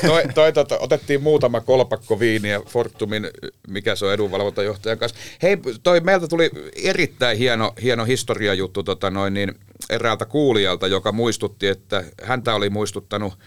toi, 0.06 0.22
toi, 0.34 0.52
tota, 0.52 0.78
otettiin 0.78 1.22
muutama 1.22 1.60
kolpakko 1.60 2.20
viiniä 2.20 2.60
Fortumin, 2.66 3.30
mikä 3.68 3.96
se 3.96 4.06
on 4.06 4.12
edunvalvontajohtajan 4.12 4.98
kanssa. 4.98 5.18
Hei, 5.42 5.56
toi, 5.82 6.00
meiltä 6.00 6.28
tuli 6.28 6.50
erittäin 6.82 7.38
hieno, 7.38 7.72
hieno 7.82 8.04
historiajuttu 8.04 8.82
tota 8.82 9.10
noin, 9.10 9.34
niin, 9.34 9.54
eräältä 9.90 10.24
kuulijalta, 10.24 10.86
joka 10.86 11.12
muistutti, 11.12 11.66
että 11.66 12.04
häntä 12.22 12.54
oli 12.54 12.70
muistuttanut 12.70 13.38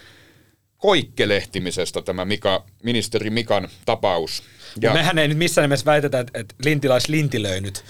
koikkelehtimisestä 0.78 2.02
tämä 2.02 2.26
Mika, 2.26 2.66
ministeri 2.84 3.30
Mikan 3.30 3.70
tapaus. 3.86 4.44
Ja 4.82 4.94
mehän 4.94 5.18
ei 5.18 5.28
nyt 5.28 5.38
missään 5.38 5.64
nimessä 5.64 5.86
väitetä, 5.86 6.20
että, 6.20 6.40
että 6.40 6.56
Lintilä 6.66 6.94
olisi 6.94 7.12
lintilöinyt 7.12 7.84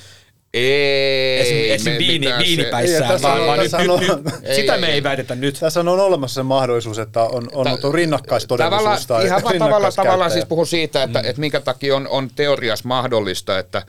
ei, 0.54 1.40
esim. 1.40 1.92
esim. 1.92 1.98
viini, 1.98 2.28
Ei, 2.28 2.34
viinipäissään, 2.40 3.22
vaan, 3.22 3.40
on- 3.42 3.48
vaan 3.48 3.60
nyt, 3.60 3.72
nyt, 3.78 3.90
on- 3.90 4.00
nyt, 4.00 4.34
Ei, 4.44 4.56
sitä 4.56 4.76
ei, 4.76 4.82
me 4.82 4.88
ei 4.88 4.94
ei. 4.94 5.04
väitetä 5.04 5.36
nyt. 5.36 5.58
Tässä 5.60 5.80
on 5.80 5.88
olemassa 5.88 6.34
se 6.36 6.44
mahdollisuus, 6.44 7.00
että 7.00 7.24
on, 7.24 7.50
on 7.54 7.64
Ta- 7.66 7.70
ollut 7.72 7.96
rinnakkaistodellisuus 7.96 9.08
tai 9.08 9.26
ihan 9.26 9.44
vaan 9.44 9.58
tavallaan 9.58 9.92
rinnakkaiskäyttäjä. 9.92 10.30
siis 10.30 10.46
puhun 10.46 10.68
siitä, 10.68 11.04
että, 11.04 11.20
mm. 11.20 11.30
että 11.30 11.40
minkä 11.40 11.60
takia 11.60 11.96
on, 11.96 12.08
on 12.08 12.30
teoriassa 12.36 12.88
mahdollista, 12.88 13.60
että 13.60 13.84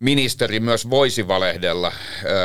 ministeri 0.00 0.60
myös 0.60 0.90
voisi 0.90 1.28
valehdella, 1.28 1.92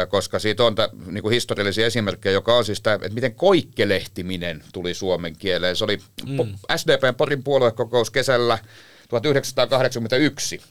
koska 0.09 0.39
siitä 0.39 0.63
on 0.63 0.75
tä, 0.75 0.89
niin 1.05 1.21
kuin 1.21 1.33
historiallisia 1.33 1.85
esimerkkejä, 1.85 2.33
joka 2.33 2.55
on 2.55 2.65
siis 2.65 2.81
tämä, 2.81 2.93
että 2.95 3.09
miten 3.09 3.35
koikkelehtiminen 3.35 4.63
tuli 4.73 4.93
suomen 4.93 5.35
kieleen. 5.37 5.75
Se 5.75 5.83
oli 5.83 5.97
mm. 6.27 6.37
SDPn 6.75 7.15
Porin 7.17 7.43
puoluekokous 7.43 8.09
kesällä 8.09 8.57
1981, 9.09 10.61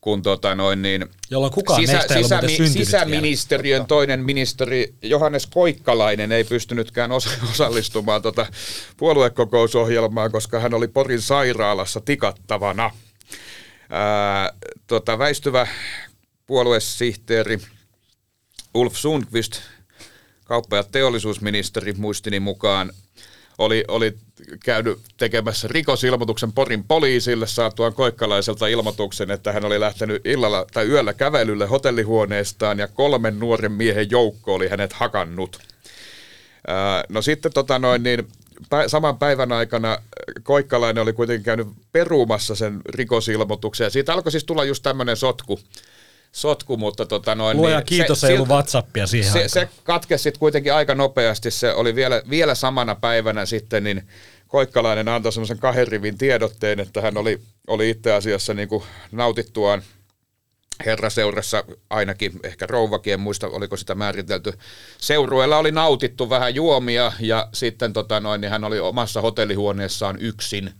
kun 0.00 0.22
tota 0.22 0.54
noin 0.54 0.82
niin, 0.82 1.06
Jolloin 1.30 1.52
kukaan 1.52 1.82
syntynyt 1.86 2.72
sisäministeriön 2.72 3.86
toinen 3.86 4.24
ministeri 4.24 4.94
Johannes 5.02 5.46
Koikkalainen 5.46 6.32
ei 6.32 6.44
pystynytkään 6.44 7.12
osa- 7.12 7.30
osallistumaan 7.52 8.22
tota 8.22 8.46
puoluekokousohjelmaan, 8.96 10.32
koska 10.32 10.60
hän 10.60 10.74
oli 10.74 10.88
Porin 10.88 11.22
sairaalassa 11.22 12.00
tikattavana. 12.00 12.90
Ää, 13.90 14.52
tota, 14.86 15.18
väistyvä 15.18 15.66
puoluesihteeri 16.46 17.58
Ulf 18.74 18.96
Sundqvist, 18.96 19.60
kauppa- 20.44 20.76
ja 20.76 20.82
teollisuusministeri 20.82 21.92
muistini 21.92 22.40
mukaan, 22.40 22.92
oli, 23.58 23.84
oli 23.88 24.14
käynyt 24.64 24.98
tekemässä 25.16 25.68
rikosilmoituksen 25.70 26.52
Porin 26.52 26.84
poliisille 26.84 27.46
saatuaan 27.46 27.94
koikkalaiselta 27.94 28.66
ilmoituksen, 28.66 29.30
että 29.30 29.52
hän 29.52 29.64
oli 29.64 29.80
lähtenyt 29.80 30.26
illalla 30.26 30.66
tai 30.72 30.86
yöllä 30.86 31.12
kävelylle 31.12 31.66
hotellihuoneestaan 31.66 32.78
ja 32.78 32.88
kolmen 32.88 33.38
nuoren 33.38 33.72
miehen 33.72 34.10
joukko 34.10 34.54
oli 34.54 34.68
hänet 34.68 34.92
hakannut. 34.92 35.58
No 37.08 37.22
sitten 37.22 37.52
tota 37.52 37.78
noin, 37.78 38.02
niin 38.02 38.28
saman 38.86 39.18
päivän 39.18 39.52
aikana 39.52 39.98
Koikkalainen 40.42 41.02
oli 41.02 41.12
kuitenkin 41.12 41.44
käynyt 41.44 41.68
perumassa 41.92 42.54
sen 42.54 42.80
rikosilmoituksen 42.88 43.84
ja 43.84 43.90
siitä 43.90 44.12
alkoi 44.12 44.32
siis 44.32 44.44
tulla 44.44 44.64
just 44.64 44.82
tämmöinen 44.82 45.16
sotku, 45.16 45.60
sotku, 46.32 46.76
mutta 46.76 47.06
tota 47.06 47.34
noin, 47.34 47.56
Luojan 47.56 47.84
kiitos, 47.84 48.24
ei 48.24 48.34
ollut 48.34 48.48
Whatsappia 48.48 49.06
siihen 49.06 49.32
se, 49.32 49.38
aikaan. 49.38 49.50
se 49.50 49.68
katkesi 49.84 50.22
sitten 50.22 50.38
kuitenkin 50.40 50.74
aika 50.74 50.94
nopeasti. 50.94 51.50
Se 51.50 51.74
oli 51.74 51.94
vielä, 51.94 52.22
vielä 52.30 52.54
samana 52.54 52.94
päivänä 52.94 53.46
sitten, 53.46 53.84
niin 53.84 54.02
Koikkalainen 54.48 55.08
antoi 55.08 55.32
semmoisen 55.32 55.58
kahden 55.58 55.88
rivin 55.88 56.18
tiedotteen, 56.18 56.80
että 56.80 57.00
hän 57.00 57.16
oli, 57.16 57.40
oli 57.66 57.90
itse 57.90 58.12
asiassa 58.12 58.54
niin 58.54 58.68
kuin 58.68 58.84
nautittuaan 59.12 59.82
herraseurassa 60.86 61.64
ainakin, 61.90 62.32
ehkä 62.42 62.66
rouvakin, 62.66 63.12
en 63.12 63.20
muista 63.20 63.46
oliko 63.46 63.76
sitä 63.76 63.94
määritelty. 63.94 64.52
Seurueella 64.98 65.58
oli 65.58 65.72
nautittu 65.72 66.30
vähän 66.30 66.54
juomia 66.54 67.12
ja 67.20 67.48
sitten 67.52 67.92
tota 67.92 68.20
noin, 68.20 68.40
niin 68.40 68.50
hän 68.50 68.64
oli 68.64 68.80
omassa 68.80 69.20
hotellihuoneessaan 69.20 70.16
yksin 70.20 70.72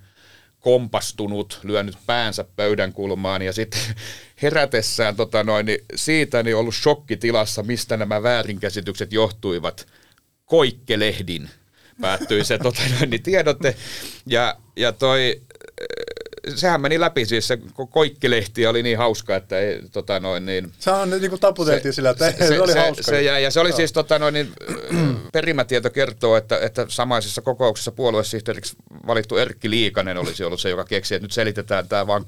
kompastunut, 0.61 1.61
lyönyt 1.63 1.97
päänsä 2.07 2.45
pöydän 2.57 2.93
kulmaan 2.93 3.43
ja 3.43 3.53
sitten 3.53 3.81
herätessään 4.43 5.17
tota 5.17 5.45
noin, 5.45 5.67
niin 5.67 5.79
siitä 5.95 6.43
niin 6.43 6.57
ollut 6.57 6.75
shokkitilassa, 6.75 7.63
mistä 7.63 7.97
nämä 7.97 8.23
väärinkäsitykset 8.23 9.13
johtuivat. 9.13 9.87
Koikkelehdin 10.45 11.51
päättyi 12.01 12.45
se 12.45 12.59
tota 12.63 12.83
noin, 12.99 13.11
niin 13.11 13.23
tiedote 13.23 13.77
ja, 14.27 14.57
ja 14.77 14.93
toi 14.93 15.43
sehän 16.55 16.81
meni 16.81 17.01
läpi, 17.01 17.27
siis 17.27 17.49
se 17.49 17.55
ko- 17.55 17.87
koikkilehti 17.91 18.67
oli 18.67 18.83
niin 18.83 18.99
hauska, 18.99 19.37
että 19.37 19.59
ei, 19.59 19.81
tota 19.93 20.21
noin, 20.21 20.47
niin, 20.47 20.73
Se 20.79 20.91
on 20.91 21.11
niin 21.11 21.31
kuin 21.31 21.41
taputeltiin 21.41 21.95
sillä, 21.95 22.11
että 22.11 22.31
se, 22.31 22.47
se, 22.49 22.61
oli 22.61 22.73
se, 22.73 22.79
hauska. 22.79 23.03
Se, 23.03 23.23
jäi, 23.23 23.43
ja 23.43 23.51
se 23.51 23.61
oli 23.61 23.73
siis 23.73 23.93
tota 23.93 24.19
noin, 24.19 24.35
niin, 24.35 24.53
perimätieto 25.33 25.91
kertoo, 25.91 26.37
että, 26.37 26.59
että 26.59 26.87
samaisessa 26.89 27.43
kokouksessa 27.43 27.93
puoluesihteeriksi 27.93 28.77
valittu 29.07 29.37
Erkki 29.37 29.71
Liikanen 29.71 30.19
olisi 30.19 30.45
ollut 30.45 30.61
se, 30.61 30.69
joka 30.69 30.85
keksi, 30.85 31.15
että 31.15 31.25
nyt 31.25 31.33
selitetään 31.33 31.89
tämä 31.89 32.07
vaan 32.07 32.27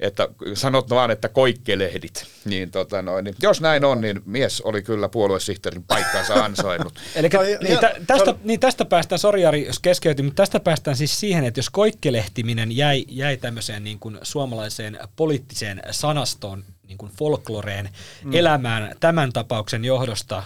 että 0.00 0.28
sanot 0.54 0.90
vaan, 0.90 1.10
että 1.10 1.28
koikkelehdit. 1.28 2.26
Niin, 2.44 2.70
tota 2.70 3.02
noin, 3.02 3.24
niin, 3.24 3.34
jos 3.42 3.60
näin 3.60 3.84
on, 3.84 4.00
niin 4.00 4.22
mies 4.26 4.60
oli 4.60 4.82
kyllä 4.82 5.08
puoluesihteerin 5.08 5.82
paikkansa 5.82 6.34
ansainnut. 6.34 6.94
Eli 7.16 7.28
niin, 7.60 7.78
tä, 7.78 7.94
tästä, 8.06 8.34
niin 8.44 8.60
tästä 8.60 8.84
päästään, 8.84 9.18
sori 9.18 9.42
Jari, 9.42 9.66
jos 9.66 9.78
keskeytin, 9.78 10.24
mutta 10.24 10.42
tästä 10.42 10.60
päästään 10.60 10.96
siis 10.96 11.20
siihen, 11.20 11.44
että 11.44 11.58
jos 11.58 11.70
koikkelehtiminen 11.70 12.76
jäi, 12.76 13.04
jäi 13.08 13.36
tämmöiseen 13.36 13.84
niin 13.84 13.98
kuin 13.98 14.18
suomalaiseen 14.22 14.98
poliittiseen 15.16 15.82
sanastoon, 15.90 16.64
niin 16.88 16.98
kuin 16.98 17.12
folkloreen, 17.18 17.88
mm. 18.24 18.34
elämään 18.34 18.96
tämän 19.00 19.32
tapauksen 19.32 19.84
johdosta, 19.84 20.42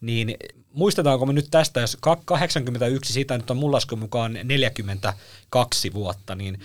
niin 0.00 0.36
muistetaanko 0.72 1.26
me 1.26 1.32
nyt 1.32 1.48
tästä, 1.50 1.80
jos 1.80 1.96
ka- 2.00 2.22
81, 2.24 3.12
siitä 3.12 3.38
nyt 3.38 3.50
on 3.50 3.56
mun 3.56 3.72
laskun 3.72 3.98
mukaan 3.98 4.38
42 4.44 5.92
vuotta, 5.94 6.34
niin 6.34 6.60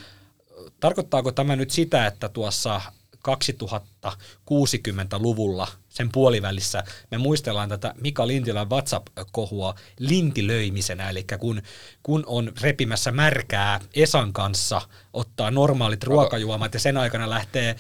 tarkoittaako 0.80 1.32
tämä 1.32 1.56
nyt 1.56 1.72
sitä, 1.72 2.08
että 2.08 2.30
tuossa 2.30 2.82
2060-luvulla 3.30 5.68
sen 5.90 6.12
puolivälissä 6.12 6.84
me 7.12 7.18
muistellaan 7.18 7.70
tätä 7.70 7.94
Mika 8.02 8.28
Lintilän 8.28 8.70
WhatsApp-kohua 8.70 9.76
lintilöimisenä, 10.00 11.10
eli 11.10 11.26
kun, 11.40 11.62
kun 12.04 12.24
on 12.28 12.52
repimässä 12.62 13.12
märkää 13.12 13.80
Esan 13.94 14.34
kanssa, 14.34 14.82
ottaa 15.14 15.52
normaalit 15.52 16.04
ruokajuomat 16.04 16.74
ja 16.74 16.80
sen 16.80 16.98
aikana 16.98 17.30
lähtee 17.30 17.76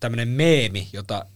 tämmöinen 0.00 0.28
meemi, 0.28 0.88
jota 0.92 1.26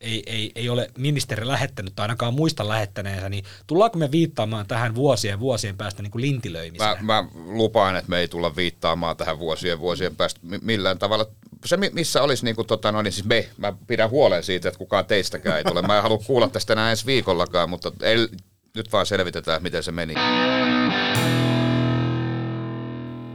ei, 0.00 0.22
ei, 0.26 0.52
ei 0.54 0.68
ole 0.68 0.90
ministeri 0.98 1.46
lähettänyt 1.46 1.92
tai 1.96 2.04
ainakaan 2.04 2.34
muista 2.34 2.68
lähettäneensä, 2.68 3.28
niin 3.28 3.44
tullaanko 3.66 3.98
me 3.98 4.10
viittaamaan 4.10 4.66
tähän 4.66 4.94
vuosien 4.94 5.40
vuosien 5.40 5.76
päästä 5.76 6.02
niin 6.02 6.10
kuin 6.10 6.22
lintilöimisenä? 6.22 6.96
Mä, 7.00 7.22
mä 7.22 7.28
lupaan, 7.34 7.96
että 7.96 8.10
me 8.10 8.18
ei 8.18 8.28
tulla 8.28 8.56
viittaamaan 8.56 9.16
tähän 9.16 9.38
vuosien 9.38 9.80
vuosien 9.80 10.16
päästä 10.16 10.40
mi- 10.42 10.58
millään 10.62 10.98
tavalla. 10.98 11.26
Se, 11.64 11.76
mi- 11.76 11.90
missä 11.92 12.22
olisi, 12.22 12.44
niin 12.44 12.56
kuin, 12.56 12.66
tota, 12.66 12.92
no, 12.92 13.02
niin 13.02 13.12
siis 13.12 13.26
me, 13.26 13.48
mä 13.56 13.72
pidän 13.86 14.10
huolen 14.10 14.42
siitä, 14.44 14.68
että 14.68 14.78
kukaan 14.78 15.06
teistäkään 15.06 15.58
ei 15.58 15.64
tule. 15.64 15.82
Mä 15.82 15.96
en 15.96 16.02
halua 16.02 16.18
kuulla 16.26 16.48
tästä 16.48 16.72
enää 16.72 16.90
ensi 16.90 17.06
viikollakaan, 17.06 17.70
mutta 17.70 17.92
ei, 18.02 18.28
nyt 18.76 18.92
vaan 18.92 19.06
selvitetään, 19.06 19.62
miten 19.62 19.82
se 19.82 19.92
meni. 19.92 20.14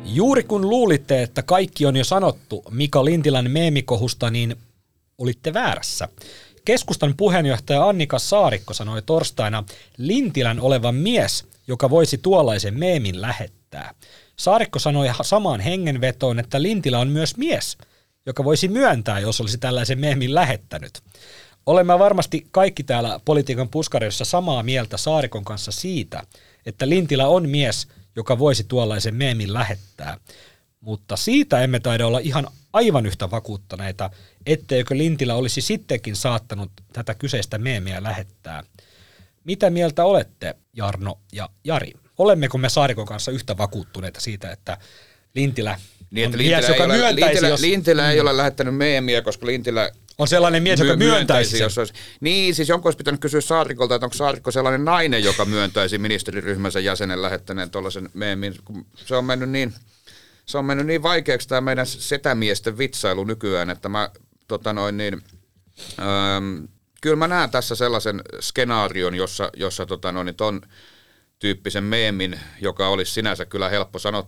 Juuri 0.05 0.43
kun 0.43 0.69
luulitte, 0.69 1.21
että 1.21 1.43
kaikki 1.43 1.85
on 1.85 1.95
jo 1.95 2.03
sanottu 2.03 2.63
Mika 2.69 3.05
Lintilän 3.05 3.51
meemikohusta, 3.51 4.29
niin 4.29 4.55
olitte 5.17 5.53
väärässä. 5.53 6.07
Keskustan 6.65 7.13
puheenjohtaja 7.17 7.87
Annika 7.87 8.19
Saarikko 8.19 8.73
sanoi 8.73 9.01
torstaina 9.01 9.63
Lintilän 9.97 10.59
olevan 10.59 10.95
mies, 10.95 11.45
joka 11.67 11.89
voisi 11.89 12.17
tuollaisen 12.17 12.79
meemin 12.79 13.21
lähettää. 13.21 13.93
Saarikko 14.35 14.79
sanoi 14.79 15.07
samaan 15.21 15.59
hengenvetoon, 15.59 16.39
että 16.39 16.61
Lintilä 16.61 16.99
on 16.99 17.07
myös 17.07 17.37
mies, 17.37 17.77
joka 18.25 18.43
voisi 18.43 18.67
myöntää, 18.67 19.19
jos 19.19 19.41
olisi 19.41 19.57
tällaisen 19.57 19.99
meemin 19.99 20.35
lähettänyt. 20.35 21.01
Olemme 21.65 21.99
varmasti 21.99 22.47
kaikki 22.51 22.83
täällä 22.83 23.19
politiikan 23.25 23.69
puskarissa 23.69 24.25
samaa 24.25 24.63
mieltä 24.63 24.97
Saarikon 24.97 25.45
kanssa 25.45 25.71
siitä, 25.71 26.23
että 26.65 26.89
Lintilä 26.89 27.27
on 27.27 27.49
mies, 27.49 27.87
joka 28.15 28.39
voisi 28.39 28.63
tuollaisen 28.63 29.15
meemin 29.15 29.53
lähettää. 29.53 30.17
Mutta 30.81 31.15
siitä 31.15 31.61
emme 31.61 31.79
taida 31.79 32.07
olla 32.07 32.19
ihan 32.19 32.47
aivan 32.73 33.05
yhtä 33.05 33.31
vakuuttaneita, 33.31 34.09
etteikö 34.45 34.97
Lintilä 34.97 35.35
olisi 35.35 35.61
sittenkin 35.61 36.15
saattanut 36.15 36.71
tätä 36.93 37.15
kyseistä 37.15 37.57
meemiä 37.57 38.03
lähettää. 38.03 38.63
Mitä 39.43 39.69
mieltä 39.69 40.05
olette, 40.05 40.55
Jarno 40.73 41.19
ja 41.33 41.49
Jari? 41.63 41.93
Olemmeko 42.17 42.57
me 42.57 42.69
Saarikon 42.69 43.05
kanssa 43.05 43.31
yhtä 43.31 43.57
vakuuttuneita 43.57 44.19
siitä, 44.21 44.51
että 44.51 44.77
Lintilä 45.35 45.79
Niin, 46.11 46.25
on 46.27 46.33
että 46.33 46.37
mies, 46.37 46.49
Lintilä, 46.49 46.75
joka 46.75 46.83
ei 46.83 46.85
ole, 46.89 46.97
myöntäisi, 46.97 47.25
Lintilä, 47.25 47.47
jos... 47.49 47.61
Lintilä 47.61 48.11
ei 48.11 48.19
ole 48.19 48.37
lähettänyt 48.37 48.75
meemiä, 48.75 49.21
koska 49.21 49.45
Lintilä 49.45 49.91
On 50.17 50.27
sellainen 50.27 50.63
mies, 50.63 50.79
joka 50.79 50.95
myö- 50.95 51.13
myöntäisi 51.13 51.51
sen. 51.51 51.59
jos 51.59 51.77
olisi. 51.77 51.93
Niin, 52.21 52.55
siis 52.55 52.69
jonkun 52.69 52.87
olisi 52.87 52.97
pitänyt 52.97 53.21
kysyä 53.21 53.41
Saarikolta, 53.41 53.95
että 53.95 54.05
onko 54.05 54.17
Saarikko 54.17 54.51
sellainen 54.51 54.85
nainen, 54.85 55.23
joka 55.23 55.45
myöntäisi 55.45 55.97
ministeriryhmänsä 55.97 56.79
jäsenen 56.79 57.21
lähettäneen 57.21 57.69
tuollaisen 57.69 58.09
meemin. 58.13 58.55
kun 58.65 58.85
Se 58.95 59.15
on 59.15 59.25
mennyt 59.25 59.49
niin, 59.49 59.73
se 60.45 60.57
on 60.57 60.65
mennyt 60.65 60.87
niin 60.87 61.03
vaikeaksi 61.03 61.47
tämä 61.47 61.61
meidän 61.61 61.85
setämiesten 61.85 62.77
vitsailu 62.77 63.23
nykyään, 63.23 63.69
että 63.69 63.89
mä 63.89 64.09
tota 64.47 64.73
noin 64.73 64.97
niin, 64.97 65.21
ähm, 65.99 66.65
kyllä 67.01 67.15
mä 67.15 67.27
näen 67.27 67.49
tässä 67.49 67.75
sellaisen 67.75 68.21
skenaarion, 68.39 69.15
jossa, 69.15 69.51
jossa 69.55 69.85
tota 69.85 70.11
noin, 70.11 70.25
niin 70.25 70.35
ton 70.35 70.61
tyyppisen 71.39 71.83
meemin, 71.83 72.39
joka 72.61 72.87
olisi 72.87 73.13
sinänsä 73.13 73.45
kyllä 73.45 73.69
helppo 73.69 73.99
sanoa, 73.99 74.27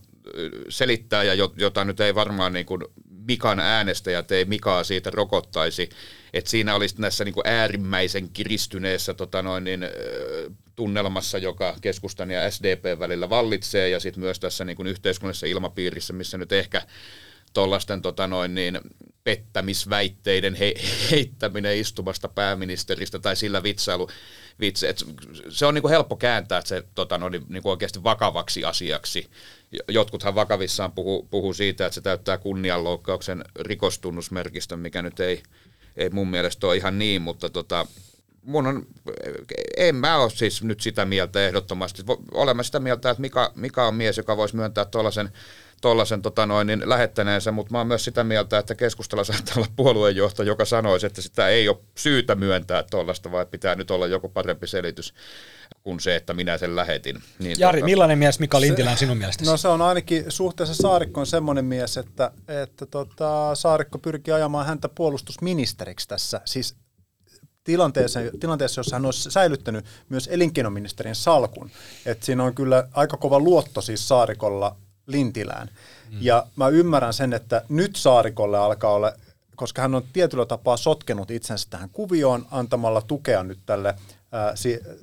selittää 0.70 1.24
ja 1.24 1.34
jo- 1.34 1.54
jota 1.58 1.86
nyt 1.86 2.00
ei 2.00 2.16
varmaan 2.16 2.54
niin 2.54 2.66
kuin 2.66 2.82
Mikan 3.28 3.60
äänestäjät 3.60 4.32
ei 4.32 4.46
Mikaa 4.46 4.84
siitä 4.84 5.10
rokottaisi, 5.10 5.90
että 6.34 6.50
siinä 6.50 6.76
olisi 6.76 6.96
näissä 6.98 7.24
niin 7.24 7.34
kuin 7.34 7.48
äärimmäisen 7.48 8.30
kiristyneessä 8.30 9.14
tota 9.14 9.42
noin, 9.42 9.64
niin, 9.64 9.86
tunnelmassa, 10.76 11.38
joka 11.38 11.76
keskustan 11.82 12.32
ja 12.32 12.52
SDP 12.52 13.00
välillä 13.00 13.30
vallitsee. 13.30 13.90
Ja 13.90 14.00
sitten 14.00 14.24
myös 14.24 14.40
tässä 14.40 14.66
niin 14.66 14.76
kuin 14.76 14.88
yhteiskunnallisessa 14.88 15.48
ilmapiirissä, 15.48 16.14
missä 16.14 16.38
nyt 16.38 16.52
ehkä 16.52 16.82
tuollaisten 17.54 18.02
tota 18.02 18.28
noin 18.28 18.56
niin, 18.56 18.80
pettämisväitteiden 19.24 20.56
he, 20.56 20.74
heittäminen 21.12 21.78
istumasta 21.78 22.28
pääministeristä 22.28 23.20
tai 23.20 23.36
sillä 23.36 23.64
vitsailu, 23.64 24.10
vitsi, 24.60 24.88
et 24.88 25.04
se 25.50 25.66
on 25.66 25.74
niin 25.74 25.82
kuin 25.82 25.90
helppo 25.90 26.16
kääntää 26.16 26.62
se 26.66 26.84
tota 26.96 27.18
noin, 27.18 27.32
niin 27.50 27.64
kuin 27.64 27.72
oikeasti 27.72 28.04
vakavaksi 28.04 28.66
asiaksi. 28.66 29.30
Jotkuthan 29.88 30.36
vakavissaan 30.36 30.92
puhuu, 30.92 31.28
puhuu 31.32 31.54
siitä, 31.54 31.86
että 31.86 31.96
se 31.96 32.02
täyttää 32.02 32.38
kunnianloukkauksen 32.38 33.44
rikostunnusmerkistön, 33.60 34.80
mikä 34.80 35.02
nyt 35.02 35.20
ei, 35.20 35.44
ei 35.98 36.10
mun 36.10 36.28
mielestä 36.28 36.68
ole 36.68 36.78
ihan 36.78 37.00
niin, 37.00 37.22
mutta 37.22 37.50
tota, 37.50 37.88
mun 38.44 38.68
on, 38.68 38.88
en 39.78 39.96
mä 39.96 40.18
ole 40.18 40.30
siis 40.30 40.64
nyt 40.64 40.82
sitä 40.82 41.06
mieltä 41.06 41.48
ehdottomasti. 41.48 42.04
Olemme 42.32 42.64
sitä 42.64 42.80
mieltä, 42.80 43.10
että 43.10 43.22
Mika, 43.22 43.52
Mika 43.56 43.88
on 43.88 43.96
mies, 43.96 44.18
joka 44.18 44.38
voisi 44.38 44.56
myöntää 44.56 44.86
tuollaisen 44.86 45.30
tuollaisen 45.84 46.22
tota 46.22 46.46
noin, 46.46 46.68
niin 46.68 46.90
lähettäneensä, 46.90 47.52
mutta 47.52 47.72
mä 47.72 47.78
oon 47.78 47.88
myös 47.88 48.06
sitä 48.06 48.24
mieltä, 48.24 48.58
että 48.58 48.76
keskustella 48.76 49.24
saattaa 49.24 49.54
olla 49.58 49.68
puoluejohto, 49.76 50.44
joka 50.44 50.66
sanoisi, 50.66 51.06
että 51.06 51.22
sitä 51.22 51.48
ei 51.48 51.70
ole 51.70 51.78
syytä 51.98 52.36
myöntää 52.36 52.84
tuollaista, 52.92 53.32
vaan 53.32 53.48
pitää 53.48 53.76
nyt 53.76 53.92
olla 53.92 54.08
joku 54.08 54.30
parempi 54.30 54.68
selitys 54.68 55.14
kuin 55.82 56.00
se, 56.00 56.16
että 56.16 56.34
minä 56.34 56.58
sen 56.58 56.76
lähetin. 56.76 57.22
Niin 57.40 57.56
Jari, 57.60 57.80
tota, 57.80 57.86
millainen 57.86 58.18
mies 58.18 58.40
Mika 58.40 58.62
Lintilä 58.62 58.92
on 58.92 58.98
sinun 58.98 59.18
mielestäsi? 59.18 59.52
No 59.52 59.58
se 59.58 59.68
on 59.68 59.82
ainakin 59.82 60.26
suhteessa 60.30 60.76
Saarikkoon 60.76 61.28
semmoinen 61.28 61.66
mies, 61.66 61.98
että, 61.98 62.32
että 62.48 62.86
tota, 62.86 63.56
Saarikko 63.56 63.98
pyrkii 63.98 64.34
ajamaan 64.34 64.66
häntä 64.66 64.90
puolustusministeriksi 64.90 66.08
tässä. 66.08 66.42
Siis 66.46 66.76
tilanteessa, 67.64 68.20
tilanteessa, 68.40 68.80
jossa 68.80 68.96
hän 68.96 69.06
olisi 69.06 69.32
säilyttänyt 69.32 69.86
myös 70.10 70.30
elinkeinoministerin 70.32 71.16
salkun. 71.16 71.72
Et 72.06 72.24
siinä 72.24 72.44
on 72.44 72.56
kyllä 72.56 72.88
aika 72.94 73.18
kova 73.18 73.40
luotto 73.40 73.82
siis 73.82 74.08
Saarikolla 74.08 74.76
Lintilään. 75.08 75.70
Mm. 76.12 76.18
Ja 76.22 76.48
mä 76.56 76.68
ymmärrän 76.68 77.14
sen, 77.14 77.34
että 77.34 77.62
nyt 77.70 77.96
Saarikolle 77.96 78.58
alkaa 78.58 78.92
olla, 78.92 79.14
koska 79.56 79.82
hän 79.82 79.96
on 79.96 80.04
tietyllä 80.14 80.46
tapaa 80.46 80.78
sotkenut 80.78 81.32
itsensä 81.32 81.68
tähän 81.70 81.90
kuvioon 81.90 82.46
antamalla 82.52 83.02
tukea 83.02 83.44
nyt 83.44 83.60
tälle 83.66 83.96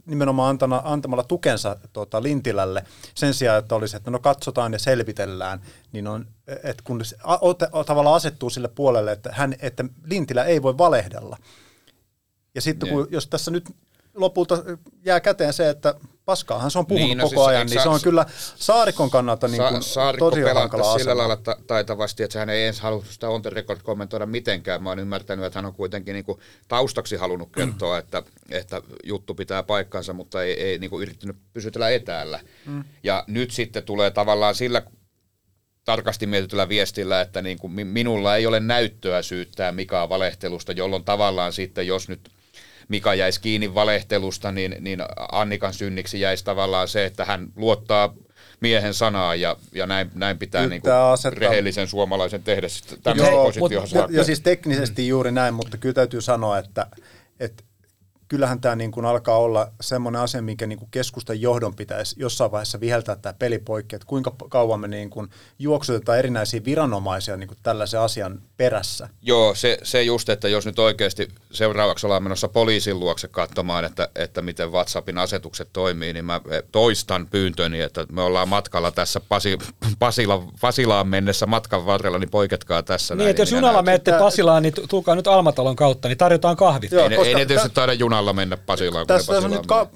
nimenomaan 0.06 0.50
antana, 0.50 0.82
antamalla 0.84 1.24
tukensa 1.24 1.76
tota, 1.92 2.22
Lintilälle 2.22 2.84
sen 3.14 3.34
sijaan, 3.34 3.58
että 3.58 3.74
olisi, 3.74 3.96
että 3.96 4.10
no 4.10 4.18
katsotaan 4.18 4.72
ja 4.72 4.78
selvitellään, 4.78 5.60
niin 5.92 6.06
on, 6.06 6.26
että 6.46 6.82
kun 6.84 7.04
se 7.04 7.16
a, 7.22 7.38
o, 7.72 7.84
tavallaan 7.84 8.16
asettuu 8.16 8.50
sille 8.50 8.68
puolelle, 8.68 9.12
että, 9.12 9.30
hän, 9.32 9.54
että 9.60 9.84
Lintilä 10.04 10.44
ei 10.44 10.62
voi 10.62 10.78
valehdella. 10.78 11.36
Ja 12.54 12.60
sitten 12.60 12.88
kun, 12.88 13.08
jos 13.10 13.26
tässä 13.26 13.50
nyt 13.50 13.64
lopulta 14.14 14.64
jää 15.04 15.20
käteen 15.20 15.52
se, 15.52 15.68
että 15.70 15.94
paskaahan 16.24 16.70
se 16.70 16.78
on 16.78 16.86
puhunut 16.86 17.08
Niin, 17.08 17.18
no 17.18 17.24
koko 17.24 17.34
siis 17.36 17.46
ajan, 17.48 17.66
niin 17.66 17.82
se 17.82 17.88
on 17.88 18.00
kyllä 18.02 18.26
Saarikon 18.56 19.10
kannalta 19.10 19.48
niin 19.48 19.62
kuin 19.70 19.82
Sa- 19.82 20.12
tosi 20.18 20.40
hankala 20.40 20.82
sillä 20.82 20.94
asema. 20.94 21.16
lailla 21.16 21.36
ta- 21.36 21.56
taitavasti, 21.66 22.22
että 22.22 22.38
hän 22.38 22.48
ei 22.50 22.66
ensin 22.66 22.82
halua 22.82 23.04
sitä 23.10 23.28
on 23.28 23.44
record 23.44 23.80
kommentoida 23.82 24.26
mitenkään. 24.26 24.82
Mä 24.82 24.88
oon 24.88 24.98
ymmärtänyt, 24.98 25.44
että 25.44 25.58
hän 25.58 25.66
on 25.66 25.74
kuitenkin 25.74 26.12
niin 26.12 26.24
kuin 26.24 26.38
taustaksi 26.68 27.16
halunnut 27.16 27.48
kertoa, 27.54 27.98
että, 27.98 28.22
että 28.50 28.82
juttu 29.04 29.34
pitää 29.34 29.62
paikkansa, 29.62 30.12
mutta 30.12 30.42
ei, 30.42 30.62
ei 30.62 30.78
niin 30.78 30.90
kuin 30.90 31.02
yrittänyt 31.02 31.36
pysytellä 31.52 31.90
etäällä. 31.90 32.40
Mm. 32.66 32.84
Ja 33.02 33.24
nyt 33.26 33.50
sitten 33.50 33.82
tulee 33.82 34.10
tavallaan 34.10 34.54
sillä 34.54 34.82
tarkasti 35.84 36.26
mietityllä 36.26 36.68
viestillä, 36.68 37.20
että 37.20 37.42
niin 37.42 37.58
kuin 37.58 37.72
mi- 37.72 37.84
minulla 37.84 38.36
ei 38.36 38.46
ole 38.46 38.60
näyttöä 38.60 39.22
syyttää 39.22 39.72
Mikaa 39.72 40.08
valehtelusta, 40.08 40.72
jolloin 40.72 41.04
tavallaan 41.04 41.52
sitten, 41.52 41.86
jos 41.86 42.08
nyt 42.08 42.30
Mika 42.90 43.14
jäisi 43.14 43.40
kiinni 43.40 43.74
valehtelusta, 43.74 44.52
niin, 44.52 44.76
niin 44.80 44.98
Annikan 45.32 45.74
synniksi 45.74 46.20
jäisi 46.20 46.44
tavallaan 46.44 46.88
se, 46.88 47.04
että 47.04 47.24
hän 47.24 47.48
luottaa 47.56 48.14
miehen 48.60 48.94
sanaan 48.94 49.40
ja, 49.40 49.56
ja 49.72 49.86
näin, 49.86 50.10
näin 50.14 50.38
pitää 50.38 50.62
Nyt 50.62 50.70
niin 50.70 50.82
kuin 50.82 50.92
asettaa- 50.92 51.40
rehellisen 51.40 51.88
suomalaisen 51.88 52.42
tehdä 52.42 52.68
sitten 52.68 52.98
tämmöistä 53.02 53.32
positioon 53.32 53.88
ja, 53.94 54.08
ja 54.10 54.24
siis 54.24 54.40
teknisesti 54.40 55.08
juuri 55.08 55.32
näin, 55.32 55.54
mutta 55.54 55.76
kyllä 55.76 55.92
täytyy 55.94 56.20
sanoa, 56.20 56.58
että, 56.58 56.86
että 57.40 57.62
kyllähän 58.30 58.60
tämä 58.60 58.76
niin 58.76 58.90
kuin 58.90 59.06
alkaa 59.06 59.38
olla 59.38 59.68
semmoinen 59.80 60.22
asia, 60.22 60.42
minkä 60.42 60.66
niin 60.66 60.78
kuin 60.78 60.88
keskustan 60.90 61.40
johdon 61.40 61.74
pitäisi 61.74 62.16
jossain 62.18 62.50
vaiheessa 62.50 62.80
viheltää 62.80 63.16
tämä 63.16 63.32
peli 63.32 63.58
poikki, 63.58 63.96
että 63.96 64.06
kuinka 64.06 64.32
kauan 64.48 64.80
me 64.80 64.88
niin 64.88 65.10
kuin 65.10 65.28
juoksutetaan 65.58 66.18
erinäisiä 66.18 66.64
viranomaisia 66.64 67.36
niin 67.36 67.48
kuin 67.48 67.58
tällaisen 67.62 68.00
asian 68.00 68.42
perässä. 68.56 69.08
Joo, 69.22 69.54
se, 69.54 69.78
se 69.82 70.02
just, 70.02 70.28
että 70.28 70.48
jos 70.48 70.66
nyt 70.66 70.78
oikeasti 70.78 71.28
seuraavaksi 71.52 72.06
ollaan 72.06 72.22
menossa 72.22 72.48
poliisin 72.48 73.00
luokse 73.00 73.28
katsomaan, 73.28 73.84
että, 73.84 74.08
että 74.14 74.42
miten 74.42 74.72
WhatsAppin 74.72 75.18
asetukset 75.18 75.68
toimii, 75.72 76.12
niin 76.12 76.24
mä 76.24 76.40
toistan 76.72 77.26
pyyntöni, 77.30 77.80
että 77.80 78.06
me 78.12 78.22
ollaan 78.22 78.48
matkalla 78.48 78.90
tässä 78.90 79.20
Pasi, 79.28 79.58
Pasila, 79.98 80.44
Pasilaan 80.60 81.08
mennessä 81.08 81.46
matkan 81.46 81.86
varrella, 81.86 82.18
niin 82.18 82.30
poiketkaa 82.30 82.82
tässä. 82.82 83.14
Niin, 83.14 83.18
näin, 83.18 83.30
että 83.30 83.42
jos 83.42 83.50
minä 83.50 83.58
junalla 83.58 83.72
näytän. 83.72 83.84
menette 83.84 84.12
Pasilaan, 84.12 84.62
niin 84.62 84.74
tulkaa 84.88 85.14
nyt 85.14 85.26
Almatalon 85.26 85.76
kautta, 85.76 86.08
niin 86.08 86.18
tarjotaan 86.18 86.56
kahvit. 86.56 86.92
Joo, 86.92 87.08
Ei, 87.08 87.16
koska 87.16 87.28
ei 87.28 87.34
ne 87.34 87.46
tietysti 87.46 87.70
taida 87.70 87.92
junalla 87.92 88.19
mennä 88.32 88.56
Pasilaan, 88.56 89.06
Tässä, 89.06 89.32
on 89.38 89.50
nyt 89.50 89.66
ka- 89.66 89.90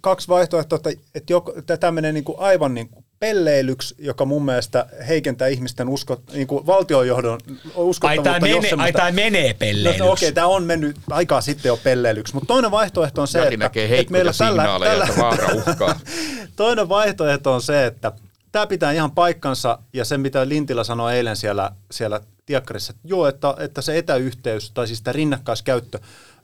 kaksi 0.00 0.28
vaihtoehtoa, 0.28 0.76
että, 0.76 0.90
että 1.14 1.32
joko, 1.32 1.52
tämä 1.80 1.90
menee 1.90 2.12
niin 2.12 2.24
kuin 2.24 2.38
aivan 2.40 2.74
niin 2.74 2.88
kuin 2.88 3.04
pelleilyksi, 3.18 3.94
joka 3.98 4.24
mun 4.24 4.44
mielestä 4.44 4.86
heikentää 5.08 5.48
ihmisten 5.48 5.88
usko, 5.88 6.20
niin 6.32 6.46
kuin 6.46 6.66
valtionjohdon 6.66 7.40
Ai 7.48 7.70
uskottavuutta. 7.76 8.32
tämä 8.32 8.46
jos 8.46 8.62
menee, 8.62 8.84
ai 8.84 8.92
semmoista- 8.92 9.12
menee 9.12 9.48
No, 9.52 9.54
pelleilyksi. 9.58 9.98
no, 9.98 10.12
okei, 10.12 10.32
tämä 10.32 10.46
on 10.46 10.64
mennyt 10.64 10.96
aikaa 11.10 11.40
sitten 11.40 11.68
jo 11.68 11.76
pelleilyksi, 11.76 12.34
mutta 12.34 12.46
toinen 12.46 12.70
vaihtoehto 12.70 13.20
on 13.20 13.28
se, 13.28 13.38
Jari 13.38 13.54
että, 13.54 13.64
näkee 13.64 13.98
että 14.00 14.12
meillä 14.12 14.32
tällä, 14.38 14.64
tällä, 14.84 15.08
vaara 15.18 15.48
uhkaa. 15.54 16.00
toinen 16.56 16.88
vaihtoehto 16.88 17.52
on 17.52 17.62
se, 17.62 17.86
että 17.86 18.12
tämä 18.52 18.66
pitää 18.66 18.92
ihan 18.92 19.10
paikkansa 19.10 19.78
ja 19.92 20.04
se 20.04 20.18
mitä 20.18 20.48
Lintilä 20.48 20.84
sanoi 20.84 21.14
eilen 21.14 21.36
siellä, 21.36 21.70
siellä 21.90 22.20
Tiakkarissa, 22.46 22.90
että 22.90 23.08
joo, 23.08 23.26
että, 23.28 23.54
että 23.58 23.82
se 23.82 23.98
etäyhteys 23.98 24.70
tai 24.70 24.86
siis 24.86 25.02
tämä 25.02 25.12
rinnakkaiskäyttö, 25.12 25.98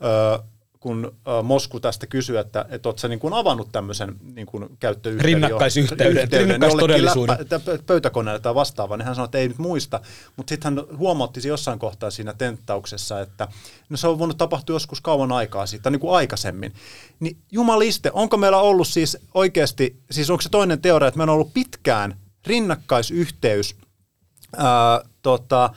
öö, 0.04 0.38
kun 0.82 1.12
ö, 1.28 1.42
Mosku 1.42 1.80
tästä 1.80 2.06
kysyy, 2.06 2.38
että, 2.38 2.64
että 2.68 2.88
oletko 2.88 3.08
niin 3.08 3.18
kuin 3.18 3.34
avannut 3.34 3.68
tämmöisen 3.72 4.16
niin 4.34 4.46
kuin 4.46 4.76
käyttöyhteyden. 4.80 5.24
Rinnakkaisyhteyden, 5.24 6.22
yhteyden 6.22 6.48
rinnakkaistodellisuuden. 6.48 7.36
läppä- 7.38 7.78
pöytäkoneelle 7.86 8.40
tai 8.40 8.54
vastaavaa, 8.54 8.96
niin 8.96 9.06
hän 9.06 9.14
sanoi, 9.14 9.24
että 9.24 9.38
ei 9.38 9.48
nyt 9.48 9.58
muista. 9.58 10.00
Mutta 10.36 10.50
sitten 10.50 10.74
hän 10.74 10.84
huomautti 10.96 11.48
jossain 11.48 11.78
kohtaa 11.78 12.10
siinä 12.10 12.34
tenttauksessa, 12.34 13.20
että 13.20 13.48
no 13.88 13.96
se 13.96 14.08
on 14.08 14.18
voinut 14.18 14.36
tapahtua 14.36 14.76
joskus 14.76 15.00
kauan 15.00 15.32
aikaa 15.32 15.66
siitä, 15.66 15.90
niin 15.90 16.00
kuin 16.00 16.14
aikaisemmin. 16.14 16.72
Niin 17.20 17.36
jumaliste, 17.52 18.10
onko 18.14 18.36
meillä 18.36 18.58
ollut 18.58 18.88
siis 18.88 19.18
oikeasti, 19.34 19.96
siis 20.10 20.30
onko 20.30 20.42
se 20.42 20.48
toinen 20.48 20.82
teoria, 20.82 21.08
että 21.08 21.18
meillä 21.18 21.30
on 21.30 21.34
ollut 21.34 21.54
pitkään 21.54 22.16
rinnakkaisyhteys 22.46 23.76
ää, 24.56 25.00
tota, 25.22 25.70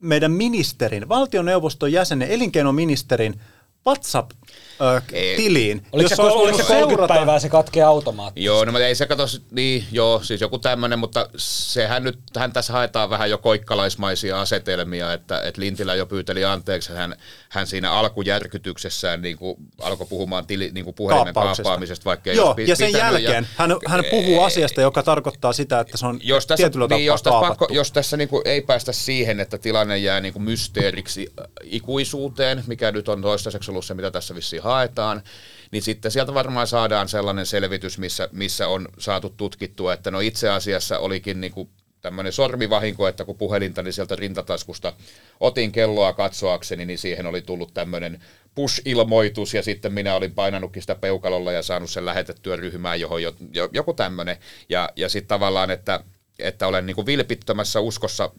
meidän 0.00 0.32
ministerin, 0.32 1.08
valtioneuvoston 1.08 1.92
jäsenen, 1.92 2.28
elinkeinoministerin 2.28 3.40
WhatsApp 3.86 4.32
WhatsApp-tiliin, 4.80 5.86
Oliko 5.92 6.08
se, 6.08 6.12
jossa 6.12 6.22
olisi 6.22 6.38
oliko 6.38 6.56
se 6.56 6.68
voinut 6.68 6.82
30 6.82 7.14
päivää 7.14 7.38
se 7.38 7.48
katkee 7.48 7.82
automaattisesti? 7.82 8.44
Joo, 8.44 8.64
no 8.64 8.72
mutta 8.72 8.86
ei 8.86 8.94
se 8.94 9.06
kato, 9.06 9.26
niin 9.50 9.84
joo, 9.92 10.20
siis 10.22 10.40
joku 10.40 10.58
tämmöinen, 10.58 10.98
mutta 10.98 11.28
sehän 11.36 12.04
nyt, 12.04 12.18
hän 12.38 12.52
tässä 12.52 12.72
haetaan 12.72 13.10
vähän 13.10 13.30
jo 13.30 13.38
koikkalaismaisia 13.38 14.40
asetelmia, 14.40 15.12
että, 15.12 15.40
että 15.40 15.60
Lintilä 15.60 15.94
jo 15.94 16.06
pyyteli 16.06 16.44
anteeksi, 16.44 16.92
hän, 16.92 17.16
hän 17.48 17.66
siinä 17.66 17.92
alkujärkytyksessään 17.92 19.22
niin 19.22 19.36
kuin 19.36 19.56
alkoi 19.80 20.06
puhumaan 20.06 20.46
tili, 20.46 20.70
niin 20.74 20.84
kuin 20.84 20.94
puhelimen 20.94 21.34
kaappaamisesta, 21.34 22.04
vaikka 22.04 22.30
ei 22.30 22.36
Joo, 22.36 22.54
ja 22.66 22.76
sen 22.76 22.92
jälkeen 22.92 23.48
hän, 23.56 23.76
hän 23.86 24.04
puhuu 24.10 24.42
asiasta, 24.42 24.80
joka 24.80 25.02
tarkoittaa 25.02 25.52
sitä, 25.52 25.80
että 25.80 25.96
se 25.96 26.06
on 26.06 26.20
jos 26.22 26.46
tässä, 26.46 26.62
tietyllä 26.62 26.86
niin, 26.86 27.06
jos 27.06 27.22
tässä, 27.22 27.40
pakko, 27.40 27.68
jos 27.70 27.92
tässä 27.92 28.16
niinku 28.16 28.42
ei 28.44 28.60
päästä 28.60 28.92
siihen, 28.92 29.40
että 29.40 29.58
tilanne 29.58 29.98
jää 29.98 30.20
niinku 30.20 30.38
mysteeriksi 30.38 31.32
äh, 31.40 31.46
ikuisuuteen, 31.62 32.64
mikä 32.66 32.92
nyt 32.92 33.08
on 33.08 33.22
toistaiseksi 33.22 33.70
ollut 33.70 33.84
se, 33.84 33.94
mitä 33.94 34.10
tässä 34.10 34.34
vissiin 34.40 34.62
haetaan, 34.62 35.22
niin 35.70 35.82
sitten 35.82 36.10
sieltä 36.10 36.34
varmaan 36.34 36.66
saadaan 36.66 37.08
sellainen 37.08 37.46
selvitys, 37.46 37.98
missä, 37.98 38.28
missä 38.32 38.68
on 38.68 38.88
saatu 38.98 39.30
tutkittua, 39.30 39.92
että 39.92 40.10
no 40.10 40.20
itse 40.20 40.48
asiassa 40.48 40.98
olikin 40.98 41.40
niinku 41.40 41.70
tämmöinen 42.00 42.32
sormivahinko, 42.32 43.08
että 43.08 43.24
kun 43.24 43.38
puhelintani 43.38 43.92
sieltä 43.92 44.16
rintataskusta 44.16 44.92
otin 45.40 45.72
kelloa 45.72 46.12
katsoakseni, 46.12 46.86
niin 46.86 46.98
siihen 46.98 47.26
oli 47.26 47.42
tullut 47.42 47.74
tämmöinen 47.74 48.20
push-ilmoitus 48.54 49.54
ja 49.54 49.62
sitten 49.62 49.92
minä 49.92 50.14
olin 50.14 50.34
painanutkin 50.34 50.82
sitä 50.82 50.94
peukalolla 50.94 51.52
ja 51.52 51.62
saanut 51.62 51.90
sen 51.90 52.06
lähetettyä 52.06 52.56
ryhmään, 52.56 53.00
johon 53.00 53.22
jo, 53.22 53.34
jo, 53.52 53.68
joku 53.72 53.94
tämmöinen. 53.94 54.36
Ja, 54.68 54.88
ja 54.96 55.08
sitten 55.08 55.28
tavallaan, 55.28 55.70
että, 55.70 56.04
että 56.38 56.66
olen 56.66 56.86
niin 56.86 56.94
kuin 56.94 57.06
vilpittömässä 57.06 57.80
uskossa 57.80 58.30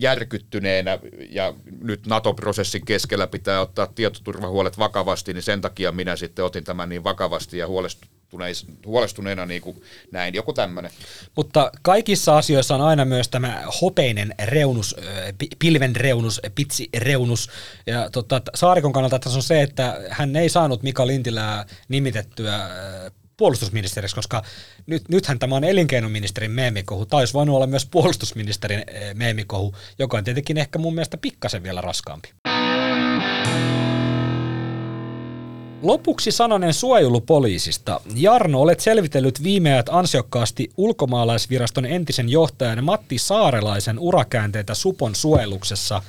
järkyttyneenä 0.00 0.98
ja 1.30 1.54
nyt 1.80 2.06
NATO-prosessin 2.06 2.84
keskellä 2.84 3.26
pitää 3.26 3.60
ottaa 3.60 3.86
tietoturvahuolet 3.86 4.78
vakavasti, 4.78 5.34
niin 5.34 5.42
sen 5.42 5.60
takia 5.60 5.92
minä 5.92 6.16
sitten 6.16 6.44
otin 6.44 6.64
tämän 6.64 6.88
niin 6.88 7.04
vakavasti 7.04 7.58
ja 7.58 7.66
huolestuneena 8.86 9.46
niin 9.46 9.62
kuin 9.62 9.82
näin, 10.10 10.34
joku 10.34 10.52
tämmöinen. 10.52 10.90
Mutta 11.36 11.72
kaikissa 11.82 12.38
asioissa 12.38 12.74
on 12.74 12.80
aina 12.80 13.04
myös 13.04 13.28
tämä 13.28 13.62
hopeinen 13.80 14.34
reunus, 14.44 14.96
pilven 15.58 15.96
reunus, 15.96 16.40
pitsi 16.54 16.88
reunus. 16.98 17.50
Ja 17.86 18.10
tota, 18.10 18.42
Saarikon 18.54 18.92
kannalta 18.92 19.18
tässä 19.18 19.38
on 19.38 19.42
se, 19.42 19.62
että 19.62 20.00
hän 20.10 20.36
ei 20.36 20.48
saanut 20.48 20.82
Mika 20.82 21.06
Lintilää 21.06 21.66
nimitettyä 21.88 22.70
puolustusministeriksi, 23.36 24.16
koska 24.16 24.42
nyt, 24.86 25.08
nythän 25.08 25.38
tämä 25.38 25.56
on 25.56 25.64
elinkeinoministerin 25.64 26.50
meemikohu. 26.50 27.06
Tai 27.06 27.20
olisi 27.20 27.34
voinut 27.34 27.56
olla 27.56 27.66
myös 27.66 27.86
puolustusministerin 27.86 28.78
ö, 28.78 29.14
meemikohu, 29.14 29.74
joka 29.98 30.18
on 30.18 30.24
tietenkin 30.24 30.58
ehkä 30.58 30.78
mun 30.78 30.94
mielestä 30.94 31.16
pikkasen 31.16 31.62
vielä 31.62 31.80
raskaampi. 31.80 32.28
Lopuksi 35.84 36.30
sananen 36.30 36.74
suojelupoliisista. 36.74 38.00
Jarno, 38.14 38.60
olet 38.60 38.80
selvitellyt 38.80 39.42
viime 39.42 39.72
ajat 39.72 39.88
ansiokkaasti 39.88 40.70
ulkomaalaisviraston 40.76 41.86
entisen 41.86 42.28
johtajan 42.28 42.84
Matti 42.84 43.18
Saarelaisen 43.18 43.98
urakäänteitä 43.98 44.74
Supon 44.74 45.14
suojeluksessa. 45.14 46.02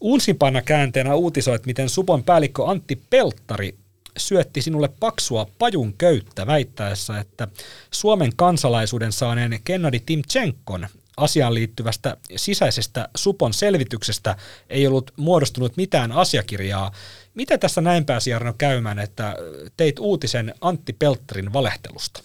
Uusimpana 0.00 0.62
käänteenä 0.62 1.14
uutisoit, 1.14 1.66
miten 1.66 1.88
Supon 1.88 2.24
päällikkö 2.24 2.66
Antti 2.66 3.02
Pelttari 3.10 3.74
syötti 4.16 4.62
sinulle 4.62 4.88
paksua 5.00 5.46
pajun 5.58 5.94
köyttä 5.94 6.46
väittäessä, 6.46 7.18
että 7.18 7.48
Suomen 7.90 8.32
kansalaisuuden 8.36 9.12
saaneen 9.12 9.60
Kennedy 9.64 10.00
Timchenkon 10.00 10.86
asiaan 11.16 11.54
liittyvästä 11.54 12.16
sisäisestä 12.36 13.08
Supon 13.16 13.54
selvityksestä 13.54 14.36
ei 14.68 14.86
ollut 14.86 15.10
muodostunut 15.16 15.76
mitään 15.76 16.12
asiakirjaa. 16.12 16.92
Mitä 17.34 17.58
tässä 17.58 17.80
näin 17.80 18.04
pääsi 18.04 18.30
Jarno 18.30 18.54
käymään, 18.58 18.98
että 18.98 19.36
teit 19.76 19.98
uutisen 19.98 20.54
Antti 20.60 20.92
Pelttarin 20.92 21.52
valehtelusta? 21.52 22.22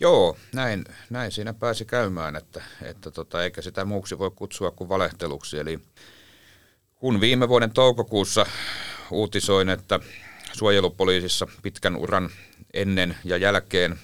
Joo, 0.00 0.36
näin, 0.54 0.84
näin 1.10 1.32
siinä 1.32 1.54
pääsi 1.54 1.84
käymään, 1.84 2.36
että, 2.36 2.62
että 2.82 3.10
tota, 3.10 3.44
eikä 3.44 3.62
sitä 3.62 3.84
muuksi 3.84 4.18
voi 4.18 4.30
kutsua 4.30 4.70
kuin 4.70 4.88
valehteluksi. 4.88 5.58
Eli 5.58 5.80
kun 6.94 7.20
viime 7.20 7.48
vuoden 7.48 7.70
toukokuussa 7.70 8.46
uutisoin, 9.10 9.68
että 9.68 10.00
suojelupoliisissa 10.56 11.46
pitkän 11.62 11.96
uran 11.96 12.30
ennen 12.74 13.16
ja 13.24 13.36
jälkeen. 13.36 13.98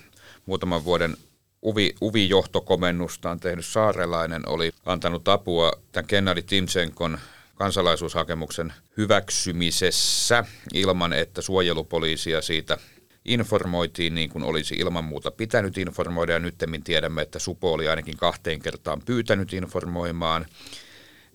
Muutaman 0.47 0.85
vuoden 0.85 1.17
uvi, 1.63 1.95
uvijohtokomennustaan 2.03 3.41
tehnyt 3.41 3.67
saarelainen 3.67 4.49
oli 4.49 4.73
antanut 4.87 5.29
apua 5.29 5.73
tämän 5.93 6.07
Kennedy 6.07 6.43
Timsenkon 6.43 7.19
kansalaisuushakemuksen 7.55 8.73
hyväksymisessä 8.97 10.45
ilman, 10.75 11.13
että 11.13 11.43
suojelupoliisia 11.43 12.43
siitä 12.43 12.79
informoitiin 13.25 14.15
niin 14.15 14.31
kuin 14.31 14.45
olisi 14.45 14.75
ilman 14.75 15.05
muuta 15.05 15.31
pitänyt 15.31 15.79
informoida. 15.79 16.33
Ja 16.33 16.39
nyt 16.39 16.55
tiedämme, 16.85 17.23
että 17.23 17.39
Supo 17.39 17.73
oli 17.73 17.89
ainakin 17.89 18.17
kahteen 18.17 18.61
kertaan 18.61 19.03
pyytänyt 19.03 19.53
informoimaan, 19.53 20.47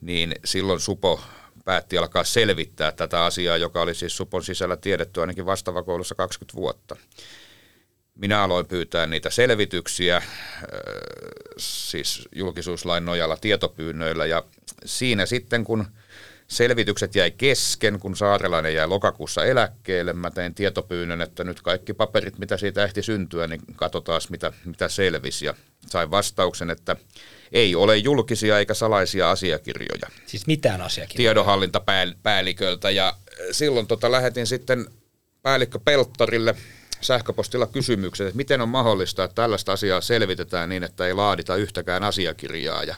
niin 0.01 0.35
silloin 0.45 0.79
Supo 0.79 1.21
päätti 1.67 1.97
alkaa 1.97 2.23
selvittää 2.23 2.91
tätä 2.91 3.25
asiaa, 3.25 3.57
joka 3.57 3.81
oli 3.81 3.95
siis 3.95 4.17
Supon 4.17 4.43
sisällä 4.43 4.77
tiedetty 4.77 5.21
ainakin 5.21 5.45
vastavakoulussa 5.45 6.15
20 6.15 6.55
vuotta. 6.55 6.95
Minä 8.15 8.43
aloin 8.43 8.65
pyytää 8.65 9.05
niitä 9.05 9.29
selvityksiä, 9.29 10.21
siis 11.57 12.29
julkisuuslain 12.35 13.05
nojalla 13.05 13.37
tietopyynnöillä, 13.37 14.25
ja 14.25 14.43
siinä 14.85 15.25
sitten 15.25 15.63
kun 15.63 15.85
selvitykset 16.47 17.15
jäi 17.15 17.31
kesken, 17.31 17.99
kun 17.99 18.15
Saarelainen 18.15 18.73
jäi 18.73 18.87
lokakuussa 18.87 19.45
eläkkeelle. 19.45 20.13
Mä 20.13 20.31
tein 20.31 20.53
tietopyynnön, 20.53 21.21
että 21.21 21.43
nyt 21.43 21.61
kaikki 21.61 21.93
paperit, 21.93 22.39
mitä 22.39 22.57
siitä 22.57 22.83
ehti 22.83 23.03
syntyä, 23.03 23.47
niin 23.47 23.61
katsotaan, 23.75 24.21
mitä, 24.29 24.53
mitä 24.65 24.87
selvisi. 24.87 25.45
Ja 25.45 25.53
sain 25.87 26.11
vastauksen, 26.11 26.69
että 26.69 26.95
ei 27.51 27.75
ole 27.75 27.97
julkisia 27.97 28.59
eikä 28.59 28.73
salaisia 28.73 29.31
asiakirjoja 29.31 30.07
Siis 30.25 30.47
mitään 30.47 30.81
asiakirjaa. 30.81 31.17
tiedonhallintapäälliköltä. 31.17 32.89
Ja 32.89 33.13
silloin 33.51 33.87
tota 33.87 34.11
lähetin 34.11 34.47
sitten 34.47 34.87
päällikkö 35.41 35.79
Pelttarille 35.79 36.55
sähköpostilla 37.01 37.67
kysymykset, 37.67 38.27
että 38.27 38.37
miten 38.37 38.61
on 38.61 38.69
mahdollista, 38.69 39.23
että 39.23 39.35
tällaista 39.35 39.71
asiaa 39.73 40.01
selvitetään 40.01 40.69
niin, 40.69 40.83
että 40.83 41.07
ei 41.07 41.13
laadita 41.13 41.55
yhtäkään 41.55 42.03
asiakirjaa. 42.03 42.83
Ja 42.83 42.95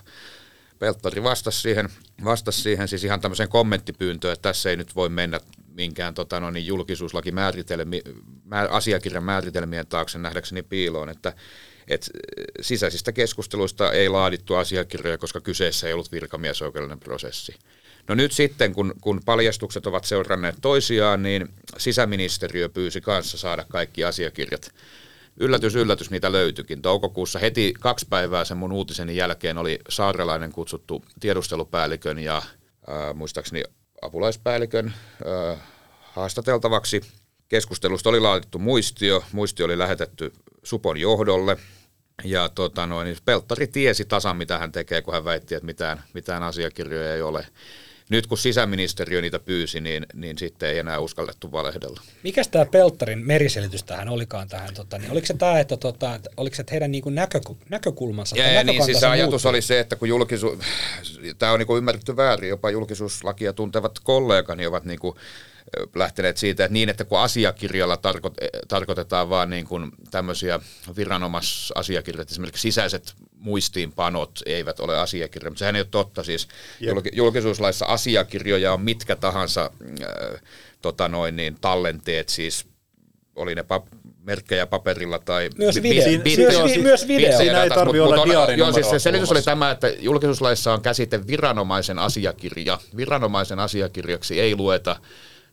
Pelttari 0.80 1.24
vastasi 1.24 1.62
siihen, 1.62 1.89
vastasi 2.24 2.62
siihen 2.62 2.88
siis 2.88 3.04
ihan 3.04 3.22
tämmöiseen 3.22 3.50
kommenttipyyntöön, 3.50 4.34
että 4.34 4.50
tässä 4.50 4.70
ei 4.70 4.78
nyt 4.78 4.95
voi 4.95 5.10
mennä 5.10 5.39
minkään 5.74 6.14
tota, 6.14 6.39
no, 6.39 6.52
niin 6.52 6.66
julkisuuslaki 6.66 7.32
määritelmi, 7.32 8.02
mä, 8.45 8.68
asiakirjan 8.72 9.24
määritelmien 9.24 9.88
taakse 9.88 10.18
nähdäkseni 10.18 10.64
piiloon, 10.64 11.10
että 11.10 11.34
et 11.90 12.10
sisäisistä 12.62 13.12
keskusteluista 13.12 13.92
ei 13.92 14.10
laadittu 14.10 14.56
asiakirjoja, 14.56 15.18
koska 15.18 15.42
kyseessä 15.42 15.88
ei 15.88 15.94
ollut 15.94 16.12
virkamiesoikeudellinen 16.12 17.00
prosessi. 17.00 17.56
No 18.08 18.16
nyt 18.16 18.32
sitten, 18.32 18.74
kun, 18.74 18.94
kun 19.02 19.22
paljastukset 19.26 19.88
ovat 19.88 20.04
seuranneet 20.04 20.56
toisiaan, 20.62 21.24
niin 21.24 21.48
sisäministeriö 21.78 22.70
pyysi 22.70 23.02
kanssa 23.02 23.38
saada 23.38 23.66
kaikki 23.70 24.04
asiakirjat 24.04 24.72
yllätys, 25.40 25.76
yllätys, 25.76 26.12
niitä 26.12 26.32
löytyikin. 26.32 26.82
Toukokuussa 26.82 27.40
heti 27.40 27.74
kaksi 27.80 28.08
päivää 28.10 28.46
sen 28.46 28.58
mun 28.58 28.72
uutiseni 28.72 29.16
jälkeen 29.16 29.58
oli 29.58 29.80
saarelainen 29.90 30.52
kutsuttu 30.52 31.06
tiedustelupäällikön 31.20 32.20
ja 32.20 32.38
äh, 32.38 33.16
muistaakseni 33.16 33.64
apulaispäällikön 34.02 34.94
äh, 35.54 35.60
haastateltavaksi. 36.02 37.02
Keskustelusta 37.48 38.10
oli 38.10 38.20
laadittu 38.20 38.60
muistio, 38.60 39.24
muistio 39.32 39.66
oli 39.66 39.78
lähetetty 39.78 40.34
Supon 40.64 40.98
johdolle 40.98 41.58
ja 42.24 42.49
tota 42.49 42.88
noin, 42.88 43.05
niin 43.05 43.17
Pelttari 43.26 43.67
tiesi 43.67 44.05
tasan, 44.05 44.38
mitä 44.38 44.57
hän 44.57 44.72
tekee, 44.72 45.01
kun 45.01 45.13
hän 45.13 45.26
väitti, 45.26 45.55
että 45.55 45.65
mitään, 45.65 46.03
mitään 46.13 46.43
asiakirjoja 46.43 47.15
ei 47.15 47.22
ole. 47.22 47.45
Nyt 48.09 48.28
kun 48.28 48.38
sisäministeriö 48.38 49.22
niitä 49.22 49.39
pyysi, 49.39 49.82
niin, 49.82 50.05
niin 50.13 50.38
sitten 50.38 50.70
ei 50.70 50.80
enää 50.80 50.99
uskallettu 50.99 51.51
valehdella. 51.51 52.01
Mikäs 52.24 52.47
tämä 52.47 52.65
Pelttarin 52.65 53.28
meriselitys 53.28 53.84
tähän 53.84 54.09
olikaan 54.09 54.47
tähän? 54.47 54.74
Tota, 54.74 54.97
niin 54.97 55.11
oliko 55.11 55.28
se 55.28 55.34
tämä, 55.34 55.59
että, 55.59 55.78
tota, 55.78 56.15
että 56.15 56.30
oliko 56.38 56.55
se 56.55 56.61
että 56.61 56.72
heidän 56.72 56.91
niin 56.91 57.03
näköku- 57.03 57.57
näkökulmansa? 57.70 58.38
Ja, 58.38 58.51
ja 58.51 58.63
niin, 58.63 58.86
siis 58.86 58.99
se 58.99 59.07
ajatus 59.07 59.45
oli 59.45 59.61
se, 59.61 59.80
että 59.80 59.95
kun 59.95 60.09
julkisu... 60.09 60.59
tämä 61.39 61.51
on 61.51 61.59
niin 61.59 61.78
ymmärretty 61.78 62.15
väärin, 62.15 62.49
jopa 62.49 62.70
julkisuuslakia 62.70 63.53
tuntevat 63.53 63.99
kollegani 64.03 64.67
ovat 64.67 64.86
niin 64.86 64.99
kuin 64.99 65.15
lähteneet 65.95 66.38
siitä, 66.38 66.65
että 66.65 66.74
niin, 66.74 66.89
että 66.89 67.03
kun 67.05 67.20
asiakirjalla 67.20 67.95
tarko- 67.95 68.34
tarkoitetaan 68.67 69.30
vaan 69.30 69.49
niin 69.49 69.65
kuin 69.65 69.91
tämmöisiä 70.11 70.59
viranomaisasiakirjoja, 70.97 72.26
esimerkiksi 72.32 72.61
sisäiset 72.61 73.13
muistiinpanot 73.36 74.39
eivät 74.45 74.80
ole 74.80 74.99
asiakirjoja, 74.99 75.51
mutta 75.51 75.59
sehän 75.59 75.76
ei 75.76 75.82
ole 75.82 75.88
totta. 75.91 76.24
Siis 76.24 76.47
julk- 76.82 77.09
julkisuuslaissa 77.15 77.86
asiakirjoja 77.86 78.74
on 78.74 78.82
mitkä 78.82 79.15
tahansa 79.15 79.72
äh, 80.01 80.41
tota 80.82 81.07
noin, 81.07 81.36
niin, 81.36 81.57
tallenteet, 81.61 82.30
siis 82.30 82.65
oli 83.36 83.55
ne 83.55 83.61
pap- 83.61 83.97
merkkejä 84.24 84.67
paperilla 84.67 85.20
tai... 85.20 85.49
Myös 85.57 85.76
bi- 85.76 85.84
video. 85.84 86.03
bi- 86.03 86.09
Myös 86.09 86.24
bittejä- 86.24 86.63
vi- 86.78 86.82
myös 86.82 87.07
video. 87.07 87.38
Siinä 87.38 87.63
ei 87.63 87.70
datasta, 87.70 87.76
tarvi 87.86 87.97
mut- 87.99 88.07
olla 88.07 88.26
diaarinumeroa 88.26 88.67
Joo, 88.67 88.72
siis 88.74 88.89
se 88.89 88.99
selitys 88.99 89.32
oli 89.32 89.41
tämä, 89.41 89.72
että 89.72 89.88
julkisuuslaissa 89.99 90.74
on 90.74 90.82
käsite 90.82 91.28
viranomaisen 91.28 91.99
asiakirja. 91.99 92.80
Viranomaisen 92.97 93.59
asiakirjaksi 93.59 94.39
ei 94.39 94.55
lueta 94.55 94.95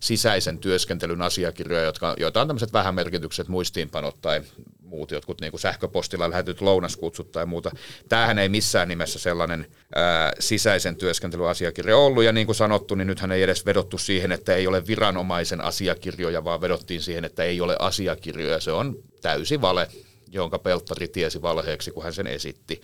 sisäisen 0.00 0.58
työskentelyn 0.58 1.22
asiakirjoja, 1.22 1.84
jotka, 1.84 2.14
joita 2.18 2.40
on 2.40 2.46
tämmöiset 2.46 2.72
vähämerkitykset, 2.72 3.48
muistiinpanot 3.48 4.20
tai 4.20 4.42
muut 4.80 5.10
jotkut 5.10 5.40
niin 5.40 5.50
kuin 5.50 5.60
sähköpostilla 5.60 6.30
lähetyt 6.30 6.60
lounaskutsut 6.60 7.32
tai 7.32 7.46
muuta. 7.46 7.70
Tämähän 8.08 8.38
ei 8.38 8.48
missään 8.48 8.88
nimessä 8.88 9.18
sellainen 9.18 9.66
ää, 9.94 10.32
sisäisen 10.40 10.96
työskentelyn 10.96 11.48
asiakirja 11.48 11.96
ollut, 11.96 12.24
ja 12.24 12.32
niin 12.32 12.46
kuin 12.46 12.56
sanottu, 12.56 12.94
niin 12.94 13.06
nythän 13.06 13.32
ei 13.32 13.42
edes 13.42 13.66
vedottu 13.66 13.98
siihen, 13.98 14.32
että 14.32 14.54
ei 14.54 14.66
ole 14.66 14.86
viranomaisen 14.86 15.60
asiakirjoja, 15.60 16.44
vaan 16.44 16.60
vedottiin 16.60 17.02
siihen, 17.02 17.24
että 17.24 17.44
ei 17.44 17.60
ole 17.60 17.76
asiakirjoja. 17.78 18.60
Se 18.60 18.72
on 18.72 18.96
täysi 19.22 19.60
vale, 19.60 19.88
jonka 20.32 20.58
Pelttari 20.58 21.08
tiesi 21.08 21.42
valheeksi, 21.42 21.90
kun 21.90 22.02
hän 22.02 22.12
sen 22.12 22.26
esitti. 22.26 22.82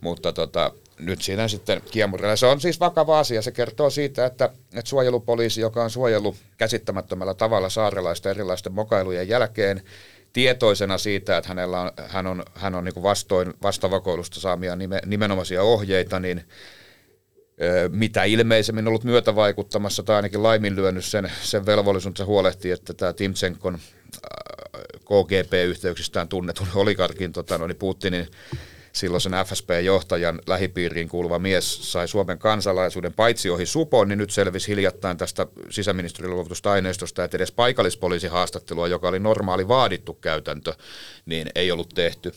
Mutta 0.00 0.32
tota, 0.32 0.72
nyt 0.98 1.22
siinä 1.22 1.48
sitten 1.48 1.82
kiemurilla. 1.90 2.36
Se 2.36 2.46
on 2.46 2.60
siis 2.60 2.80
vakava 2.80 3.18
asia. 3.18 3.42
Se 3.42 3.52
kertoo 3.52 3.90
siitä, 3.90 4.26
että, 4.26 4.44
että 4.74 4.88
suojelupoliisi, 4.88 5.60
joka 5.60 5.84
on 5.84 5.90
suojellut 5.90 6.36
käsittämättömällä 6.56 7.34
tavalla 7.34 7.68
saarelaista 7.68 8.30
erilaisten 8.30 8.72
mokailujen 8.72 9.28
jälkeen, 9.28 9.82
tietoisena 10.32 10.98
siitä, 10.98 11.36
että 11.36 11.48
hänellä 11.48 11.80
on, 11.80 11.90
hän 12.06 12.26
on, 12.26 12.44
hän 12.54 12.74
on 12.74 12.84
niin 12.84 13.02
vastoin 13.02 13.54
vastavakoilusta 13.62 14.40
saamia 14.40 14.76
nime, 14.76 15.00
nimenomaisia 15.06 15.62
ohjeita, 15.62 16.20
niin 16.20 16.44
mitä 17.88 18.24
ilmeisemmin 18.24 18.88
ollut 18.88 19.04
myötävaikuttamassa 19.04 20.02
tai 20.02 20.16
ainakin 20.16 20.42
laiminlyönyt 20.42 21.04
sen, 21.04 21.32
sen 21.42 21.66
velvollisuuden, 21.66 22.26
huolehtii, 22.26 22.70
että 22.70 22.94
tämä 22.94 23.12
Timtsenkon 23.12 23.78
KGP-yhteyksistään 25.04 26.28
tunnetun 26.28 26.66
oligarkin 26.74 27.32
tota, 27.32 27.58
no, 27.58 27.66
niin 27.66 27.76
Putinin 27.76 28.28
silloisen 28.94 29.32
FSP-johtajan 29.32 30.40
lähipiiriin 30.46 31.08
kuuluva 31.08 31.38
mies 31.38 31.92
sai 31.92 32.08
Suomen 32.08 32.38
kansalaisuuden 32.38 33.12
paitsi 33.12 33.50
ohi 33.50 33.66
supon, 33.66 34.08
niin 34.08 34.18
nyt 34.18 34.30
selvisi 34.30 34.68
hiljattain 34.68 35.16
tästä 35.16 35.46
sisäministeriön 35.70 36.34
luovutusta 36.34 36.72
aineistosta, 36.72 37.24
että 37.24 37.36
edes 37.36 37.52
paikallispoliisihaastattelua, 37.52 38.88
joka 38.88 39.08
oli 39.08 39.18
normaali 39.18 39.68
vaadittu 39.68 40.14
käytäntö, 40.14 40.74
niin 41.26 41.48
ei 41.54 41.72
ollut 41.72 41.88
tehty 41.94 42.32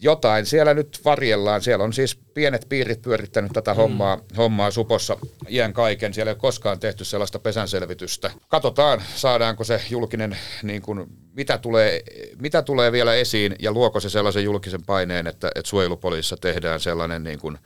jotain 0.00 0.46
siellä 0.46 0.74
nyt 0.74 1.00
varjellaan. 1.04 1.62
Siellä 1.62 1.84
on 1.84 1.92
siis 1.92 2.18
pienet 2.34 2.66
piirit 2.68 3.02
pyörittänyt 3.02 3.52
tätä 3.52 3.70
mm. 3.70 3.76
hommaa, 3.76 4.18
hommaa 4.36 4.70
supossa 4.70 5.16
iän 5.48 5.72
kaiken. 5.72 6.14
Siellä 6.14 6.30
ei 6.30 6.34
ole 6.34 6.40
koskaan 6.40 6.80
tehty 6.80 7.04
sellaista 7.04 7.38
pesänselvitystä. 7.38 8.30
Katsotaan, 8.48 9.02
saadaanko 9.14 9.64
se 9.64 9.80
julkinen, 9.90 10.36
niin 10.62 10.82
kuin, 10.82 11.06
mitä, 11.34 11.58
tulee, 11.58 12.02
mitä 12.38 12.62
tulee 12.62 12.92
vielä 12.92 13.14
esiin 13.14 13.56
ja 13.58 13.72
luoko 13.72 14.00
se 14.00 14.10
sellaisen 14.10 14.44
julkisen 14.44 14.84
paineen, 14.86 15.26
että, 15.26 15.50
että 15.54 15.68
suojelupoliisissa 15.68 16.36
tehdään 16.36 16.80
sellainen 16.80 17.24
niin 17.24 17.38
kuin, 17.38 17.58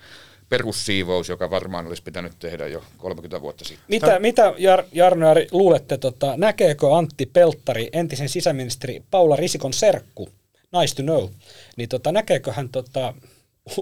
perussiivous, 0.50 1.28
joka 1.28 1.50
varmaan 1.50 1.86
olisi 1.86 2.02
pitänyt 2.02 2.32
tehdä 2.38 2.66
jo 2.66 2.82
30 2.98 3.40
vuotta 3.40 3.64
sitten. 3.64 3.84
Mitä, 3.88 4.18
mitä 4.18 4.54
Jar, 4.58 4.84
Jarno 4.92 5.26
Jari, 5.26 5.46
luulette, 5.50 5.98
tota, 5.98 6.34
näkeekö 6.36 6.96
Antti 6.96 7.26
Pelttari, 7.26 7.88
entisen 7.92 8.28
sisäministeri 8.28 9.02
Paula 9.10 9.36
Risikon 9.36 9.72
serkku, 9.72 10.28
nice 10.72 10.94
to 10.96 11.02
know, 11.02 11.28
niin 11.76 11.88
tota, 11.88 12.12
näkeekö 12.12 12.52
hän 12.52 12.68
tota, 12.68 13.14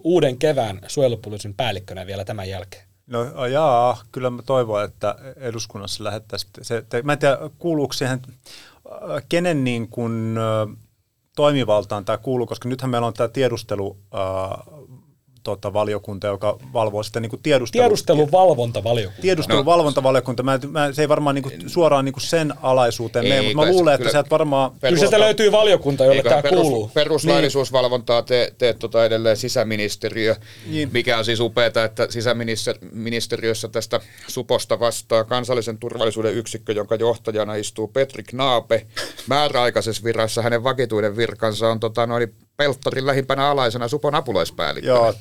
uuden 0.05 0.39
kevään 0.39 0.81
suojelupoliisin 0.87 1.55
päällikkönä 1.55 2.07
vielä 2.07 2.25
tämän 2.25 2.49
jälkeen? 2.49 2.89
No 3.07 3.47
jaa, 3.47 4.03
kyllä 4.13 4.31
mä 4.31 4.43
toivon, 4.43 4.85
että 4.85 5.15
eduskunnassa 5.37 6.05
lähettäisiin 6.05 6.53
se, 6.63 6.85
te, 6.89 7.03
mä 7.03 7.13
en 7.13 7.19
tiedä 7.19 7.39
kuuluuko 7.59 7.93
siihen, 7.93 8.21
kenen 9.29 9.65
niin 9.65 9.89
kuin, 9.89 10.39
toimivaltaan 11.37 12.05
tämä 12.05 12.19
kuuluu, 12.19 12.47
koska 12.47 12.69
nythän 12.69 12.91
meillä 12.91 13.07
on 13.07 13.15
tämä 13.15 13.29
tiedustelu 13.29 13.97
äh, 14.15 14.78
tota, 15.49 15.73
valiokunta, 15.73 16.27
joka 16.27 16.59
valvoo 16.73 17.03
sitä 17.03 17.21
niin 17.21 17.31
kuin 17.31 17.43
tiedustelu... 17.43 17.83
Tiedusteluvalvontavaliokunta. 17.83 19.23
Tiedusteluvalvontavaliokunta. 19.23 20.43
Mä, 20.43 20.59
mä, 20.71 20.93
se 20.93 21.03
ei 21.03 21.09
varmaan 21.09 21.35
niin 21.35 21.43
kuin, 21.43 21.71
suoraan 21.71 22.05
niin 22.05 22.13
kuin 22.13 22.23
sen 22.23 22.55
alaisuuteen 22.63 23.25
mene, 23.25 23.43
mutta 23.43 23.57
mä 23.57 23.73
luulen, 23.73 23.95
että 23.95 24.11
sieltä 24.11 24.31
varmaan... 24.31 24.71
Kyllä 24.81 24.99
sieltä 24.99 25.21
löytyy 25.21 25.53
valiokunta, 25.53 26.05
jolle 26.05 26.23
tämä 26.23 26.43
perus, 26.43 26.61
kuuluu. 26.61 26.91
Peruslaillisuusvalvontaa 26.95 28.23
te, 28.23 28.55
teet 28.59 28.79
tota 28.79 29.05
edelleen 29.05 29.37
sisäministeriö, 29.37 30.37
niin. 30.67 30.91
mikä 30.93 31.19
on 31.19 31.25
siis 31.25 31.41
upeaa, 31.41 31.85
että 31.85 32.07
sisäministeriössä 32.11 33.69
tästä 33.69 34.01
suposta 34.27 34.81
vastaa 34.81 35.25
kansallisen 35.25 35.79
turvallisuuden 35.79 36.35
yksikkö, 36.35 36.73
jonka 36.73 36.95
johtajana 36.95 37.55
istuu 37.55 37.89
Petri 37.89 38.23
Knaape. 38.23 38.87
Määräaikaisessa 39.27 40.05
virassa 40.05 40.43
hänen 40.43 40.65
vakituinen 40.65 41.17
virkansa 41.17 41.69
on 41.69 41.81
tota, 41.81 42.07
noin 42.07 42.35
Peltorin 42.63 43.07
lähimpänä 43.07 43.51
alaisena 43.51 43.89
Supon 43.89 44.15
apulaispäällikkö. 44.15 44.89
Joo, 44.89 45.15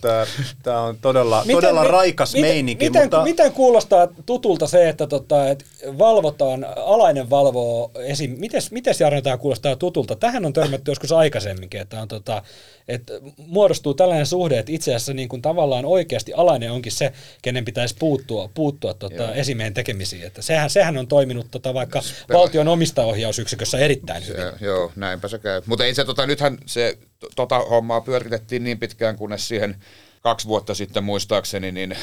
tämä 0.63 0.81
on 0.81 0.97
todella, 1.01 1.41
miten, 1.41 1.55
todella 1.55 1.83
raikas 1.83 2.33
miten, 2.33 2.49
meininki. 2.49 2.85
Miten, 2.85 3.01
mutta... 3.01 3.23
miten 3.23 3.51
kuulostaa 3.51 4.07
tutulta 4.25 4.67
se, 4.67 4.89
että 4.89 5.07
tota, 5.07 5.49
et 5.49 5.65
valvotaan, 5.97 6.65
alainen 6.85 7.29
valvoo 7.29 7.91
esim. 7.95 8.35
Miten, 8.39 8.61
miten 8.71 8.93
Jarno 8.99 9.21
tämä 9.21 9.38
kuulostaa 9.38 9.75
tutulta? 9.75 10.15
Tähän 10.15 10.45
on 10.45 10.53
törmätty 10.53 10.91
joskus 10.91 11.11
aikaisemminkin, 11.11 11.81
että 11.81 12.01
on 12.01 12.07
tota, 12.07 12.43
että 12.88 13.13
muodostuu 13.38 13.93
tällainen 13.93 14.25
suhde, 14.25 14.59
että 14.59 14.71
itse 14.71 14.95
asiassa 14.95 15.13
niin 15.13 15.29
kuin 15.29 15.41
tavallaan 15.41 15.85
oikeasti 15.85 16.33
alainen 16.33 16.71
onkin 16.71 16.91
se, 16.91 17.13
kenen 17.41 17.65
pitäisi 17.65 17.95
puuttua, 17.99 18.49
puuttua 18.53 18.93
tota 18.93 19.33
esimeen 19.33 19.73
tekemisiin. 19.73 20.23
Että 20.23 20.41
sehän, 20.41 20.69
sehän 20.69 20.97
on 20.97 21.07
toiminut 21.07 21.47
tota 21.51 21.73
vaikka 21.73 22.01
Spela. 22.01 22.39
valtion 22.39 22.67
omistaohjausyksikössä 22.67 23.77
erittäin 23.77 24.23
se, 24.23 24.33
hyvin. 24.33 24.53
Joo, 24.61 24.91
näinpä 24.95 25.27
se 25.27 25.39
käy. 25.39 25.61
Mutta 25.65 25.85
ei 25.85 25.93
se, 25.93 26.05
tota, 26.05 26.25
nythän 26.25 26.57
se 26.65 26.97
tota 27.35 27.59
hommaa 27.59 28.01
pyöritettiin 28.01 28.63
niin 28.63 28.79
pitkään, 28.79 29.15
kunnes 29.15 29.47
siihen 29.47 29.75
kaksi 30.22 30.47
vuotta 30.47 30.76
sitten 30.76 31.03
muistaakseni, 31.03 31.72
niin 31.72 31.91
ä, 31.91 31.97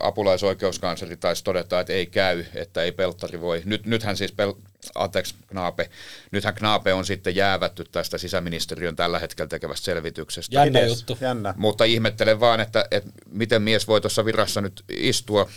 apulaisoikeuskansleri 0.00 1.16
taisi 1.16 1.44
todeta, 1.44 1.80
että 1.80 1.92
ei 1.92 2.06
käy, 2.06 2.44
että 2.54 2.82
ei 2.82 2.92
Pelttari 2.92 3.40
voi. 3.40 3.62
Nyt, 3.64 3.86
nythän 3.86 4.16
siis, 4.16 4.32
pel, 4.32 4.54
anteeksi 4.94 5.34
Knaape, 5.46 5.90
nythän 6.30 6.54
Knaape 6.54 6.92
on 6.92 7.04
sitten 7.04 7.36
jäävätty 7.36 7.84
tästä 7.92 8.18
sisäministeriön 8.18 8.96
tällä 8.96 9.18
hetkellä 9.18 9.48
tekevästä 9.48 9.84
selvityksestä. 9.84 10.54
Jännä 10.54 10.80
juttu. 10.80 11.18
Jännä. 11.20 11.54
Mutta 11.56 11.84
ihmettelen 11.84 12.40
vaan, 12.40 12.60
että, 12.60 12.84
että 12.90 13.10
miten 13.30 13.62
mies 13.62 13.88
voi 13.88 14.00
tuossa 14.00 14.24
virassa 14.24 14.60
nyt 14.60 14.84
istua. 14.88 15.48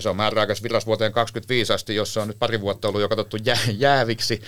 Se 0.00 0.08
on 0.08 0.16
määräaikaisessa 0.16 0.64
virassa 0.64 0.86
vuoteen 0.86 1.12
25 1.12 1.72
asti, 1.72 1.94
jossa 1.94 2.22
on 2.22 2.28
nyt 2.28 2.38
pari 2.38 2.60
vuotta 2.60 2.88
ollut 2.88 3.00
jo 3.00 3.08
katsottu 3.08 3.36
jää, 3.44 3.58
jääviksi 3.78 4.42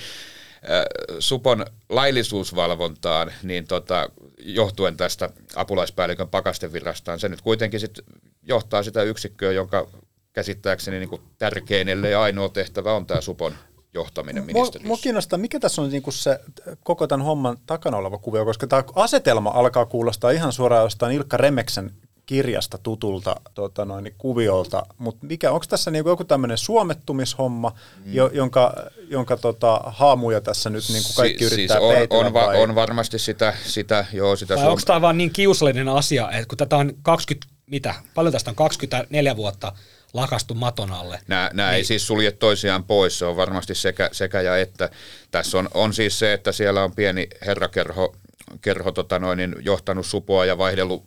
Supon 1.18 1.66
laillisuusvalvontaan, 1.88 3.32
niin 3.42 3.66
tota, 3.66 4.10
johtuen 4.38 4.96
tästä 4.96 5.30
apulaispäällikön 5.56 6.28
pakastevirastaan, 6.28 7.20
se 7.20 7.28
nyt 7.28 7.40
kuitenkin 7.40 7.80
sit 7.80 8.00
johtaa 8.42 8.82
sitä 8.82 9.02
yksikköä, 9.02 9.52
jonka 9.52 9.86
käsittääkseni 10.32 10.98
niin 10.98 11.20
tärkein, 11.38 11.88
ellei 11.88 12.14
ainoa 12.14 12.48
tehtävä 12.48 12.94
on 12.94 13.06
tämä 13.06 13.20
Supon 13.20 13.54
johtaminen 13.94 14.44
ministeriössä. 14.44 14.88
Mua 14.88 14.96
kiinnostaa, 14.96 15.38
mikä 15.38 15.60
tässä 15.60 15.82
on 15.82 15.90
niinku 15.90 16.10
se 16.10 16.40
koko 16.82 17.06
tämän 17.06 17.26
homman 17.26 17.56
takana 17.66 17.96
oleva 17.96 18.18
kuvio, 18.18 18.44
koska 18.44 18.66
tämä 18.66 18.84
asetelma 18.94 19.50
alkaa 19.50 19.86
kuulostaa 19.86 20.30
ihan 20.30 20.52
suoraan 20.52 20.82
jostain 20.82 21.16
Ilkka 21.16 21.36
Remeksen 21.36 21.90
kirjasta 22.27 22.79
tutulta 22.79 23.37
tota 23.55 23.85
noin, 23.85 24.14
kuviolta, 24.18 24.87
mutta 24.99 25.27
mikä, 25.27 25.51
onko 25.53 25.66
tässä 25.68 25.91
niinku 25.91 26.09
joku 26.09 26.25
tämmöinen 26.25 26.59
suomettumishomma, 26.59 27.72
mm. 28.05 28.14
jo, 28.14 28.31
jonka, 28.33 28.75
jonka 29.09 29.37
tota, 29.37 29.81
haamuja 29.87 30.41
tässä 30.41 30.70
nyt 30.70 30.85
niinku 30.93 31.11
kaikki 31.16 31.49
si- 31.49 31.55
yrittää 31.55 31.79
siis 31.79 32.07
on, 32.11 32.27
on, 32.27 32.35
va- 32.35 32.47
on, 32.47 32.75
varmasti 32.75 33.18
sitä, 33.18 33.55
sitä 33.64 34.07
joo, 34.12 34.37
sitä 34.37 34.57
Vai 34.57 34.66
onko 34.66 34.83
tämä 34.87 35.01
vaan 35.01 35.18
niin 35.18 35.31
kiusallinen 35.31 35.89
asia, 35.89 36.31
että 36.31 36.49
kun 36.49 36.59
tätä 36.59 36.77
on 36.77 36.93
20, 37.03 37.55
mitä, 37.66 37.95
paljon 38.14 38.33
tästä 38.33 38.51
on 38.51 38.57
24 38.57 39.37
vuotta 39.37 39.72
lakastu 40.12 40.55
maton 40.55 40.93
alle. 40.93 41.20
Nämä, 41.29 41.51
nämä 41.53 41.68
niin. 41.68 41.77
ei 41.77 41.85
siis 41.85 42.07
sulje 42.07 42.31
toisiaan 42.31 42.85
pois, 42.85 43.18
se 43.18 43.25
on 43.25 43.37
varmasti 43.37 43.75
sekä, 43.75 44.09
sekä 44.12 44.41
ja 44.41 44.59
että. 44.59 44.91
Tässä 45.31 45.59
on, 45.59 45.68
on 45.75 45.95
siis 45.95 46.18
se, 46.18 46.33
että 46.33 46.53
siellä 46.53 46.85
on 46.85 46.95
pieni 46.95 47.29
herrakerho 47.47 48.14
kerho, 48.61 48.93
tota 48.93 49.18
noin, 49.18 49.37
niin 49.37 49.55
johtanut 49.61 50.07
supoa 50.07 50.45
ja 50.45 50.59
vaihdellut 50.59 51.05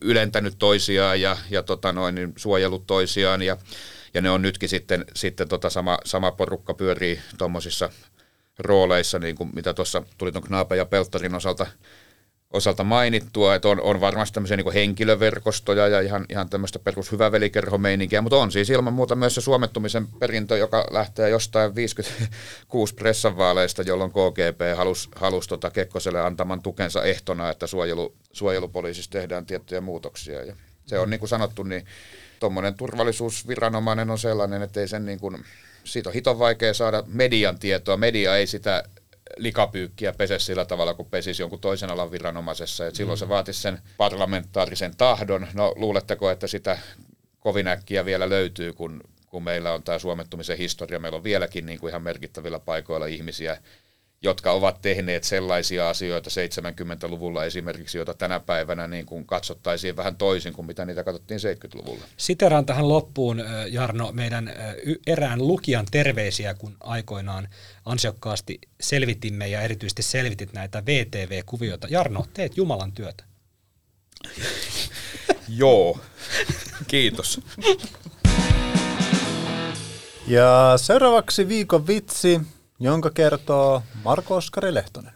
ylentänyt 0.00 0.54
toisiaan 0.58 1.20
ja, 1.20 1.36
ja 1.50 1.62
tota 1.62 1.92
noin, 1.92 2.14
niin 2.14 2.32
suojellut 2.36 2.86
toisiaan 2.86 3.42
ja, 3.42 3.56
ja 4.14 4.20
ne 4.20 4.30
on 4.30 4.42
nytkin 4.42 4.68
sitten, 4.68 5.04
sitten 5.14 5.48
tota 5.48 5.70
sama, 5.70 5.98
sama 6.04 6.32
porukka 6.32 6.74
pyörii 6.74 7.20
tuommoisissa 7.38 7.90
rooleissa, 8.58 9.18
niin 9.18 9.36
kuin 9.36 9.50
mitä 9.54 9.74
tuossa 9.74 10.02
tuli 10.18 10.32
tuon 10.32 10.44
Knaapa 10.44 10.76
ja 10.76 10.86
Pelttarin 10.86 11.34
osalta 11.34 11.66
osalta 12.52 12.84
mainittua, 12.84 13.54
että 13.54 13.68
on, 13.68 13.80
on 13.80 14.00
varmasti 14.00 14.34
tämmöisiä 14.34 14.56
niin 14.56 14.72
henkilöverkostoja 14.72 15.88
ja 15.88 16.00
ihan, 16.00 16.26
ihan 16.28 16.48
tämmöistä 16.48 16.78
perus 16.78 17.12
hyvävelikerhomeininkiä, 17.12 18.22
mutta 18.22 18.36
on 18.36 18.52
siis 18.52 18.70
ilman 18.70 18.92
muuta 18.92 19.14
myös 19.14 19.34
se 19.34 19.40
suomettumisen 19.40 20.06
perintö, 20.06 20.56
joka 20.56 20.86
lähtee 20.90 21.28
jostain 21.28 21.74
56 21.74 22.94
pressanvaaleista, 22.94 23.82
jolloin 23.82 24.10
KGP 24.10 24.76
halusi, 24.76 25.08
halusi 25.16 25.48
tota 25.48 25.70
Kekkoselle 25.70 26.20
antaman 26.20 26.62
tukensa 26.62 27.02
ehtona, 27.02 27.50
että 27.50 27.66
suojelu, 27.66 28.14
suojelupoliisissa 28.32 29.10
tehdään 29.10 29.46
tiettyjä 29.46 29.80
muutoksia. 29.80 30.44
Ja 30.44 30.56
se 30.86 30.98
on 30.98 31.10
niin 31.10 31.20
kuin 31.20 31.28
sanottu, 31.28 31.62
niin 31.62 31.86
tuommoinen 32.40 32.74
turvallisuusviranomainen 32.74 34.10
on 34.10 34.18
sellainen, 34.18 34.62
että 34.62 34.80
ei 34.80 34.88
sen 34.88 35.06
niin 35.06 35.20
kuin, 35.20 35.44
siitä 35.84 36.08
on 36.08 36.14
hiton 36.14 36.38
vaikea 36.38 36.74
saada 36.74 37.04
median 37.06 37.58
tietoa. 37.58 37.96
Media 37.96 38.36
ei 38.36 38.46
sitä 38.46 38.84
likapyykkiä 39.36 40.12
pese 40.12 40.38
sillä 40.38 40.64
tavalla, 40.64 40.94
kun 40.94 41.06
pesisi 41.06 41.42
jonkun 41.42 41.60
toisen 41.60 41.90
alan 41.90 42.10
viranomaisessa. 42.10 42.86
Et 42.86 42.94
silloin 42.94 43.16
mm. 43.16 43.20
se 43.20 43.28
vaatisi 43.28 43.60
sen 43.60 43.78
parlamentaarisen 43.96 44.96
tahdon. 44.96 45.46
No 45.54 45.72
luuletteko, 45.76 46.30
että 46.30 46.46
sitä 46.46 46.78
kovin 47.40 47.68
äkkiä 47.68 48.04
vielä 48.04 48.28
löytyy, 48.28 48.72
kun 48.72 49.00
kun 49.32 49.42
meillä 49.42 49.72
on 49.72 49.82
tämä 49.82 49.98
suomettumisen 49.98 50.58
historia, 50.58 50.98
meillä 50.98 51.16
on 51.16 51.24
vieläkin 51.24 51.66
niin 51.66 51.78
kuin 51.78 51.88
ihan 51.88 52.02
merkittävillä 52.02 52.58
paikoilla 52.58 53.06
ihmisiä, 53.06 53.58
jotka 54.22 54.52
ovat 54.52 54.82
tehneet 54.82 55.24
sellaisia 55.24 55.88
asioita 55.88 56.30
70-luvulla 56.30 57.44
esimerkiksi, 57.44 57.98
joita 57.98 58.14
tänä 58.14 58.40
päivänä 58.40 58.88
niin 58.88 59.06
kuin 59.06 59.26
katsottaisiin 59.26 59.96
vähän 59.96 60.16
toisin 60.16 60.52
kuin 60.52 60.66
mitä 60.66 60.84
niitä 60.84 61.04
katsottiin 61.04 61.40
70-luvulla. 61.40 62.04
Siteraan 62.16 62.66
tähän 62.66 62.88
loppuun, 62.88 63.44
Jarno, 63.70 64.12
meidän 64.12 64.52
erään 65.06 65.46
lukijan 65.46 65.86
terveisiä, 65.90 66.54
kun 66.54 66.76
aikoinaan 66.80 67.48
ansiokkaasti 67.84 68.58
selvitimme 68.80 69.48
ja 69.48 69.60
erityisesti 69.60 70.02
selvitit 70.02 70.52
näitä 70.52 70.86
VTV-kuvioita. 70.86 71.86
Jarno, 71.90 72.26
teet 72.34 72.56
Jumalan 72.56 72.92
työtä. 72.92 73.24
Joo, 75.48 75.98
kiitos. 76.86 77.40
Ja 80.26 80.74
seuraavaksi 80.76 81.48
viikon 81.48 81.86
vitsi, 81.86 82.40
jonka 82.82 83.10
kertoo 83.10 83.82
Marko 84.04 84.36
Oskari 84.36 84.74
Lehtonen. 84.74 85.12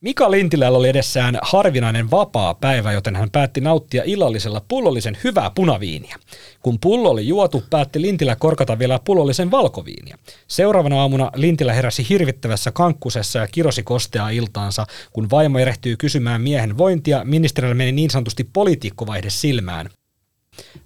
Mika 0.00 0.30
Lintilällä 0.30 0.78
oli 0.78 0.88
edessään 0.88 1.38
harvinainen 1.42 2.10
vapaa 2.10 2.54
päivä, 2.54 2.92
joten 2.92 3.16
hän 3.16 3.30
päätti 3.30 3.60
nauttia 3.60 4.02
illallisella 4.06 4.62
pullollisen 4.68 5.18
hyvää 5.24 5.50
punaviiniä. 5.54 6.16
Kun 6.62 6.78
pullo 6.80 7.10
oli 7.10 7.28
juotu, 7.28 7.64
päätti 7.70 8.02
Lintilä 8.02 8.36
korkata 8.36 8.78
vielä 8.78 9.00
pullollisen 9.04 9.50
valkoviiniä. 9.50 10.18
Seuraavana 10.48 11.00
aamuna 11.00 11.30
Lintilä 11.34 11.72
heräsi 11.72 12.06
hirvittävässä 12.08 12.72
kankkusessa 12.72 13.38
ja 13.38 13.46
kirosi 13.46 13.82
kosteaa 13.82 14.30
iltaansa. 14.30 14.86
Kun 15.12 15.30
vaimo 15.30 15.58
erehtyy 15.58 15.96
kysymään 15.96 16.40
miehen 16.40 16.78
vointia, 16.78 17.24
ministerillä 17.24 17.74
meni 17.74 17.92
niin 17.92 18.10
sanotusti 18.10 18.48
politiikkovaihde 18.52 19.30
silmään. 19.30 19.90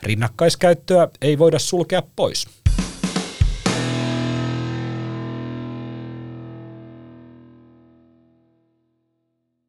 Rinnakkaiskäyttöä 0.03 1.09
ei 1.22 1.38
voida 1.38 1.59
sulkea 1.59 2.03
pois. 2.16 2.60